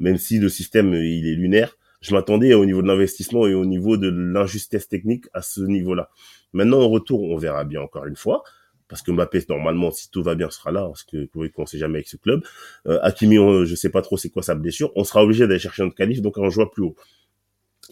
Même 0.00 0.16
si 0.16 0.38
le 0.38 0.48
système 0.48 0.94
euh, 0.94 1.04
il 1.04 1.26
est 1.26 1.34
lunaire, 1.34 1.76
je 2.00 2.14
m'attendais 2.14 2.54
au 2.54 2.64
niveau 2.64 2.82
de 2.82 2.88
l'investissement 2.88 3.46
et 3.46 3.54
au 3.54 3.64
niveau 3.64 3.96
de 3.96 4.08
l'injustesse 4.08 4.88
technique 4.88 5.26
à 5.32 5.42
ce 5.42 5.60
niveau-là. 5.60 6.10
Maintenant, 6.52 6.78
au 6.78 6.88
retour, 6.88 7.22
on 7.22 7.36
verra 7.36 7.64
bien 7.64 7.80
encore 7.80 8.06
une 8.06 8.16
fois. 8.16 8.42
Parce 8.88 9.02
que 9.02 9.10
Mbappé, 9.10 9.44
normalement, 9.48 9.90
si 9.90 10.10
tout 10.12 10.22
va 10.22 10.36
bien, 10.36 10.48
sera 10.48 10.70
là, 10.70 10.86
parce 10.86 11.02
que 11.02 11.28
vous 11.34 11.48
qu'on 11.48 11.66
sait 11.66 11.78
jamais 11.78 11.96
avec 11.98 12.08
ce 12.08 12.16
club. 12.16 12.44
Euh, 12.86 13.00
Hakimi, 13.02 13.36
je 13.66 13.74
sais 13.74 13.88
pas 13.88 14.00
trop 14.00 14.16
c'est 14.16 14.30
quoi 14.30 14.42
sa 14.42 14.54
blessure. 14.54 14.92
On 14.94 15.02
sera 15.02 15.24
obligé 15.24 15.48
d'aller 15.48 15.58
chercher 15.58 15.82
notre 15.82 15.96
qualif, 15.96 16.22
donc 16.22 16.38
on 16.38 16.48
joue 16.50 16.64
plus 16.66 16.84
haut 16.84 16.94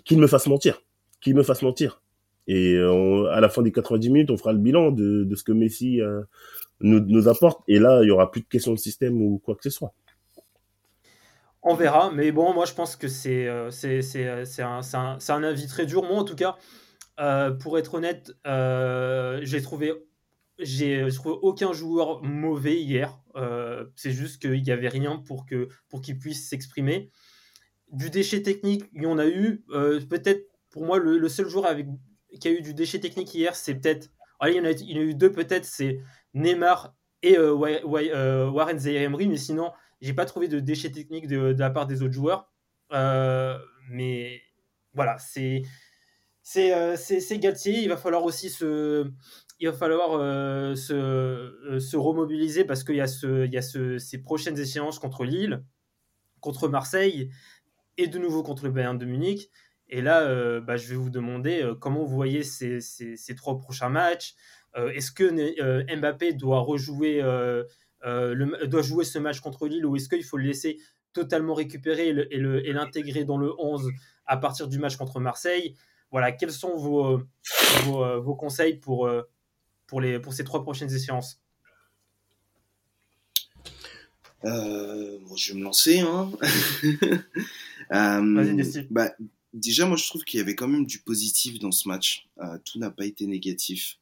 qu'il 0.04 0.18
me 0.18 0.26
fasse 0.26 0.46
mentir. 0.46 0.82
Qu'il 1.20 1.34
me 1.34 1.42
fasse 1.42 1.62
mentir. 1.62 2.00
Et 2.46 2.74
euh, 2.74 3.30
à 3.30 3.40
la 3.40 3.48
fin 3.48 3.62
des 3.62 3.72
90 3.72 4.10
minutes, 4.10 4.30
on 4.30 4.36
fera 4.36 4.52
le 4.52 4.58
bilan 4.58 4.90
de, 4.90 5.28
ce 5.34 5.42
que 5.42 5.52
Messi 5.52 6.00
euh, 6.00 6.22
nous, 6.80 7.28
apporte. 7.28 7.62
Et 7.68 7.78
là, 7.78 8.02
il 8.02 8.08
y 8.08 8.10
aura 8.10 8.30
plus 8.30 8.42
de 8.42 8.46
questions 8.46 8.72
de 8.72 8.78
système 8.78 9.20
ou 9.20 9.40
quoi 9.44 9.54
que 9.54 9.62
ce 9.62 9.70
soit. 9.70 9.94
On 11.62 11.74
verra. 11.74 12.10
Mais 12.12 12.32
bon, 12.32 12.52
moi, 12.52 12.66
je 12.66 12.74
pense 12.74 12.96
que 12.96 13.08
c'est 13.08 13.46
euh, 13.48 13.70
un, 14.58 15.42
avis 15.42 15.66
très 15.66 15.86
dur. 15.86 16.02
Moi, 16.02 16.18
en 16.18 16.24
tout 16.24 16.36
cas, 16.36 16.56
pour 17.60 17.78
être 17.78 17.94
honnête, 17.94 18.32
j'ai 18.44 19.62
trouvé 19.62 19.94
aucun 20.58 21.72
joueur 21.72 22.22
mauvais 22.22 22.78
hier. 22.78 23.18
c'est 23.96 24.12
juste 24.12 24.42
qu'il 24.42 24.62
n'y 24.62 24.70
avait 24.70 24.88
rien 24.88 25.16
pour 25.16 25.46
pour 25.88 26.02
qu'il 26.02 26.18
puisse 26.18 26.50
s'exprimer 26.50 27.10
du 27.94 28.10
déchet 28.10 28.42
technique, 28.42 28.84
il 28.92 29.02
y 29.02 29.06
en 29.06 29.18
a 29.18 29.26
eu. 29.26 29.64
Euh, 29.70 30.00
peut-être 30.00 30.46
pour 30.70 30.84
moi, 30.84 30.98
le, 30.98 31.28
seul 31.28 31.48
joueur 31.48 31.66
avec, 31.66 31.86
qui 32.40 32.48
a 32.48 32.50
eu 32.50 32.60
du 32.60 32.74
déchet 32.74 32.98
technique 32.98 33.32
hier, 33.34 33.54
c'est 33.54 33.74
peut-être. 33.74 34.10
Il 34.46 34.54
y, 34.54 34.60
en 34.60 34.64
a, 34.64 34.72
eu 34.72 35.14
deux 35.14 35.32
peut-être, 35.32 35.64
c'est 35.64 36.00
Neymar 36.34 36.94
et 37.22 37.38
euh, 37.38 37.56
euh, 37.56 38.50
Warren 38.50 38.78
zaïre 38.78 39.08
mais 39.08 39.36
sinon, 39.38 39.72
j'ai 40.02 40.12
pas 40.12 40.26
trouvé 40.26 40.48
de 40.48 40.60
déchet 40.60 40.90
technique 40.90 41.28
de, 41.28 41.54
la 41.56 41.70
part 41.70 41.86
des 41.86 42.02
autres 42.02 42.12
joueurs. 42.12 42.52
mais 42.90 44.42
voilà, 44.92 45.16
c'est. 45.18 45.62
C'est 46.42 47.38
Galtier, 47.38 47.80
il 47.80 47.88
va 47.88 47.96
falloir 47.96 48.22
aussi 48.24 48.50
se, 48.50 49.10
il 49.60 49.68
va 49.68 49.72
falloir 49.72 50.10
se, 50.76 51.96
remobiliser 51.96 52.64
parce 52.64 52.84
qu'il 52.84 52.96
y 52.96 53.00
a, 53.00 53.06
ce, 53.06 53.46
il 53.46 53.52
y 53.52 53.56
a 53.56 53.62
ce, 53.62 53.96
ces 53.96 54.20
prochaines 54.20 54.58
échéances 54.58 54.98
contre 54.98 55.24
Lille, 55.24 55.64
contre 56.40 56.68
Marseille 56.68 57.30
et 57.96 58.06
de 58.06 58.18
nouveau 58.18 58.42
contre 58.42 58.64
le 58.64 58.70
Bayern 58.70 58.98
de 58.98 59.04
Munich. 59.04 59.50
Et 59.88 60.00
là, 60.00 60.22
euh, 60.22 60.60
bah, 60.60 60.76
je 60.76 60.88
vais 60.88 60.96
vous 60.96 61.10
demander 61.10 61.62
euh, 61.62 61.74
comment 61.74 62.04
vous 62.04 62.14
voyez 62.14 62.42
ces, 62.42 62.80
ces, 62.80 63.34
trois 63.36 63.58
prochains 63.58 63.90
matchs. 63.90 64.34
Euh, 64.76 64.90
est-ce 64.90 65.12
que 65.12 65.94
Mbappé 65.96 66.32
doit 66.32 66.60
rejouer, 66.60 67.20
doit 67.22 68.82
jouer 68.82 69.04
ce 69.04 69.18
match 69.18 69.40
contre 69.40 69.68
Lille 69.68 69.86
ou 69.86 69.96
est-ce 69.96 70.08
qu'il 70.08 70.24
faut 70.24 70.36
le 70.36 70.44
laisser 70.44 70.78
totalement 71.12 71.54
récupérer 71.54 72.08
et 72.08 72.72
l'intégrer 72.72 73.24
dans 73.24 73.36
le 73.36 73.52
11 73.58 73.90
à 74.26 74.36
partir 74.36 74.68
du 74.68 74.78
match 74.78 74.96
contre 74.96 75.20
Marseille? 75.20 75.76
Voilà, 76.10 76.32
quels 76.32 76.52
sont 76.52 76.76
vos, 76.76 77.20
vos, 77.84 78.34
conseils 78.34 78.76
pour, 78.78 79.08
pour, 79.86 80.00
les, 80.00 80.18
pour 80.18 80.32
ces 80.32 80.44
trois 80.44 80.62
prochaines 80.62 80.92
échéances? 80.92 81.40
Bon, 84.42 85.36
je 85.36 85.52
vais 85.52 85.58
me 85.58 85.64
lancer. 85.64 86.00
Hein. 86.00 86.32
euh, 87.94 88.64
bah, 88.90 89.14
déjà, 89.52 89.86
moi, 89.86 89.96
je 89.96 90.06
trouve 90.06 90.24
qu'il 90.24 90.38
y 90.38 90.42
avait 90.42 90.54
quand 90.54 90.68
même 90.68 90.86
du 90.86 91.00
positif 91.00 91.58
dans 91.58 91.72
ce 91.72 91.88
match. 91.88 92.28
Euh, 92.42 92.58
tout 92.64 92.78
n'a 92.78 92.90
pas 92.90 93.06
été 93.06 93.26
négatif. 93.26 93.98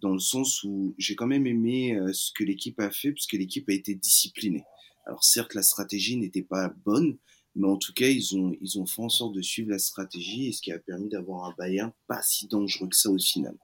Dans 0.00 0.12
le 0.12 0.18
sens 0.18 0.62
où 0.64 0.94
j'ai 0.98 1.14
quand 1.14 1.26
même 1.26 1.46
aimé 1.46 1.94
euh, 1.94 2.12
ce 2.12 2.32
que 2.32 2.44
l'équipe 2.44 2.80
a 2.80 2.90
fait, 2.90 3.12
puisque 3.12 3.34
l'équipe 3.34 3.68
a 3.68 3.72
été 3.72 3.94
disciplinée. 3.94 4.64
Alors 5.06 5.24
certes, 5.24 5.54
la 5.54 5.62
stratégie 5.62 6.16
n'était 6.16 6.42
pas 6.42 6.74
bonne, 6.84 7.16
mais 7.54 7.68
en 7.68 7.76
tout 7.76 7.92
cas, 7.92 8.08
ils 8.08 8.36
ont, 8.36 8.56
ils 8.60 8.78
ont 8.78 8.86
fait 8.86 9.02
en 9.02 9.08
sorte 9.08 9.34
de 9.34 9.42
suivre 9.42 9.70
la 9.70 9.78
stratégie, 9.78 10.48
et 10.48 10.52
ce 10.52 10.60
qui 10.60 10.72
a 10.72 10.78
permis 10.78 11.08
d'avoir 11.08 11.44
un 11.44 11.54
Bayern 11.56 11.92
pas 12.06 12.20
si 12.22 12.46
dangereux 12.48 12.88
que 12.88 12.96
ça 12.96 13.10
au 13.10 13.18
final. 13.18 13.54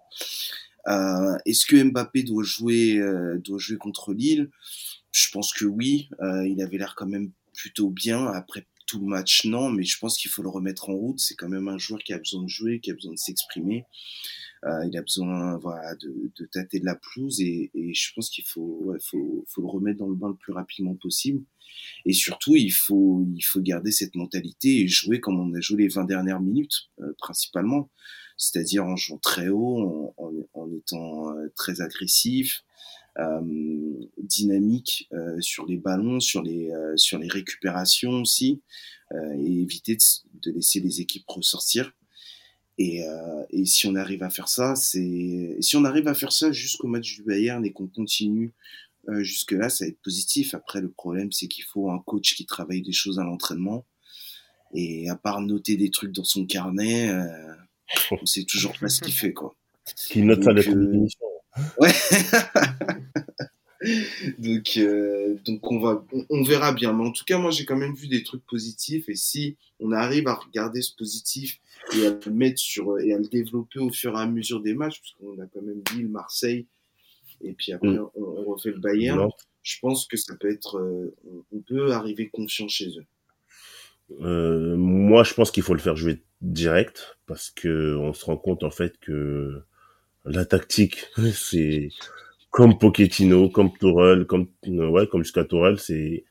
Euh, 0.88 1.37
Est-ce 1.45 1.66
que 1.66 1.83
Mbappé 1.83 2.23
doit 2.23 2.45
jouer, 2.45 2.97
euh, 2.99 3.38
doit 3.38 3.59
jouer 3.59 3.77
contre 3.77 4.12
Lille? 4.12 4.51
Je 5.12 5.31
pense 5.31 5.53
que 5.53 5.64
oui, 5.64 6.09
il 6.21 6.62
avait 6.62 6.79
l'air 6.79 6.95
quand 6.97 7.07
même 7.07 7.33
plutôt 7.53 7.90
bien. 7.90 8.27
Après 8.29 8.64
tout 8.90 9.07
match, 9.07 9.44
non, 9.44 9.70
mais 9.70 9.85
je 9.85 9.98
pense 9.98 10.18
qu'il 10.18 10.31
faut 10.31 10.42
le 10.42 10.48
remettre 10.48 10.90
en 10.90 10.94
route. 10.94 11.20
C'est 11.20 11.37
quand 11.37 11.48
même 11.48 11.68
un 11.68 11.79
joueur 11.79 12.00
qui 12.00 12.12
a 12.12 12.18
besoin 12.18 12.42
de 12.42 12.48
jouer, 12.48 12.81
qui 12.81 12.90
a 12.90 12.94
besoin 12.94 13.12
de 13.12 13.18
s'exprimer. 13.18 13.85
Euh, 14.64 14.87
il 14.87 14.96
a 14.96 15.03
besoin 15.03 15.57
voilà, 15.59 15.94
de, 15.94 16.31
de 16.37 16.44
tâter 16.46 16.81
de 16.81 16.85
la 16.85 16.96
pelouse 16.96 17.40
et, 17.40 17.70
je 17.74 18.12
pense 18.14 18.29
qu'il 18.29 18.44
faut, 18.44 18.94
faut, 19.00 19.45
faut 19.49 19.62
le 19.62 19.68
remettre 19.68 19.99
dans 20.01 20.09
le 20.09 20.16
bain 20.16 20.28
le 20.28 20.34
plus 20.34 20.53
rapidement 20.53 20.95
possible. 20.97 21.43
Et 22.05 22.12
surtout, 22.12 22.57
il 22.57 22.72
faut, 22.72 23.26
il 23.34 23.43
faut 23.43 23.61
garder 23.61 23.93
cette 23.93 24.16
mentalité 24.16 24.82
et 24.82 24.88
jouer 24.88 25.20
comme 25.20 25.38
on 25.38 25.55
a 25.55 25.61
joué 25.61 25.84
les 25.84 25.88
20 25.88 26.05
dernières 26.05 26.41
minutes, 26.41 26.91
euh, 27.01 27.12
principalement. 27.18 27.91
C'est-à-dire 28.36 28.84
en 28.84 28.97
jouant 28.97 29.18
très 29.18 29.49
haut, 29.49 30.14
en, 30.16 30.72
étant 30.72 31.32
euh, 31.36 31.49
très 31.55 31.80
agressif, 31.80 32.64
dynamique 34.18 35.09
euh, 35.12 35.41
sur 35.41 35.66
les 35.66 35.77
ballons, 35.77 36.21
sur 36.21 36.43
les, 36.43 36.71
euh, 36.71 36.97
sur 36.97 37.18
les 37.18 37.29
récupérations 37.29 38.23
aussi, 38.23 38.62
et 39.37 39.62
éviter 39.62 39.99
de, 40.35 40.53
laisser 40.53 40.79
les 40.79 41.01
équipes 41.01 41.25
ressortir. 41.27 41.93
Et, 42.79 43.03
et, 43.51 43.64
si 43.66 43.89
on 43.89 43.97
arrive 43.97 44.23
à 44.23 44.31
faire 44.31 44.47
ça, 44.47 44.77
c'est 44.77 45.57
si 45.61 45.77
on 45.77 45.85
arrive 45.85 46.07
à 46.07 46.14
faire 46.14 46.31
ça 46.31 46.53
jusqu'au 46.53 46.87
match 46.87 47.16
du 47.16 47.25
Bayern 47.25 47.64
et 47.66 47.73
qu'on 47.73 47.89
continue 47.89 48.55
jusque 49.18 49.51
là, 49.51 49.68
ça 49.68 49.85
va 49.85 49.89
être 49.89 50.01
positif. 50.01 50.55
Après, 50.55 50.81
le 50.81 50.91
problème, 50.91 51.33
c'est 51.33 51.49
qu'il 51.49 51.64
faut 51.64 51.91
un 51.91 51.99
coach 51.99 52.37
qui 52.37 52.47
travaille 52.47 52.83
des 52.83 52.93
choses 52.93 53.18
à 53.18 53.25
l'entraînement. 53.25 53.85
Et 54.75 55.09
à 55.09 55.16
part 55.16 55.41
noter 55.41 55.77
des 55.77 55.91
trucs 55.91 56.12
dans 56.12 56.25
son 56.25 56.47
carnet, 56.47 57.11
euh, 57.11 57.27
on 58.12 58.27
sait 58.27 58.45
toujours 58.45 58.79
pas 58.79 58.89
ce 58.89 59.01
qu'il 59.01 59.12
fait, 59.12 59.33
quoi. 59.33 59.57
Qui 60.09 60.23
note 60.23 60.45
ça 60.45 60.53
Donc, 60.53 60.64
les 60.64 60.73
euh, 60.73 60.95
émissions. 60.95 61.27
Ouais. 61.78 61.92
donc, 64.38 64.72
euh, 64.76 65.36
donc 65.44 65.70
on 65.70 65.80
va, 65.80 66.05
on, 66.12 66.24
on 66.30 66.42
verra 66.42 66.72
bien. 66.72 66.92
Mais 66.92 67.05
en 67.05 67.12
tout 67.12 67.24
cas, 67.24 67.38
moi, 67.38 67.51
j'ai 67.51 67.64
quand 67.64 67.76
même 67.76 67.94
vu 67.94 68.09
des 68.09 68.22
trucs 68.22 68.44
positifs. 68.46 69.09
Et 69.09 69.16
si 69.16 69.57
on 69.80 69.92
arrive 69.92 70.28
à 70.28 70.34
regarder 70.34 70.82
ce 70.82 70.94
positif 70.94 71.61
et 71.96 72.07
à 72.07 72.11
le 72.24 72.32
mettre 72.32 72.59
sur 72.59 72.98
et 73.01 73.12
à 73.12 73.18
le 73.18 73.26
développer 73.26 73.78
au 73.80 73.90
fur 73.90 74.16
et 74.16 74.20
à 74.20 74.26
mesure 74.26 74.61
des 74.61 74.74
matchs, 74.74 75.01
parce 75.01 75.14
qu'on 75.18 75.42
a 75.42 75.46
quand 75.46 75.62
même 75.62 75.82
Lille, 75.94 76.09
Marseille, 76.09 76.66
et 77.42 77.53
puis 77.55 77.72
après 77.72 77.88
Mm. 77.88 78.09
on, 78.14 78.22
on 78.22 78.44
refait 78.53 78.70
le 78.70 78.78
Bayern. 78.78 79.18
Non. 79.18 79.30
Je 79.62 79.76
pense 79.80 80.07
que 80.07 80.16
ça 80.16 80.34
peut 80.36 80.51
être, 80.51 80.78
euh, 80.78 81.14
on- 81.26 81.44
on 81.57 81.61
peut 81.61 81.92
arriver 81.92 82.28
confiant 82.28 82.68
chez 82.68 82.88
eux. 82.98 83.05
Euh, 84.22 84.76
moi, 84.76 85.22
je 85.22 85.34
pense 85.34 85.51
qu'il 85.51 85.62
faut 85.62 85.74
le 85.74 85.80
faire 85.80 85.96
jouer 85.96 86.22
direct 86.40 87.16
parce 87.26 87.51
que 87.51 87.96
on 87.96 88.12
se 88.12 88.24
rend 88.24 88.36
compte 88.36 88.64
en 88.64 88.70
fait 88.70 88.98
que 88.98 89.62
la 90.25 90.45
tactique, 90.45 91.07
c'est 91.33 91.89
comme 92.51 92.79
Pochettino, 92.79 93.49
comme 93.49 93.73
Tourelle, 93.77 94.27
comme 94.27 94.49
ouais, 94.66 95.07
comme 95.07 95.23
jusqu'à 95.23 95.45
Tourelle, 95.45 95.79
c'est 95.79 96.25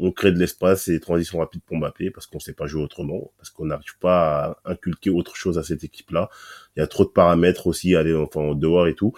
on 0.00 0.12
crée 0.12 0.30
de 0.30 0.38
l'espace 0.38 0.86
et 0.88 1.00
transition 1.00 1.38
rapide 1.38 1.60
pour 1.66 1.76
Mbappé 1.76 2.10
parce 2.10 2.26
qu'on 2.26 2.38
sait 2.38 2.52
pas 2.52 2.66
jouer 2.66 2.82
autrement, 2.82 3.32
parce 3.36 3.50
qu'on 3.50 3.66
n'arrive 3.66 3.98
pas 3.98 4.58
à 4.64 4.72
inculquer 4.72 5.10
autre 5.10 5.34
chose 5.34 5.58
à 5.58 5.64
cette 5.64 5.82
équipe-là. 5.82 6.30
Il 6.76 6.80
y 6.80 6.82
a 6.82 6.86
trop 6.86 7.04
de 7.04 7.10
paramètres 7.10 7.66
aussi, 7.66 7.96
aller 7.96 8.14
enfin 8.14 8.40
en 8.40 8.54
dehors 8.54 8.86
et 8.86 8.94
tout, 8.94 9.12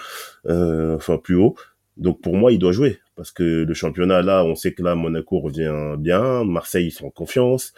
euh, 0.47 0.97
enfin 0.97 1.19
plus 1.19 1.37
haut. 1.37 1.55
Donc 1.99 2.23
pour 2.23 2.35
moi, 2.35 2.51
il 2.51 2.59
doit 2.59 2.73
jouer 2.73 2.99
parce 3.15 3.31
que 3.31 3.43
le 3.65 3.75
championnat 3.75 4.23
là, 4.23 4.43
on 4.45 4.55
sait 4.55 4.73
que 4.73 4.83
là 4.83 4.95
Monaco 4.95 5.41
revient 5.41 5.97
bien, 5.99 6.45
Marseille 6.45 6.87
ils 6.87 6.93
sont 6.93 7.07
en 7.07 7.11
confiance. 7.11 7.75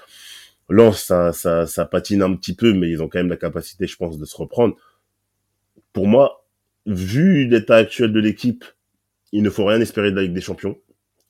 Lens, 0.69 1.03
ça, 1.03 1.33
ça, 1.33 1.67
ça 1.67 1.85
patine 1.87 2.23
un 2.23 2.35
petit 2.37 2.55
peu, 2.55 2.73
mais 2.73 2.89
ils 2.89 3.03
ont 3.03 3.09
quand 3.09 3.19
même 3.19 3.29
la 3.29 3.37
capacité, 3.37 3.87
je 3.87 3.97
pense, 3.97 4.17
de 4.17 4.25
se 4.25 4.37
reprendre. 4.37 4.77
Pour 5.93 6.07
moi, 6.07 6.47
vu 6.87 7.47
l'état 7.47 7.77
actuel 7.77 8.13
de 8.13 8.21
l'équipe, 8.21 8.65
il 9.33 9.43
ne 9.43 9.51
faut 9.51 9.65
rien 9.65 9.81
espérer 9.81 10.11
de 10.11 10.17
la 10.17 10.23
Ligue 10.23 10.35
des 10.35 10.41
Champions 10.41 10.79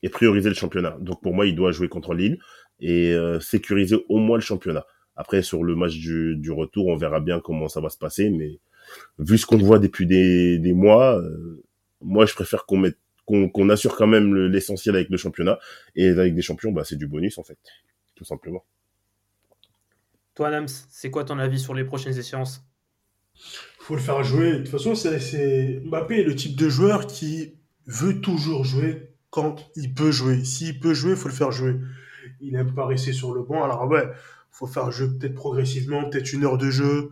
et 0.01 0.09
prioriser 0.09 0.49
le 0.49 0.55
championnat. 0.55 0.97
Donc 0.99 1.21
pour 1.21 1.33
moi, 1.33 1.45
il 1.45 1.55
doit 1.55 1.71
jouer 1.71 1.87
contre 1.87 2.13
Lille 2.13 2.37
et 2.79 3.13
euh, 3.13 3.39
sécuriser 3.39 4.03
au 4.09 4.17
moins 4.17 4.37
le 4.37 4.43
championnat. 4.43 4.85
Après, 5.15 5.41
sur 5.41 5.63
le 5.63 5.75
match 5.75 5.95
du, 5.95 6.51
retour, 6.51 6.87
on 6.87 6.97
verra 6.97 7.19
bien 7.19 7.39
comment 7.39 7.69
ça 7.69 7.79
va 7.79 7.89
se 7.89 7.97
passer, 7.97 8.29
mais 8.29 8.59
vu 9.19 9.37
ce 9.37 9.45
qu'on 9.45 9.57
voit 9.57 9.79
depuis 9.79 10.05
des, 10.05 10.73
mois, 10.73 11.19
euh, 11.19 11.63
moi, 12.01 12.25
je 12.25 12.33
préfère 12.33 12.65
qu'on 12.65 13.69
assure 13.69 13.95
quand 13.95 14.07
même 14.07 14.33
le- 14.33 14.47
l'essentiel 14.47 14.95
avec 14.95 15.09
le 15.09 15.17
championnat 15.17 15.59
et 15.95 16.11
Ligue 16.11 16.35
des 16.35 16.41
Champions, 16.41 16.71
bah, 16.71 16.83
c'est 16.83 16.97
du 16.97 17.07
bonus 17.07 17.37
en 17.37 17.43
fait, 17.43 17.57
tout 18.15 18.25
simplement. 18.25 18.65
Toi, 20.35 20.49
Nams, 20.49 20.67
c'est 20.67 21.11
quoi 21.11 21.23
ton 21.23 21.37
avis 21.37 21.59
sur 21.59 21.75
les 21.75 21.83
prochaines 21.83 22.17
échéances? 22.17 22.63
Faut 23.83 23.95
le 23.95 24.01
faire 24.01 24.23
jouer. 24.23 24.53
De 24.53 24.57
toute 24.59 24.69
façon, 24.69 24.95
c'est. 24.95 25.81
Mbappé 25.83 26.21
est 26.21 26.23
le 26.23 26.35
type 26.35 26.55
de 26.55 26.69
joueur 26.69 27.05
qui 27.05 27.55
veut 27.85 28.21
toujours 28.21 28.63
jouer 28.63 29.09
quand 29.29 29.69
il 29.75 29.93
peut 29.93 30.11
jouer. 30.11 30.45
S'il 30.45 30.79
peut 30.79 30.93
jouer, 30.93 31.15
faut 31.15 31.27
le 31.27 31.33
faire 31.33 31.51
jouer. 31.51 31.75
Il 32.39 32.55
aime 32.55 32.73
pas 32.73 32.85
rester 32.85 33.11
sur 33.11 33.33
le 33.33 33.43
banc. 33.43 33.61
Alors 33.63 33.85
ouais, 33.89 34.07
faut 34.51 34.67
faire 34.67 34.89
jouer 34.91 35.09
peut-être 35.19 35.33
progressivement, 35.33 36.09
peut-être 36.09 36.31
une 36.31 36.45
heure 36.45 36.57
de 36.57 36.69
jeu. 36.69 37.09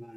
Hum, 0.00 0.08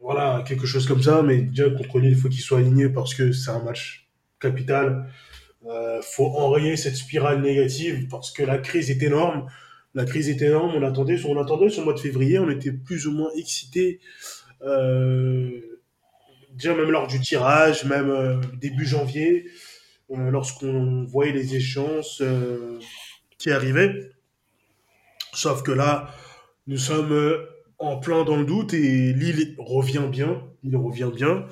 Voilà, 0.00 0.42
quelque 0.48 0.66
chose 0.66 0.86
comme 0.86 1.02
ça. 1.02 1.22
Mais 1.22 1.42
déjà, 1.42 1.68
contre 1.68 1.98
Lille, 1.98 2.12
il 2.12 2.16
faut 2.16 2.30
qu'il 2.30 2.40
soit 2.40 2.58
aligné 2.58 2.88
parce 2.88 3.14
que 3.14 3.32
c'est 3.32 3.50
un 3.50 3.62
match 3.62 4.08
capital. 4.40 5.12
Euh, 5.66 6.00
faut 6.00 6.28
enrayer 6.28 6.76
cette 6.76 6.96
spirale 6.96 7.42
négative 7.42 8.08
parce 8.08 8.30
que 8.30 8.42
la 8.42 8.56
crise 8.56 8.90
est 8.90 9.02
énorme. 9.02 9.48
La 9.92 10.06
crise 10.06 10.30
est 10.30 10.40
énorme. 10.40 10.72
On 10.76 10.82
attendait, 10.82 11.22
on 11.26 11.38
attendait 11.38 11.68
sur 11.68 11.82
le 11.82 11.86
mois 11.86 11.94
de 11.94 12.00
février. 12.00 12.38
On 12.38 12.48
était 12.48 12.72
plus 12.72 13.06
ou 13.06 13.12
moins 13.12 13.30
excités. 13.36 14.00
Euh, 14.66 15.60
déjà 16.52 16.74
même 16.74 16.90
lors 16.90 17.06
du 17.06 17.20
tirage, 17.20 17.84
même 17.84 18.10
euh, 18.10 18.40
début 18.54 18.86
janvier, 18.86 19.46
euh, 20.10 20.30
lorsqu'on 20.30 21.04
voyait 21.04 21.32
les 21.32 21.54
échéances 21.54 22.22
qui 23.38 23.50
arrivaient. 23.50 24.10
Sauf 25.32 25.62
que 25.62 25.72
là, 25.72 26.10
nous 26.66 26.78
sommes 26.78 27.46
en 27.78 27.98
plein 27.98 28.24
dans 28.24 28.36
le 28.36 28.44
doute 28.44 28.72
et 28.74 29.12
Lille 29.12 29.54
revient 29.58 30.08
bien. 30.10 30.42
Il 30.62 30.76
revient 30.76 31.10
bien. 31.14 31.46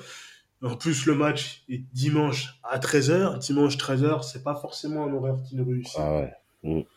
En 0.63 0.75
plus, 0.75 1.05
le 1.05 1.13
match 1.13 1.63
est 1.69 1.83
dimanche 1.93 2.59
à 2.63 2.79
13h. 2.79 3.39
Dimanche 3.39 3.77
13h, 3.77 4.23
c'est 4.23 4.43
pas 4.43 4.55
forcément 4.55 5.05
un 5.05 5.13
horaire 5.13 5.35
qui 5.47 5.55
nous 5.55 5.65
réussit. 5.65 5.95
Ah 5.99 6.27
ouais. 6.63 6.87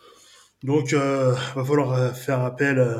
Donc, 0.62 0.92
euh, 0.92 1.34
va 1.54 1.64
falloir 1.64 2.16
faire 2.16 2.40
appel, 2.40 2.78
euh, 2.78 2.98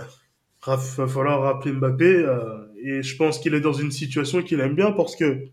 va 0.67 0.77
falloir 0.77 1.41
rappeler 1.41 1.73
Mbappé. 1.73 2.05
euh, 2.05 2.68
et 2.83 3.03
je 3.03 3.17
pense 3.17 3.39
qu'il 3.39 3.55
est 3.55 3.61
dans 3.61 3.73
une 3.73 3.91
situation 3.91 4.43
qu'il 4.43 4.61
aime 4.61 4.75
bien 4.75 4.93
parce 4.93 5.17
que 5.17 5.47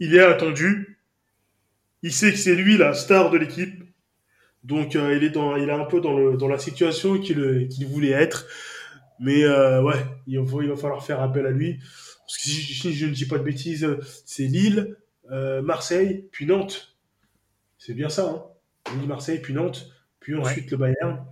il 0.00 0.14
est 0.14 0.20
attendu. 0.20 0.98
Il 2.02 2.12
sait 2.12 2.30
que 2.30 2.38
c'est 2.38 2.54
lui 2.54 2.76
la 2.76 2.94
star 2.94 3.30
de 3.30 3.38
l'équipe. 3.38 3.82
Donc, 4.62 4.96
euh, 4.96 5.16
il 5.16 5.24
est 5.24 5.30
dans, 5.30 5.56
il 5.56 5.68
est 5.68 5.72
un 5.72 5.84
peu 5.84 6.00
dans 6.00 6.16
le, 6.16 6.36
dans 6.36 6.48
la 6.48 6.58
situation 6.58 7.18
qu'il, 7.18 7.68
voulait 7.86 8.10
être. 8.10 8.46
Mais 9.20 9.44
euh, 9.44 9.82
ouais, 9.82 9.96
il 10.26 10.38
va, 10.38 10.62
il 10.62 10.68
va 10.68 10.76
falloir 10.76 11.04
faire 11.04 11.20
appel 11.20 11.46
à 11.46 11.50
lui. 11.50 11.78
Parce 11.78 12.36
que 12.36 12.42
si, 12.42 12.60
si 12.60 12.92
je 12.92 13.06
ne 13.06 13.12
dis 13.12 13.26
pas 13.26 13.38
de 13.38 13.42
bêtises, 13.42 13.88
c'est 14.26 14.44
Lille, 14.44 14.96
euh, 15.30 15.62
Marseille, 15.62 16.28
puis 16.30 16.46
Nantes. 16.46 16.96
C'est 17.78 17.94
bien 17.94 18.08
ça, 18.08 18.24
hein 18.24 18.42
Lille, 18.96 19.08
Marseille, 19.08 19.40
puis 19.40 19.54
Nantes, 19.54 19.90
puis 20.20 20.34
ensuite 20.34 20.70
le 20.70 20.76
Bayern. 20.76 21.24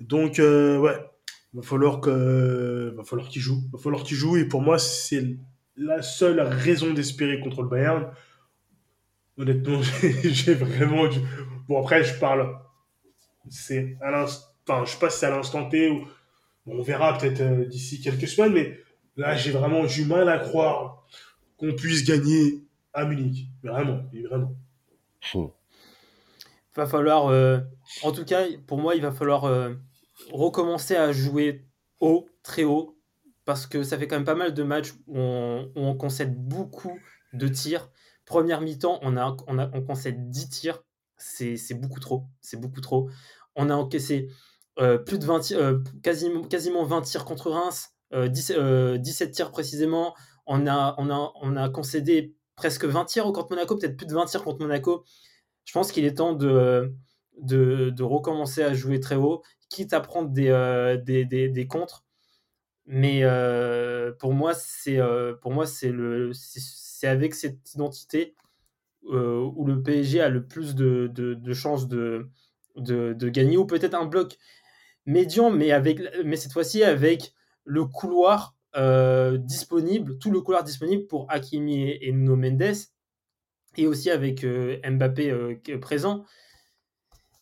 Donc, 0.00 0.38
euh, 0.38 0.98
ouais, 1.54 1.60
va 1.60 1.62
falloir 1.62 2.00
que, 2.00 2.94
va 2.96 3.04
falloir 3.04 3.28
qu'il 3.28 3.42
joue. 3.42 3.62
Va 3.72 3.78
falloir 3.78 4.02
qu'il 4.02 4.16
joue. 4.16 4.36
Et 4.36 4.44
pour 4.44 4.62
moi, 4.62 4.78
c'est 4.78 5.36
la 5.76 6.02
seule 6.02 6.40
raison 6.40 6.92
d'espérer 6.92 7.40
contre 7.40 7.62
le 7.62 7.68
Bayern. 7.68 8.10
Honnêtement, 9.38 9.80
j'ai 10.24 10.54
vraiment 10.54 11.08
du... 11.08 11.18
Bon, 11.68 11.80
après, 11.80 12.04
je 12.04 12.18
parle. 12.18 12.58
C'est 13.48 13.96
à 14.00 14.10
l'instant. 14.10 14.46
Enfin, 14.68 14.84
je 14.84 14.92
sais 14.92 14.98
pas 14.98 15.10
si 15.10 15.18
c'est 15.18 15.26
à 15.26 15.30
l'instant 15.30 15.68
T 15.68 15.88
ou. 15.88 16.06
Bon, 16.66 16.78
on 16.78 16.82
verra 16.82 17.16
peut-être 17.16 17.40
euh, 17.40 17.64
d'ici 17.64 18.00
quelques 18.00 18.28
semaines, 18.28 18.52
mais 18.52 18.78
là, 19.16 19.34
j'ai 19.34 19.50
vraiment 19.50 19.84
du 19.84 20.04
mal 20.04 20.28
à 20.28 20.38
croire 20.38 21.06
qu'on 21.56 21.72
puisse 21.72 22.04
gagner 22.04 22.64
à 22.92 23.04
Munich. 23.04 23.48
Vraiment, 23.62 24.02
vraiment. 24.12 24.54
va 26.74 26.86
falloir, 26.86 27.26
euh, 27.28 27.60
en 28.02 28.12
tout 28.12 28.24
cas, 28.24 28.44
pour 28.66 28.78
moi, 28.78 28.94
il 28.94 29.02
va 29.02 29.12
falloir 29.12 29.44
euh, 29.44 29.74
recommencer 30.32 30.96
à 30.96 31.12
jouer 31.12 31.66
haut, 32.00 32.28
très 32.42 32.64
haut, 32.64 32.98
parce 33.44 33.66
que 33.66 33.82
ça 33.82 33.98
fait 33.98 34.06
quand 34.06 34.16
même 34.16 34.24
pas 34.24 34.34
mal 34.34 34.54
de 34.54 34.62
matchs 34.62 34.92
où 35.06 35.18
on, 35.18 35.96
concède 35.98 36.36
beaucoup 36.36 36.98
de 37.32 37.48
tirs. 37.48 37.90
Première 38.26 38.60
mi-temps, 38.60 38.98
on, 39.02 39.16
a, 39.16 39.36
on, 39.48 39.58
a, 39.58 39.70
on 39.74 39.82
concède 39.82 40.30
10 40.30 40.48
tirs, 40.50 40.82
c'est 41.16 41.56
beaucoup 41.74 42.00
trop, 42.00 42.26
c'est 42.40 42.60
beaucoup 42.60 42.80
trop. 42.80 43.10
On 43.56 43.70
a 43.70 43.74
encaissé 43.74 44.28
euh, 44.78 44.98
plus 44.98 45.18
de 45.18 45.24
20 45.24 45.40
ti- 45.40 45.54
euh, 45.54 45.80
quasiment, 46.02 46.44
quasiment 46.44 46.84
20 46.84 47.02
tirs 47.02 47.24
contre 47.24 47.50
Reims, 47.50 47.88
euh, 48.12 48.28
10 48.28 48.52
euh, 48.56 48.98
17 48.98 49.32
tirs 49.32 49.50
précisément. 49.50 50.14
On 50.46 50.66
a, 50.66 50.94
on, 50.98 51.10
a, 51.10 51.32
on 51.42 51.56
a 51.56 51.68
concédé 51.68 52.34
presque 52.56 52.84
20 52.84 53.04
tirs 53.06 53.24
contre 53.24 53.50
Monaco, 53.50 53.76
peut-être 53.76 53.96
plus 53.96 54.06
de 54.06 54.14
20 54.14 54.26
tirs 54.26 54.44
contre 54.44 54.60
Monaco. 54.60 55.04
Je 55.64 55.72
pense 55.72 55.92
qu'il 55.92 56.04
est 56.04 56.14
temps 56.14 56.32
de, 56.32 56.94
de 57.42 58.02
recommencer 58.02 58.62
à 58.62 58.74
jouer 58.74 59.00
très 59.00 59.16
haut, 59.16 59.42
quitte 59.70 59.94
à 59.94 60.00
prendre 60.00 60.28
des, 60.30 60.48
euh, 60.50 60.98
des, 60.98 61.24
des, 61.24 61.48
des 61.48 61.66
contres. 61.66 62.04
Mais 62.86 63.20
euh, 63.22 64.12
pour 64.12 64.34
moi, 64.34 64.52
c'est 64.54 64.98
euh, 64.98 65.34
c'est 66.32 67.06
avec 67.08 67.34
cette 67.34 67.72
identité 67.74 68.34
où 69.02 69.64
le 69.66 69.82
PSG 69.82 70.20
a 70.20 70.28
le 70.28 70.46
plus 70.46 70.74
de, 70.74 71.10
de, 71.12 71.34
de 71.34 71.54
chances 71.54 71.88
de, 71.88 72.28
de, 72.76 73.14
de 73.14 73.28
gagner 73.30 73.56
ou 73.56 73.66
peut-être 73.66 73.94
un 73.94 74.04
bloc 74.04 74.36
médian, 75.06 75.50
mais 75.50 75.72
avec 75.72 76.00
mais 76.24 76.36
cette 76.36 76.52
fois-ci 76.52 76.84
avec 76.84 77.32
le 77.64 77.86
couloir 77.86 78.56
disponible, 79.38 80.18
tout 80.18 80.30
le 80.30 80.40
couloir 80.42 80.64
disponible 80.64 81.06
pour 81.06 81.26
Hakimi 81.30 81.82
et, 81.82 82.08
et 82.08 82.12
Nuno 82.12 82.36
Mendes 82.36 82.74
et 83.76 83.86
aussi 83.86 84.10
avec 84.10 84.44
Mbappé 84.44 85.56
présent. 85.80 86.24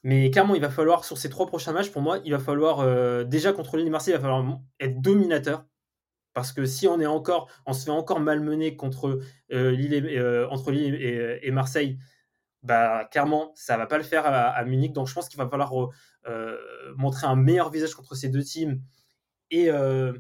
Mais 0.05 0.31
clairement, 0.31 0.55
il 0.55 0.61
va 0.61 0.71
falloir, 0.71 1.05
sur 1.05 1.19
ces 1.19 1.29
trois 1.29 1.47
prochains 1.47 1.73
matchs, 1.73 1.91
pour 1.91 2.03
moi, 2.03 2.19
il 2.25 2.33
va 2.33 2.39
falloir 2.39 2.81
euh, 2.81 3.25
déjà 3.25 3.53
contrôler 3.53 3.85
les 3.85 3.91
Marseille, 3.91 4.15
il 4.15 4.17
va 4.17 4.23
falloir 4.23 4.61
être 4.81 5.01
dominateur. 5.01 5.65
Parce 6.35 6.53
que 6.53 6.67
si 6.67 6.87
on 6.87 7.01
est 7.01 7.07
encore, 7.07 7.51
on 7.67 7.73
se 7.73 7.85
fait 7.85 7.91
encore 7.91 8.21
malmener 8.21 8.77
contre 8.77 9.21
euh, 9.53 9.71
Lille 9.73 9.95
et, 9.95 10.19
euh, 10.19 10.49
entre 10.51 10.71
Lille 10.71 10.95
et, 10.95 11.41
et, 11.43 11.51
Marseille, 11.51 11.99
bah 12.63 13.07
clairement, 13.11 13.53
ça 13.57 13.77
va 13.77 13.87
pas 13.87 13.99
le 13.99 14.05
faire 14.05 14.25
à, 14.27 14.65
Munich. 14.65 14.93
Donc 14.93 15.09
je 15.09 15.15
pense 15.15 15.29
qu'il 15.29 15.39
va 15.39 15.49
falloir 15.49 15.73
euh, 16.27 16.57
montrer 16.97 17.27
un 17.27 17.37
meilleur 17.37 17.71
visage 17.71 17.95
contre 17.95 18.15
ces 18.15 18.29
deux 18.29 18.45
teams 18.45 18.81
et, 19.51 19.71
euh, 19.71 20.13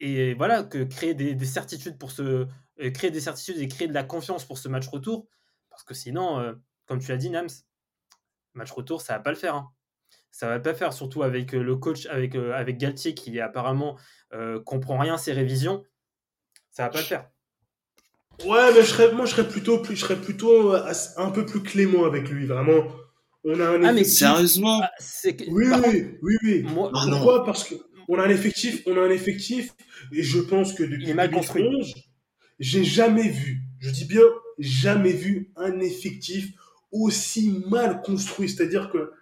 et 0.00 0.34
voilà, 0.34 0.62
que 0.62 0.84
créer 0.84 1.14
des, 1.14 1.34
des 1.34 1.46
certitudes 1.46 1.98
pour 1.98 2.10
ce, 2.10 2.46
euh, 2.80 2.90
créer 2.90 3.10
des 3.10 3.20
certitudes 3.20 3.58
et 3.58 3.68
créer 3.68 3.88
de 3.88 3.94
la 3.94 4.04
confiance 4.04 4.44
pour 4.44 4.58
ce 4.58 4.68
match 4.68 4.86
retour. 4.88 5.26
Parce 5.70 5.82
que 5.82 5.94
sinon, 5.94 6.38
euh, 6.38 6.54
comme 6.86 7.00
tu 7.00 7.10
l'as 7.10 7.16
dit, 7.16 7.30
Nams, 7.30 7.48
match 8.56 8.70
retour, 8.72 9.00
ça 9.02 9.14
va 9.14 9.20
pas 9.20 9.30
le 9.30 9.36
faire. 9.36 9.54
Hein. 9.54 9.70
Ça 10.30 10.48
va 10.48 10.58
pas 10.60 10.74
faire, 10.74 10.92
surtout 10.92 11.22
avec 11.22 11.54
euh, 11.54 11.62
le 11.62 11.76
coach, 11.76 12.06
avec, 12.06 12.34
euh, 12.34 12.52
avec 12.52 12.76
Galtier 12.78 13.14
qui 13.14 13.40
apparemment 13.40 13.96
euh, 14.34 14.60
comprend 14.60 14.98
rien 14.98 15.16
ses 15.16 15.32
révisions. 15.32 15.84
Ça 16.70 16.84
va 16.84 16.90
pas 16.90 17.00
le 17.00 17.06
faire. 17.06 17.30
Ouais, 18.44 18.72
mais 18.74 18.82
je 18.82 18.86
serais, 18.86 19.12
moi, 19.12 19.24
je 19.24 19.30
serais 19.30 19.48
plutôt, 19.48 19.78
plus, 19.78 19.96
je 19.96 20.00
serais 20.02 20.20
plutôt 20.20 20.74
euh, 20.74 20.92
un 21.16 21.30
peu 21.30 21.46
plus 21.46 21.62
clément 21.62 22.04
avec 22.04 22.28
lui, 22.28 22.46
vraiment. 22.46 22.84
On 23.44 23.58
a 23.60 23.68
un 23.68 23.82
Ah, 23.84 23.92
mais 23.92 24.04
Sérieusement 24.04 24.80
Ah, 24.82 24.90
c'est 24.98 25.36
que- 25.36 25.44
Oui, 25.48 25.70
contre, 25.70 25.88
oui, 25.88 26.08
oui, 26.22 26.36
oui. 26.42 26.62
moi, 26.64 26.90
Ah 26.94 27.06
non. 27.06 27.12
Pourquoi? 27.16 27.44
Parce 27.46 27.64
que 27.64 27.74
on 28.08 28.18
a 28.18 28.24
un 28.24 28.28
effectif, 28.28 28.82
on 28.86 28.96
a 28.98 29.00
un 29.00 29.10
effectif, 29.10 29.70
et 30.12 30.22
je 30.22 30.38
pense 30.40 30.74
que 30.74 30.82
depuis 30.82 31.04
Il 31.04 31.10
est 31.10 31.14
mal 31.14 31.30
construit. 31.30 31.62
2011, 31.62 31.94
j'ai 32.58 32.84
jamais 32.84 33.28
vu, 33.28 33.62
je 33.80 33.90
dis 33.90 34.04
bien 34.04 34.22
jamais 34.58 35.12
vu 35.12 35.52
un 35.56 35.80
effectif 35.80 36.52
aussi 37.04 37.62
mal 37.70 38.02
construit. 38.02 38.48
C'est-à-dire 38.48 38.90
que 38.90 39.12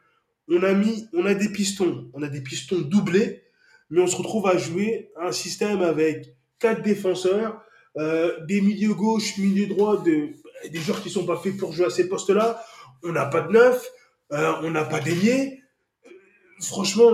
on 0.49 0.63
a 0.63 0.73
mis, 0.75 1.09
on 1.15 1.25
a 1.25 1.35
des 1.35 1.49
pistons, 1.49 2.11
on 2.13 2.23
a 2.23 2.29
des 2.29 2.43
pistons 2.43 2.81
doublés, 2.81 3.43
mais 3.91 4.01
on 4.03 4.07
se 4.07 4.17
retrouve 4.17 4.47
à 4.47 4.57
jouer 4.59 5.11
un 5.21 5.33
système 5.33 5.81
avec 5.83 6.37
quatre 6.59 6.83
défenseurs, 6.83 7.63
euh, 7.97 8.45
des 8.47 8.61
milieux 8.61 8.95
gauche, 8.95 9.39
milieux 9.39 9.67
droit, 9.67 10.03
de- 10.03 10.29
des 10.71 10.79
joueurs 10.81 11.03
qui 11.03 11.11
sont 11.11 11.25
pas 11.27 11.37
faits 11.37 11.57
pour 11.57 11.73
jouer 11.73 11.87
à 11.87 11.91
ces 11.91 12.09
postes-là. 12.09 12.63
On 13.03 13.13
n'a 13.13 13.27
pas 13.27 13.43
de 13.43 13.53
neuf, 13.53 13.87
euh, 14.33 14.53
on 14.63 14.71
n'a 14.71 14.85
pas 14.85 15.01
d'ailier. 15.01 15.61
Franchement, 16.61 17.13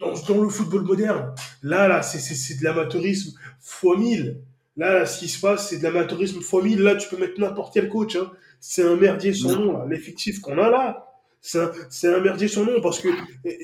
dans, 0.00 0.42
le 0.42 0.48
football 0.48 0.82
moderne, 0.82 1.34
là, 1.62 1.86
là, 1.88 2.02
c'est- 2.02 2.58
de 2.58 2.64
l'amateurisme 2.64 3.32
fois 3.60 3.96
1000. 3.96 4.40
Là, 4.76 4.92
là, 4.94 5.06
ce 5.06 5.18
qui 5.20 5.28
se 5.28 5.40
passe, 5.40 5.68
c'est 5.68 5.78
de 5.78 5.82
l'amateurisme 5.82 6.40
fois 6.40 6.62
1000. 6.62 6.80
Là, 6.80 6.96
tu 6.96 7.08
peux 7.08 7.16
mettre 7.16 7.38
n'importe 7.40 7.74
quel 7.74 7.88
coach. 7.88 8.16
Hein. 8.16 8.30
C'est 8.64 8.84
un 8.84 8.96
merdier 8.96 9.34
sans 9.34 9.56
nom, 9.58 9.72
là. 9.72 9.86
L'effectif 9.90 10.40
qu'on 10.40 10.58
a 10.58 10.70
là, 10.70 11.06
c'est 11.40 11.60
un, 11.60 11.72
c'est 11.90 12.14
un 12.14 12.20
merdier 12.20 12.48
sans 12.48 12.64
nom 12.64 12.80
parce 12.80 13.00
que 13.00 13.08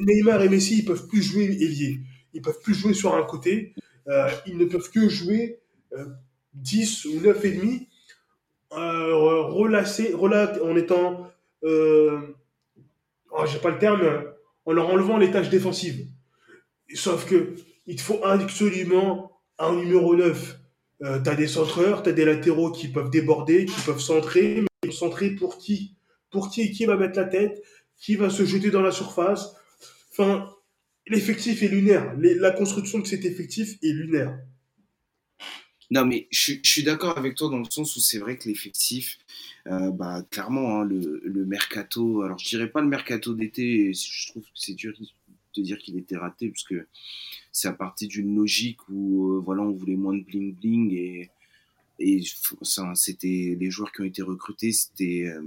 Neymar 0.00 0.42
et 0.42 0.48
Messi, 0.48 0.78
ils 0.80 0.84
peuvent 0.84 1.06
plus 1.06 1.22
jouer 1.22 1.44
ailier. 1.44 2.00
Ils 2.34 2.42
peuvent 2.42 2.60
plus 2.60 2.74
jouer 2.74 2.94
sur 2.94 3.14
un 3.14 3.22
côté. 3.22 3.74
Euh, 4.08 4.28
ils 4.46 4.58
ne 4.58 4.64
peuvent 4.66 4.90
que 4.90 5.08
jouer 5.08 5.60
euh, 5.94 6.06
10 6.54 7.04
ou 7.06 7.20
9 7.20 7.44
et 7.44 7.52
demi 7.52 7.88
euh, 8.74 9.12
rela- 9.14 10.60
en 10.62 10.76
étant, 10.76 11.28
euh, 11.64 12.20
oh, 13.30 13.44
j'ai 13.50 13.58
pas 13.58 13.70
le 13.70 13.78
terme, 13.78 14.02
en 14.66 14.72
leur 14.72 14.88
enlevant 14.90 15.18
les 15.18 15.30
tâches 15.30 15.50
défensives. 15.50 16.06
Sauf 16.94 17.26
que 17.26 17.54
il 17.86 17.96
te 17.96 18.02
faut 18.02 18.24
absolument 18.24 19.32
un 19.58 19.74
numéro 19.76 20.16
9. 20.16 20.60
Euh, 21.04 21.20
t'as 21.24 21.36
des 21.36 21.48
centreurs, 21.48 22.02
t'as 22.02 22.12
des 22.12 22.24
latéraux 22.24 22.72
qui 22.72 22.88
peuvent 22.88 23.10
déborder, 23.10 23.66
qui 23.66 23.80
peuvent 23.82 24.00
centrer, 24.00 24.64
centrer 24.92 25.30
pour 25.30 25.58
qui 25.58 25.94
Pour 26.30 26.50
qui 26.50 26.70
Qui 26.72 26.86
va 26.86 26.96
mettre 26.96 27.16
la 27.16 27.24
tête 27.24 27.62
Qui 27.96 28.16
va 28.16 28.30
se 28.30 28.44
jeter 28.44 28.70
dans 28.70 28.82
la 28.82 28.92
surface 28.92 29.54
Enfin, 30.10 30.50
l'effectif 31.06 31.62
est 31.62 31.68
lunaire. 31.68 32.14
La 32.18 32.50
construction 32.50 32.98
de 32.98 33.06
cet 33.06 33.24
effectif 33.24 33.76
est 33.82 33.92
lunaire. 33.92 34.36
Non, 35.90 36.04
mais 36.04 36.28
je, 36.30 36.54
suis- 36.62 36.82
d'accord 36.82 37.16
avec 37.16 37.34
toi 37.34 37.48
dans 37.48 37.58
le 37.58 37.70
sens 37.70 37.96
où 37.96 38.00
c'est 38.00 38.18
vrai 38.18 38.36
que 38.36 38.46
l'effectif, 38.48 39.18
euh, 39.68 39.90
bah, 39.90 40.22
clairement, 40.30 40.80
hein, 40.80 40.84
le, 40.84 41.22
le 41.24 41.46
mercato, 41.46 42.22
alors 42.22 42.38
je 42.38 42.46
dirais 42.48 42.68
pas 42.68 42.82
le 42.82 42.88
mercato 42.88 43.32
d'été, 43.32 43.94
je 43.94 44.28
trouve 44.28 44.42
que 44.42 44.50
c'est 44.54 44.74
dur 44.74 44.92
de 45.56 45.62
dire 45.62 45.78
qu'il 45.78 45.96
était 45.96 46.16
raté, 46.16 46.50
parce 46.50 46.64
que 46.64 46.86
c'est 47.52 47.68
à 47.68 47.72
partir 47.72 48.08
d'une 48.08 48.36
logique 48.36 48.86
où 48.90 49.32
euh, 49.32 49.40
voilà, 49.40 49.62
on 49.62 49.72
voulait 49.72 49.96
moins 49.96 50.14
de 50.14 50.22
bling 50.22 50.54
bling 50.54 50.92
et, 50.94 51.30
et 51.98 52.22
c'était 52.94 53.56
les 53.58 53.70
joueurs 53.70 53.92
qui 53.92 54.02
ont 54.02 54.04
été 54.04 54.22
recrutés, 54.22 54.72
c'était 54.72 55.24
euh, 55.26 55.42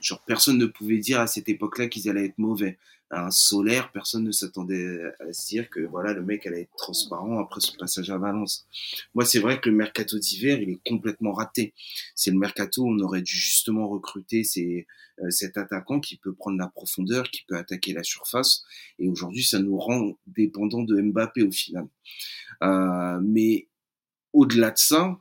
genre 0.00 0.22
personne 0.24 0.58
ne 0.58 0.66
pouvait 0.66 0.98
dire 0.98 1.20
à 1.20 1.26
cette 1.26 1.48
époque-là 1.48 1.88
qu'ils 1.88 2.08
allaient 2.08 2.26
être 2.26 2.38
mauvais. 2.38 2.78
Un 3.10 3.30
solaire, 3.30 3.90
personne 3.90 4.24
ne 4.24 4.32
s'attendait 4.32 5.00
à 5.20 5.32
se 5.32 5.48
dire 5.48 5.70
que 5.70 5.80
voilà, 5.80 6.12
le 6.12 6.22
mec 6.22 6.46
allait 6.46 6.62
être 6.62 6.76
transparent 6.76 7.38
après 7.38 7.60
son 7.60 7.74
passage 7.78 8.10
à 8.10 8.18
Valence. 8.18 8.66
Moi, 9.14 9.24
c'est 9.24 9.38
vrai 9.38 9.60
que 9.60 9.70
le 9.70 9.76
mercato 9.76 10.18
d'hiver, 10.18 10.60
il 10.60 10.68
est 10.68 10.80
complètement 10.86 11.32
raté. 11.32 11.72
C'est 12.14 12.30
le 12.30 12.36
mercato 12.38 12.82
où 12.82 12.90
on 12.90 12.98
aurait 12.98 13.22
dû 13.22 13.34
justement 13.34 13.88
recruter 13.88 14.44
ces, 14.44 14.86
euh, 15.22 15.30
cet 15.30 15.56
attaquant 15.56 16.00
qui 16.00 16.16
peut 16.18 16.34
prendre 16.34 16.58
la 16.58 16.68
profondeur, 16.68 17.30
qui 17.30 17.44
peut 17.48 17.56
attaquer 17.56 17.94
la 17.94 18.02
surface. 18.02 18.62
Et 18.98 19.08
aujourd'hui, 19.08 19.42
ça 19.42 19.58
nous 19.58 19.78
rend 19.78 20.18
dépendants 20.26 20.82
de 20.82 21.00
Mbappé 21.00 21.42
au 21.42 21.50
final. 21.50 21.86
Euh, 22.62 23.20
mais 23.22 23.68
au-delà 24.34 24.70
de 24.70 24.78
ça, 24.78 25.18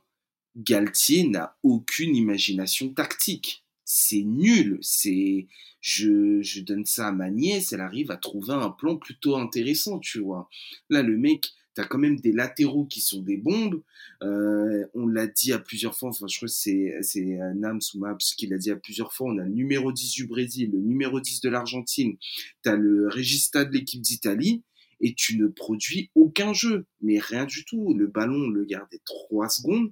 Galtier 0.58 1.28
n'a 1.28 1.56
aucune 1.62 2.16
imagination 2.16 2.92
tactique. 2.92 3.64
C'est 3.86 4.24
nul. 4.24 4.80
C'est, 4.82 5.48
je, 5.82 6.62
donne 6.62 6.86
ça 6.86 7.08
à 7.08 7.12
ma 7.12 7.30
nièce, 7.30 7.74
elle 7.74 7.82
arrive 7.82 8.12
à 8.12 8.18
trouver 8.18 8.54
un 8.54 8.72
plan 8.72 8.98
plutôt 8.98 9.36
intéressant, 9.36 10.00
tu 10.00 10.20
vois. 10.20 10.50
Là, 10.90 11.04
le 11.04 11.16
mec, 11.16 11.46
t'as 11.76 11.86
quand 11.86 12.00
même 12.00 12.20
des 12.20 12.32
latéraux 12.32 12.86
qui 12.86 13.02
sont 13.02 13.22
des 13.22 13.38
bombes. 13.38 13.84
Euh, 14.24 14.86
on 14.96 15.06
l'a 15.06 15.28
dit 15.28 15.54
à 15.54 15.60
plusieurs 15.60 15.96
fois, 15.96 16.10
enfin, 16.10 16.26
je 16.28 16.38
crois 16.38 16.48
que 16.48 16.54
c'est, 16.54 16.98
c'est 17.02 17.38
Nams 17.56 17.80
ou 17.94 18.00
Maps 18.00 18.18
qui 18.36 18.48
l'a 18.48 18.58
dit 18.58 18.72
à 18.72 18.76
plusieurs 18.76 19.14
fois. 19.14 19.32
On 19.32 19.38
a 19.38 19.44
le 19.44 19.52
numéro 19.52 19.92
10 19.92 20.12
du 20.12 20.26
Brésil, 20.26 20.72
le 20.74 20.80
numéro 20.80 21.22
10 21.22 21.42
de 21.42 21.50
l'Argentine, 21.50 22.18
t'as 22.64 22.76
le 22.76 23.08
Regista 23.08 23.64
de 23.64 23.72
l'équipe 23.72 24.02
d'Italie 24.02 24.64
et 25.00 25.14
tu 25.14 25.38
ne 25.38 25.48
produis 25.48 26.10
aucun 26.16 26.54
jeu, 26.54 26.88
mais 27.02 27.20
rien 27.20 27.46
du 27.46 27.64
tout. 27.66 27.94
Le 27.94 28.08
ballon, 28.08 28.48
on 28.48 28.50
le 28.50 28.66
gardait 28.66 29.02
trois 29.06 29.48
secondes. 29.48 29.92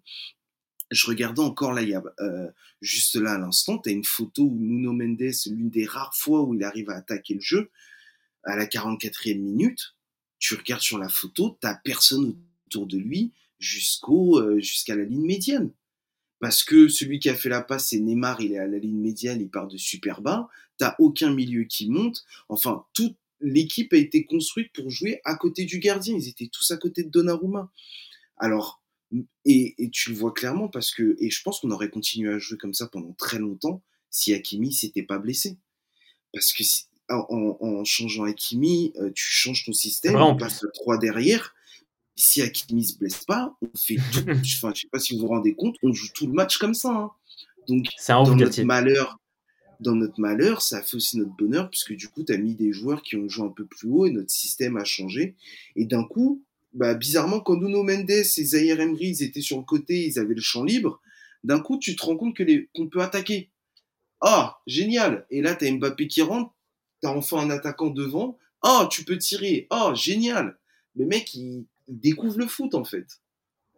Je 0.92 1.08
regardais 1.08 1.42
encore 1.42 1.74
là, 1.74 1.82
il 1.82 1.90
y 1.90 1.96
a, 1.96 2.04
euh, 2.20 2.50
juste 2.82 3.16
là 3.16 3.34
à 3.34 3.38
l'instant, 3.38 3.80
tu 3.80 3.90
as 3.90 3.92
une 3.92 4.04
photo 4.04 4.44
où 4.44 4.58
Nuno 4.60 4.94
Mendes, 4.94 5.34
l'une 5.48 5.70
des 5.70 5.86
rares 5.86 6.16
fois 6.16 6.44
où 6.44 6.54
il 6.54 6.64
arrive 6.64 6.90
à 6.90 6.96
attaquer 6.96 7.34
le 7.34 7.42
jeu, 7.42 7.72
à 8.44 8.56
la 8.56 8.66
44e 8.66 9.40
minute, 9.40 9.96
tu 10.38 10.56
regardes 10.56 10.82
sur 10.82 10.98
la 10.98 11.10
photo, 11.10 11.58
t'as 11.60 11.76
personne 11.76 12.36
autour 12.68 12.86
de 12.86 12.98
lui 12.98 13.32
jusqu'au 13.60 14.40
euh, 14.40 14.60
jusqu'à 14.60 14.96
la 14.96 15.04
ligne 15.04 15.26
médiane. 15.26 15.72
Parce 16.40 16.64
que 16.64 16.88
celui 16.88 17.20
qui 17.20 17.30
a 17.30 17.36
fait 17.36 17.50
la 17.50 17.62
passe, 17.62 17.90
c'est 17.90 18.00
Neymar, 18.00 18.42
il 18.42 18.52
est 18.54 18.60
à 18.60 18.68
la 18.68 18.78
ligne 18.78 19.00
médiane, 19.00 19.42
il 19.42 19.50
part 19.50 19.68
de 19.68 19.78
super 19.78 20.22
bas. 20.22 20.50
T'as 20.78 20.96
aucun 21.00 21.34
milieu 21.34 21.64
qui 21.64 21.90
monte. 21.90 22.26
Enfin, 22.50 22.86
toute 22.94 23.16
l'équipe 23.40 23.94
a 23.94 23.98
été 23.98 24.26
construite 24.26 24.72
pour 24.74 24.90
jouer 24.90 25.22
à 25.24 25.36
côté 25.36 25.66
du 25.66 25.80
gardien. 25.80 26.16
Ils 26.16 26.28
étaient 26.28 26.50
tous 26.52 26.70
à 26.72 26.78
côté 26.78 27.04
de 27.04 27.10
Donnarumma. 27.10 27.72
Alors, 28.38 28.82
et, 29.12 29.76
et 29.78 29.90
tu 29.90 30.10
le 30.10 30.16
vois 30.16 30.34
clairement 30.34 30.68
parce 30.68 30.92
que, 30.92 31.16
et 31.20 31.30
je 31.30 31.42
pense 31.44 31.60
qu'on 31.60 31.72
aurait 31.72 31.90
continué 31.90 32.34
à 32.34 32.40
jouer 32.40 32.58
comme 32.58 32.74
ça 32.74 32.88
pendant 32.88 33.14
très 33.14 33.40
longtemps 33.40 33.84
si 34.10 34.34
Hakimi 34.34 34.74
s'était 34.74 35.04
pas 35.04 35.20
blessé. 35.20 35.58
Parce 36.34 36.54
que 36.54 36.64
si, 36.64 36.86
en, 37.10 37.58
en, 37.60 37.84
changeant 37.84 38.24
Hakimi, 38.24 38.94
euh, 38.98 39.12
tu 39.14 39.24
changes 39.24 39.66
ton 39.66 39.74
système, 39.74 40.16
on 40.16 40.36
passe 40.36 40.64
à 40.64 40.68
3 40.74 40.98
derrière. 40.98 41.54
Si 42.16 42.42
Hakimi 42.42 42.86
se 42.86 42.98
blesse 42.98 43.26
pas, 43.26 43.56
on 43.62 43.78
fait 43.78 43.98
tout. 44.12 44.26
enfin, 44.30 44.72
je 44.74 44.82
sais 44.82 44.88
pas 44.92 45.00
si 45.00 45.14
vous 45.14 45.22
vous 45.22 45.28
rendez 45.28 45.54
compte, 45.54 45.76
on 45.84 45.94
joue 45.94 46.08
tout 46.14 46.28
le 46.28 46.34
match 46.34 46.58
comme 46.58 46.74
ça. 46.74 46.90
Hein. 46.90 47.12
Donc, 47.68 47.88
dans 48.08 48.36
notre 48.36 48.64
malheur, 48.64 49.20
dans 49.80 49.96
notre 49.96 50.20
malheur, 50.20 50.62
ça 50.62 50.82
fait 50.82 50.96
aussi 50.96 51.18
notre 51.18 51.36
bonheur, 51.36 51.70
puisque 51.70 51.94
du 51.94 52.08
coup, 52.08 52.24
tu 52.24 52.34
as 52.34 52.38
mis 52.38 52.56
des 52.56 52.72
joueurs 52.72 53.02
qui 53.02 53.18
ont 53.18 53.28
joué 53.28 53.46
un 53.46 53.52
peu 53.52 53.66
plus 53.66 53.90
haut 53.90 54.06
et 54.06 54.12
notre 54.12 54.32
système 54.32 54.78
a 54.78 54.86
changé. 54.86 55.36
Et 55.76 55.86
d'un 55.86 56.06
coup, 56.06 56.44
bah, 56.76 56.94
bizarrement, 56.94 57.40
quand 57.40 57.56
Nuno 57.56 57.84
Mendes 57.84 58.10
et 58.10 58.24
Zaire 58.24 58.80
Emery 58.80 59.08
ils 59.08 59.24
étaient 59.24 59.42
sur 59.42 59.58
le 59.58 59.64
côté, 59.64 60.06
ils 60.06 60.20
avaient 60.20 60.36
le 60.36 60.42
champ 60.42 60.64
libre, 60.64 61.02
d'un 61.44 61.60
coup, 61.60 61.80
tu 61.80 61.96
te 61.96 62.06
rends 62.06 62.18
compte 62.18 62.36
que 62.36 62.44
qu'on 62.74 62.88
peut 62.88 63.02
attaquer. 63.02 63.50
Ah, 64.22 64.60
génial 64.68 65.26
Et 65.30 65.42
là, 65.42 65.56
tu 65.56 65.66
as 65.68 65.72
Mbappé 65.72 66.08
qui 66.08 66.22
rentre, 66.22 66.54
tu 67.02 67.08
as 67.08 67.12
enfin 67.12 67.38
un 67.38 67.50
attaquant 67.50 67.90
devant. 67.90 68.38
Ah, 68.62 68.88
tu 68.92 69.04
peux 69.06 69.18
tirer. 69.18 69.68
Ah, 69.70 69.94
génial 69.96 70.58
Le 70.96 71.06
mec, 71.06 71.34
il, 71.34 71.66
il 71.88 72.00
découvre 72.00 72.40
le 72.40 72.48
foot, 72.48 72.76
en 72.76 72.84
fait. 72.84 73.08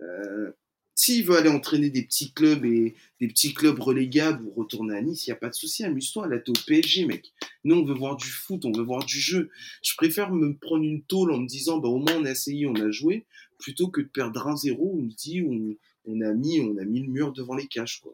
Euh, 0.01 0.51
s'il 0.97 1.23
veut 1.25 1.37
aller 1.37 1.49
entraîner 1.49 1.91
des 1.91 2.01
petits 2.01 2.33
clubs 2.33 2.65
et 2.65 2.95
des 3.21 3.27
petits 3.27 3.53
clubs 3.53 3.79
relégables 3.79 4.43
ou 4.43 4.53
retourner 4.59 4.97
à 4.97 5.01
Nice, 5.01 5.27
il 5.27 5.29
n'y 5.29 5.33
a 5.33 5.37
pas 5.37 5.49
de 5.49 5.53
souci, 5.53 5.83
amuse-toi, 5.85 6.27
là 6.27 6.39
t'es 6.39 6.49
au 6.49 6.53
PSG, 6.65 7.05
mec. 7.05 7.33
Nous, 7.63 7.75
on 7.75 7.85
veut 7.85 7.93
voir 7.93 8.17
du 8.17 8.25
foot, 8.25 8.65
on 8.65 8.71
veut 8.71 8.83
voir 8.83 9.05
du 9.05 9.19
jeu. 9.19 9.51
Je 9.83 9.93
préfère 9.95 10.31
me 10.31 10.57
prendre 10.57 10.83
une 10.83 11.03
tôle 11.03 11.31
en 11.31 11.37
me 11.37 11.47
disant, 11.47 11.77
bah, 11.77 11.87
au 11.87 11.99
moins 11.99 12.15
on 12.17 12.25
a 12.25 12.31
essayé, 12.31 12.65
on 12.65 12.73
a 12.73 12.89
joué, 12.89 13.27
plutôt 13.59 13.89
que 13.89 14.01
de 14.01 14.07
perdre 14.07 14.43
1-0 14.43 14.75
où 14.79 14.97
on 14.97 15.03
me 15.03 15.11
dit, 15.11 15.43
on, 15.47 15.75
on, 16.11 16.21
a 16.21 16.33
mis, 16.33 16.59
on 16.61 16.75
a 16.81 16.83
mis 16.83 17.01
le 17.01 17.11
mur 17.11 17.31
devant 17.31 17.53
les 17.53 17.67
caches, 17.67 17.99
quoi. 18.01 18.13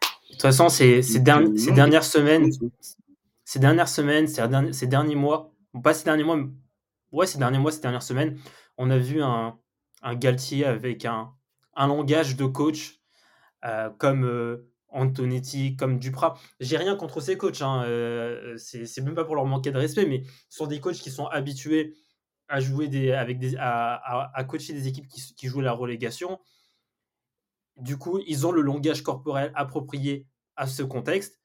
De 0.00 0.32
toute 0.32 0.40
façon, 0.40 0.70
ces, 0.70 1.02
ces, 1.02 1.20
derni 1.20 1.66
dernières 1.74 2.04
semaines, 2.04 2.50
ces 3.44 3.58
dernières 3.58 3.88
semaines, 3.90 4.26
ces 4.26 4.48
derniers, 4.48 4.72
ces 4.72 4.86
derniers 4.86 5.16
mois, 5.16 5.52
bon, 5.74 5.82
pas 5.82 5.92
ces 5.92 6.04
derniers 6.04 6.24
mois, 6.24 6.38
mais 6.38 6.48
ouais, 7.10 7.26
ces 7.26 7.36
derniers 7.36 7.58
mois, 7.58 7.72
ces 7.72 7.82
dernières 7.82 8.02
semaines, 8.02 8.38
on 8.78 8.88
a 8.88 8.96
vu 8.96 9.20
un, 9.20 9.58
un 10.00 10.14
Galtier 10.14 10.64
avec 10.64 11.04
un, 11.04 11.34
un 11.74 11.86
langage 11.86 12.36
de 12.36 12.46
coach 12.46 13.00
euh, 13.64 13.90
comme 13.90 14.24
euh, 14.24 14.68
Antonetti, 14.88 15.76
comme 15.76 15.98
Duprat. 15.98 16.38
J'ai 16.60 16.76
rien 16.76 16.96
contre 16.96 17.20
ces 17.20 17.36
coachs, 17.36 17.62
hein, 17.62 17.84
euh, 17.84 18.56
c'est 18.56 19.00
même 19.00 19.14
pas 19.14 19.24
pour 19.24 19.36
leur 19.36 19.46
manquer 19.46 19.70
de 19.70 19.78
respect, 19.78 20.06
mais 20.06 20.24
ce 20.48 20.58
sont 20.58 20.66
des 20.66 20.80
coachs 20.80 20.96
qui 20.96 21.10
sont 21.10 21.26
habitués 21.26 21.96
à 22.48 22.60
jouer 22.60 22.88
des, 22.88 23.16
coacher 24.48 24.72
des 24.74 24.88
équipes 24.88 25.06
qui, 25.08 25.46
jouent 25.46 25.62
la 25.62 25.72
relégation. 25.72 26.38
Du 27.76 27.96
coup, 27.96 28.20
ils 28.26 28.46
ont 28.46 28.52
le 28.52 28.60
langage 28.60 29.02
corporel 29.02 29.50
approprié 29.54 30.26
à 30.56 30.66
ce 30.66 30.82
contexte. 30.82 31.40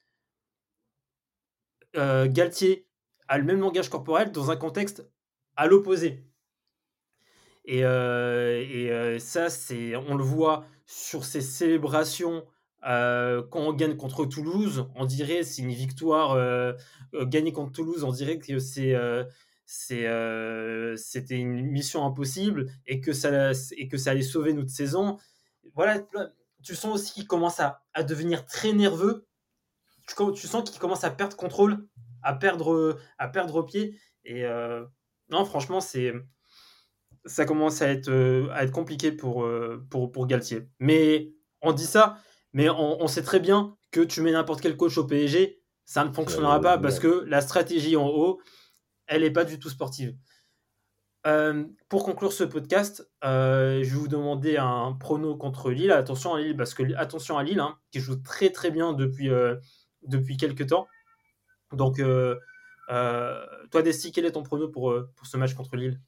Galtier 1.94 2.86
a 3.28 3.38
le 3.38 3.44
même 3.44 3.60
langage 3.60 3.88
corporel 3.88 4.32
dans 4.32 4.50
un 4.50 4.56
contexte 4.56 5.08
à 5.56 5.66
l'opposé. 5.66 6.28
Et, 7.68 7.84
euh, 7.84 8.64
euh, 8.64 9.18
ça, 9.18 9.50
c'est, 9.50 9.94
on 9.94 10.16
le 10.16 10.24
voit 10.24 10.64
sur 10.86 11.24
ces 11.26 11.42
célébrations 11.42 12.46
euh, 12.86 13.42
quand 13.50 13.60
on 13.60 13.74
gagne 13.74 13.94
contre 13.94 14.24
Toulouse. 14.24 14.88
On 14.94 15.04
dirait 15.04 15.42
c'est 15.42 15.60
une 15.62 15.72
victoire. 15.72 16.36
gagner 17.12 17.52
contre 17.52 17.72
Toulouse, 17.72 18.04
on 18.04 18.10
dirait 18.12 18.38
que 18.38 18.58
c'est 18.58 18.96
c'était 20.96 21.36
une 21.36 21.66
mission 21.66 22.06
impossible 22.06 22.70
et 22.86 23.00
que 23.02 23.12
ça 23.12 23.52
et 23.76 23.86
que 23.88 23.98
ça 23.98 24.12
allait 24.12 24.22
sauver 24.22 24.54
notre 24.54 24.70
saison. 24.70 25.18
Voilà, 25.74 26.00
tu 26.62 26.74
sens 26.74 26.94
aussi 26.94 27.12
qu'il 27.12 27.26
commence 27.26 27.60
à, 27.60 27.82
à, 27.92 28.02
devenir 28.02 28.46
très 28.46 28.72
nerveux. 28.72 29.26
Tu, 30.06 30.14
tu 30.34 30.46
sens 30.46 30.70
qu'il 30.70 30.80
commence 30.80 31.04
à 31.04 31.10
perdre 31.10 31.36
contrôle, 31.36 31.86
à 32.22 32.32
perdre 32.34 32.98
à 33.18 33.28
perdre 33.28 33.62
pied. 33.62 33.98
Et 34.24 34.44
non, 35.28 35.44
franchement, 35.44 35.82
c'est 35.82 36.14
ça 37.28 37.44
commence 37.44 37.82
à 37.82 37.88
être, 37.88 38.08
euh, 38.08 38.48
à 38.52 38.64
être 38.64 38.72
compliqué 38.72 39.12
pour, 39.12 39.44
euh, 39.44 39.84
pour, 39.90 40.10
pour 40.10 40.26
Galtier. 40.26 40.68
Mais 40.80 41.32
on 41.60 41.72
dit 41.72 41.86
ça, 41.86 42.18
mais 42.52 42.68
on, 42.70 43.06
sait 43.08 43.22
très 43.22 43.40
bien 43.40 43.76
que 43.90 44.00
tu 44.00 44.22
mets 44.22 44.32
n'importe 44.32 44.60
quel 44.60 44.76
coach 44.76 44.96
au 44.98 45.04
PSG, 45.04 45.60
ça 45.84 46.04
ne 46.04 46.12
fonctionnera 46.12 46.60
pas 46.60 46.78
parce 46.78 46.98
que 46.98 47.24
la 47.26 47.40
stratégie 47.40 47.96
en 47.96 48.06
haut, 48.06 48.40
elle 49.06 49.22
n'est 49.22 49.30
pas 49.30 49.44
du 49.44 49.58
tout 49.58 49.68
sportive. 49.68 50.16
Euh, 51.26 51.64
pour 51.88 52.04
conclure 52.04 52.32
ce 52.32 52.44
podcast, 52.44 53.08
je 53.22 53.82
vais 53.82 53.84
vous 53.84 54.08
demander 54.08 54.56
un 54.56 54.92
prono 54.92 55.36
contre 55.36 55.70
Lille. 55.70 55.92
Attention 55.92 56.34
à 56.34 56.40
Lille, 56.40 56.56
parce 56.56 56.74
que 56.74 56.94
attention 56.96 57.36
à 57.36 57.42
Lille, 57.42 57.60
hein, 57.60 57.76
qui 57.90 58.00
joue 58.00 58.16
très 58.16 58.50
très 58.50 58.70
bien 58.70 58.92
depuis, 58.92 59.30
depuis 60.02 60.36
quelques 60.36 60.68
temps. 60.68 60.88
Donc, 61.72 62.00
toi, 62.88 63.82
Desti, 63.82 64.12
quel 64.12 64.24
est 64.24 64.32
ton 64.32 64.42
prono 64.42 64.68
pour, 64.68 64.94
pour 65.16 65.26
ce 65.26 65.36
match 65.36 65.54
contre 65.54 65.76
Lille? 65.76 66.00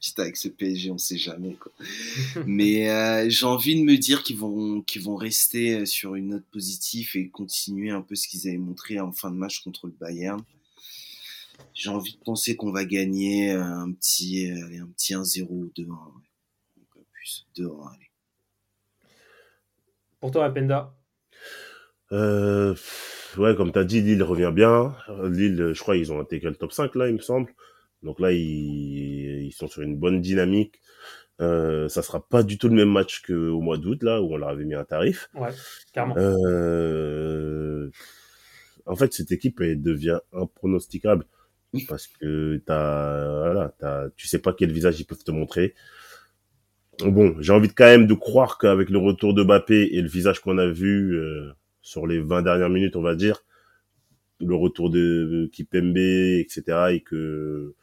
Putain, 0.00 0.22
avec 0.22 0.36
ce 0.36 0.48
PSG, 0.48 0.90
on 0.90 0.98
sait 0.98 1.18
jamais. 1.18 1.54
Quoi. 1.54 1.72
Mais 2.46 2.90
euh, 2.90 3.28
j'ai 3.28 3.46
envie 3.46 3.78
de 3.78 3.84
me 3.84 3.96
dire 3.96 4.22
qu'ils 4.22 4.38
vont, 4.38 4.80
qu'ils 4.80 5.02
vont 5.02 5.16
rester 5.16 5.84
sur 5.84 6.14
une 6.14 6.28
note 6.28 6.44
positive 6.50 7.10
et 7.14 7.28
continuer 7.28 7.90
un 7.90 8.00
peu 8.00 8.14
ce 8.14 8.26
qu'ils 8.26 8.48
avaient 8.48 8.58
montré 8.58 8.98
en 8.98 9.12
fin 9.12 9.30
de 9.30 9.36
match 9.36 9.60
contre 9.60 9.86
le 9.86 9.92
Bayern. 9.92 10.40
J'ai 11.74 11.90
envie 11.90 12.12
de 12.12 12.24
penser 12.24 12.56
qu'on 12.56 12.72
va 12.72 12.84
gagner 12.84 13.50
un 13.50 13.92
petit, 13.92 14.50
un 14.50 14.86
petit 14.86 15.14
1-0 15.14 15.46
ou 15.50 15.70
2-1. 15.76 15.86
Plus 17.12 17.46
2-1, 17.56 17.94
allez. 17.94 18.10
Pour 20.20 20.30
toi, 20.30 20.46
Apenda 20.46 20.94
euh, 22.12 22.74
Ouais, 23.36 23.54
comme 23.54 23.72
tu 23.72 23.78
as 23.78 23.84
dit, 23.84 24.00
Lille 24.00 24.22
revient 24.22 24.52
bien. 24.54 24.96
Lille, 25.24 25.72
je 25.74 25.80
crois, 25.80 25.96
ils 25.96 26.10
ont 26.12 26.20
intégré 26.20 26.48
le 26.48 26.56
top 26.56 26.72
5, 26.72 26.94
là, 26.94 27.08
il 27.08 27.14
me 27.14 27.20
semble. 27.20 27.54
Donc 28.02 28.18
là, 28.18 28.32
ils, 28.32 29.29
ils 29.50 29.54
sont 29.54 29.68
sur 29.68 29.82
une 29.82 29.96
bonne 29.96 30.20
dynamique. 30.20 30.80
Euh, 31.40 31.88
ça 31.88 32.02
sera 32.02 32.26
pas 32.26 32.42
du 32.42 32.58
tout 32.58 32.68
le 32.68 32.74
même 32.74 32.90
match 32.90 33.22
qu'au 33.22 33.60
mois 33.60 33.78
d'août, 33.78 34.02
là, 34.02 34.22
où 34.22 34.32
on 34.32 34.36
leur 34.36 34.50
avait 34.50 34.64
mis 34.64 34.74
un 34.74 34.84
tarif. 34.84 35.28
Ouais, 35.34 35.48
carrément. 35.92 36.14
Euh, 36.18 37.90
en 38.86 38.94
fait, 38.94 39.12
cette 39.12 39.32
équipe, 39.32 39.60
elle 39.60 39.82
devient 39.82 40.20
impronosticable. 40.32 41.24
Parce 41.88 42.08
que 42.08 42.60
t'as, 42.66 43.42
voilà, 43.44 43.74
t'as, 43.78 44.08
tu 44.16 44.26
sais 44.26 44.40
pas 44.40 44.52
quel 44.52 44.72
visage 44.72 44.98
ils 45.00 45.04
peuvent 45.04 45.22
te 45.22 45.30
montrer. 45.30 45.74
Bon, 47.04 47.36
j'ai 47.38 47.52
envie 47.52 47.68
de, 47.68 47.72
quand 47.72 47.84
même 47.84 48.06
de 48.06 48.14
croire 48.14 48.58
qu'avec 48.58 48.90
le 48.90 48.98
retour 48.98 49.34
de 49.34 49.42
Mbappé 49.44 49.90
et 49.92 50.02
le 50.02 50.08
visage 50.08 50.40
qu'on 50.40 50.58
a 50.58 50.66
vu 50.66 51.16
euh, 51.16 51.52
sur 51.80 52.06
les 52.06 52.20
20 52.20 52.42
dernières 52.42 52.68
minutes, 52.68 52.96
on 52.96 53.02
va 53.02 53.14
dire, 53.14 53.44
le 54.40 54.54
retour 54.54 54.90
de 54.90 55.48
Kipembe, 55.52 55.96
etc., 55.96 56.62
et 56.90 57.00
que 57.00 57.74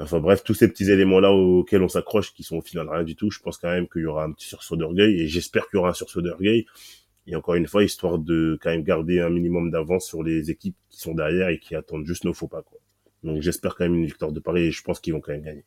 Enfin 0.00 0.18
bref, 0.18 0.42
tous 0.42 0.54
ces 0.54 0.68
petits 0.68 0.90
éléments-là 0.90 1.30
auxquels 1.30 1.82
on 1.82 1.88
s'accroche, 1.88 2.32
qui 2.32 2.42
sont 2.42 2.56
au 2.56 2.62
final 2.62 2.88
rien 2.88 3.04
du 3.04 3.16
tout, 3.16 3.30
je 3.30 3.38
pense 3.38 3.58
quand 3.58 3.68
même 3.68 3.86
qu'il 3.86 4.02
y 4.02 4.06
aura 4.06 4.24
un 4.24 4.32
petit 4.32 4.46
sursaut 4.46 4.76
d'orgueil, 4.76 5.20
et 5.20 5.28
j'espère 5.28 5.68
qu'il 5.68 5.76
y 5.76 5.80
aura 5.80 5.90
un 5.90 5.94
sursaut 5.94 6.22
d'orgueil. 6.22 6.64
Et 7.26 7.36
encore 7.36 7.54
une 7.54 7.66
fois, 7.66 7.84
histoire 7.84 8.18
de 8.18 8.58
quand 8.62 8.70
même 8.70 8.82
garder 8.82 9.20
un 9.20 9.28
minimum 9.28 9.70
d'avance 9.70 10.06
sur 10.06 10.22
les 10.22 10.50
équipes 10.50 10.76
qui 10.88 10.98
sont 11.00 11.14
derrière 11.14 11.48
et 11.48 11.58
qui 11.58 11.74
attendent 11.74 12.06
juste 12.06 12.24
nos 12.24 12.32
faux 12.32 12.48
pas. 12.48 12.64
Donc 13.22 13.42
j'espère 13.42 13.74
quand 13.74 13.84
même 13.84 13.94
une 13.94 14.06
victoire 14.06 14.32
de 14.32 14.40
Paris 14.40 14.62
et 14.62 14.70
je 14.70 14.82
pense 14.82 15.00
qu'ils 15.00 15.12
vont 15.12 15.20
quand 15.20 15.32
même 15.32 15.42
gagner. 15.42 15.64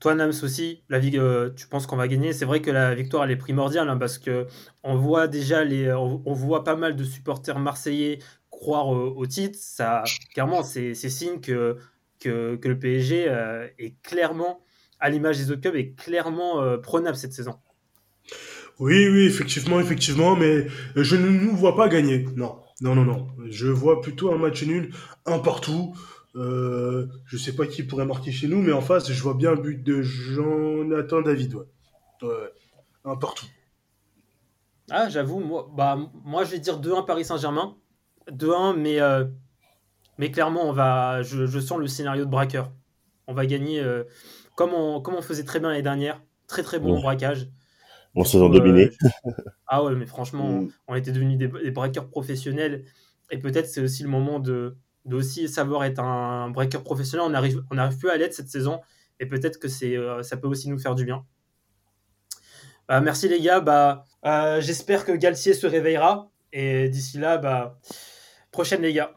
Toi, 0.00 0.14
Nams 0.16 0.32
aussi, 0.42 0.82
la 0.88 0.98
vie, 0.98 1.16
euh, 1.16 1.50
tu 1.50 1.68
penses 1.68 1.86
qu'on 1.86 1.96
va 1.96 2.08
gagner? 2.08 2.32
C'est 2.32 2.46
vrai 2.46 2.60
que 2.60 2.70
la 2.72 2.94
victoire 2.94 3.22
elle 3.24 3.30
est 3.30 3.36
primordiale 3.36 3.88
hein, 3.88 3.98
parce 3.98 4.18
que 4.18 4.48
on 4.82 4.96
voit 4.96 5.28
déjà 5.28 5.62
les, 5.62 5.92
on, 5.92 6.32
voit 6.32 6.64
pas 6.64 6.74
mal 6.74 6.96
de 6.96 7.04
supporters 7.04 7.60
marseillais 7.60 8.18
croire 8.50 8.88
au, 8.88 9.26
titre. 9.26 9.56
Ça, 9.60 10.02
clairement, 10.32 10.64
c'est 10.64 10.94
signe 10.94 11.40
que 11.40 11.76
que, 12.22 12.58
le 12.62 12.78
PSG 12.78 13.26
euh, 13.28 13.66
est 13.78 14.00
clairement, 14.02 14.60
à 15.00 15.10
l'image 15.10 15.38
des 15.38 15.50
autres 15.50 15.60
clubs, 15.60 15.76
est 15.76 15.94
clairement 15.94 16.62
euh, 16.62 16.78
prenable 16.78 17.16
cette 17.16 17.32
saison. 17.32 17.58
Oui, 18.78 19.08
oui, 19.08 19.24
effectivement, 19.26 19.80
effectivement, 19.80 20.34
mais 20.36 20.66
je 20.96 21.16
ne 21.16 21.28
nous 21.28 21.54
vois 21.56 21.76
pas 21.76 21.88
gagner. 21.88 22.26
Non, 22.36 22.58
non, 22.80 22.94
non, 22.94 23.04
non. 23.04 23.28
Je 23.48 23.68
vois 23.68 24.00
plutôt 24.00 24.32
un 24.32 24.38
match 24.38 24.62
nul, 24.64 24.94
un 25.26 25.38
partout. 25.38 25.94
Euh, 26.34 27.06
je 27.26 27.36
sais 27.36 27.54
pas 27.54 27.66
qui 27.66 27.82
pourrait 27.82 28.06
marquer 28.06 28.32
chez 28.32 28.48
nous, 28.48 28.62
mais 28.62 28.72
en 28.72 28.80
face, 28.80 29.12
je 29.12 29.22
vois 29.22 29.34
bien 29.34 29.50
le 29.52 29.60
but 29.60 29.82
de 29.82 30.00
Jonathan 30.02 31.20
David. 31.20 31.54
Ouais. 32.22 32.30
un 33.04 33.16
partout. 33.16 33.46
Ah, 34.90 35.08
j'avoue, 35.08 35.40
moi, 35.40 35.70
bah, 35.76 35.98
moi, 36.24 36.44
je 36.44 36.52
vais 36.52 36.58
dire 36.58 36.80
2-1 36.80 37.04
Paris 37.04 37.24
Saint-Germain. 37.24 37.76
2-1, 38.30 38.76
mais 38.76 39.00
mais 40.18 40.30
clairement, 40.30 40.68
on 40.68 40.72
va, 40.72 41.22
je, 41.22 41.60
sens 41.60 41.78
le 41.78 41.86
scénario 41.86 42.24
de 42.24 42.30
braqueur. 42.30 42.72
On 43.26 43.34
va 43.34 43.46
gagner 43.46 43.80
euh, 43.80 44.04
comme, 44.56 44.74
on, 44.74 45.00
comme 45.00 45.14
on 45.14 45.22
faisait 45.22 45.44
très 45.44 45.60
bien 45.60 45.70
l'année 45.70 45.82
dernière. 45.82 46.20
Très 46.46 46.62
très 46.62 46.78
bon 46.78 47.00
braquage. 47.00 47.48
On 48.14 48.24
s'est 48.24 48.38
dominé. 48.38 48.90
ah 49.66 49.82
ouais, 49.82 49.94
mais 49.94 50.06
franchement, 50.06 50.62
mm. 50.62 50.70
on 50.88 50.94
était 50.94 51.12
devenus 51.12 51.38
des, 51.38 51.70
braqueurs 51.70 52.08
professionnels. 52.08 52.84
Et 53.30 53.38
peut-être 53.38 53.66
c'est 53.66 53.80
aussi 53.80 54.02
le 54.02 54.10
moment 54.10 54.38
de, 54.38 54.76
de 55.06 55.16
aussi 55.16 55.48
savoir 55.48 55.84
être 55.84 56.00
un 56.00 56.50
braqueur 56.50 56.84
professionnel. 56.84 57.26
On 57.26 57.30
n'arrive 57.30 57.64
on 57.70 57.78
arrive 57.78 57.96
plus 57.96 58.10
à 58.10 58.16
l'être 58.16 58.34
cette 58.34 58.50
saison. 58.50 58.80
Et 59.18 59.26
peut-être 59.26 59.58
que 59.58 59.68
c'est, 59.68 59.96
euh, 59.96 60.22
ça 60.22 60.36
peut 60.36 60.48
aussi 60.48 60.68
nous 60.68 60.78
faire 60.78 60.94
du 60.94 61.04
bien. 61.04 61.24
Bah, 62.88 63.00
merci 63.00 63.28
les 63.28 63.40
gars. 63.40 63.60
Bah, 63.60 64.04
euh, 64.26 64.60
j'espère 64.60 65.06
que 65.06 65.12
Galtier 65.12 65.54
se 65.54 65.66
réveillera. 65.66 66.30
Et 66.52 66.90
d'ici 66.90 67.16
là, 67.16 67.38
bah, 67.38 67.78
Prochaine, 68.52 68.82
les 68.82 68.92
gars. 68.92 69.16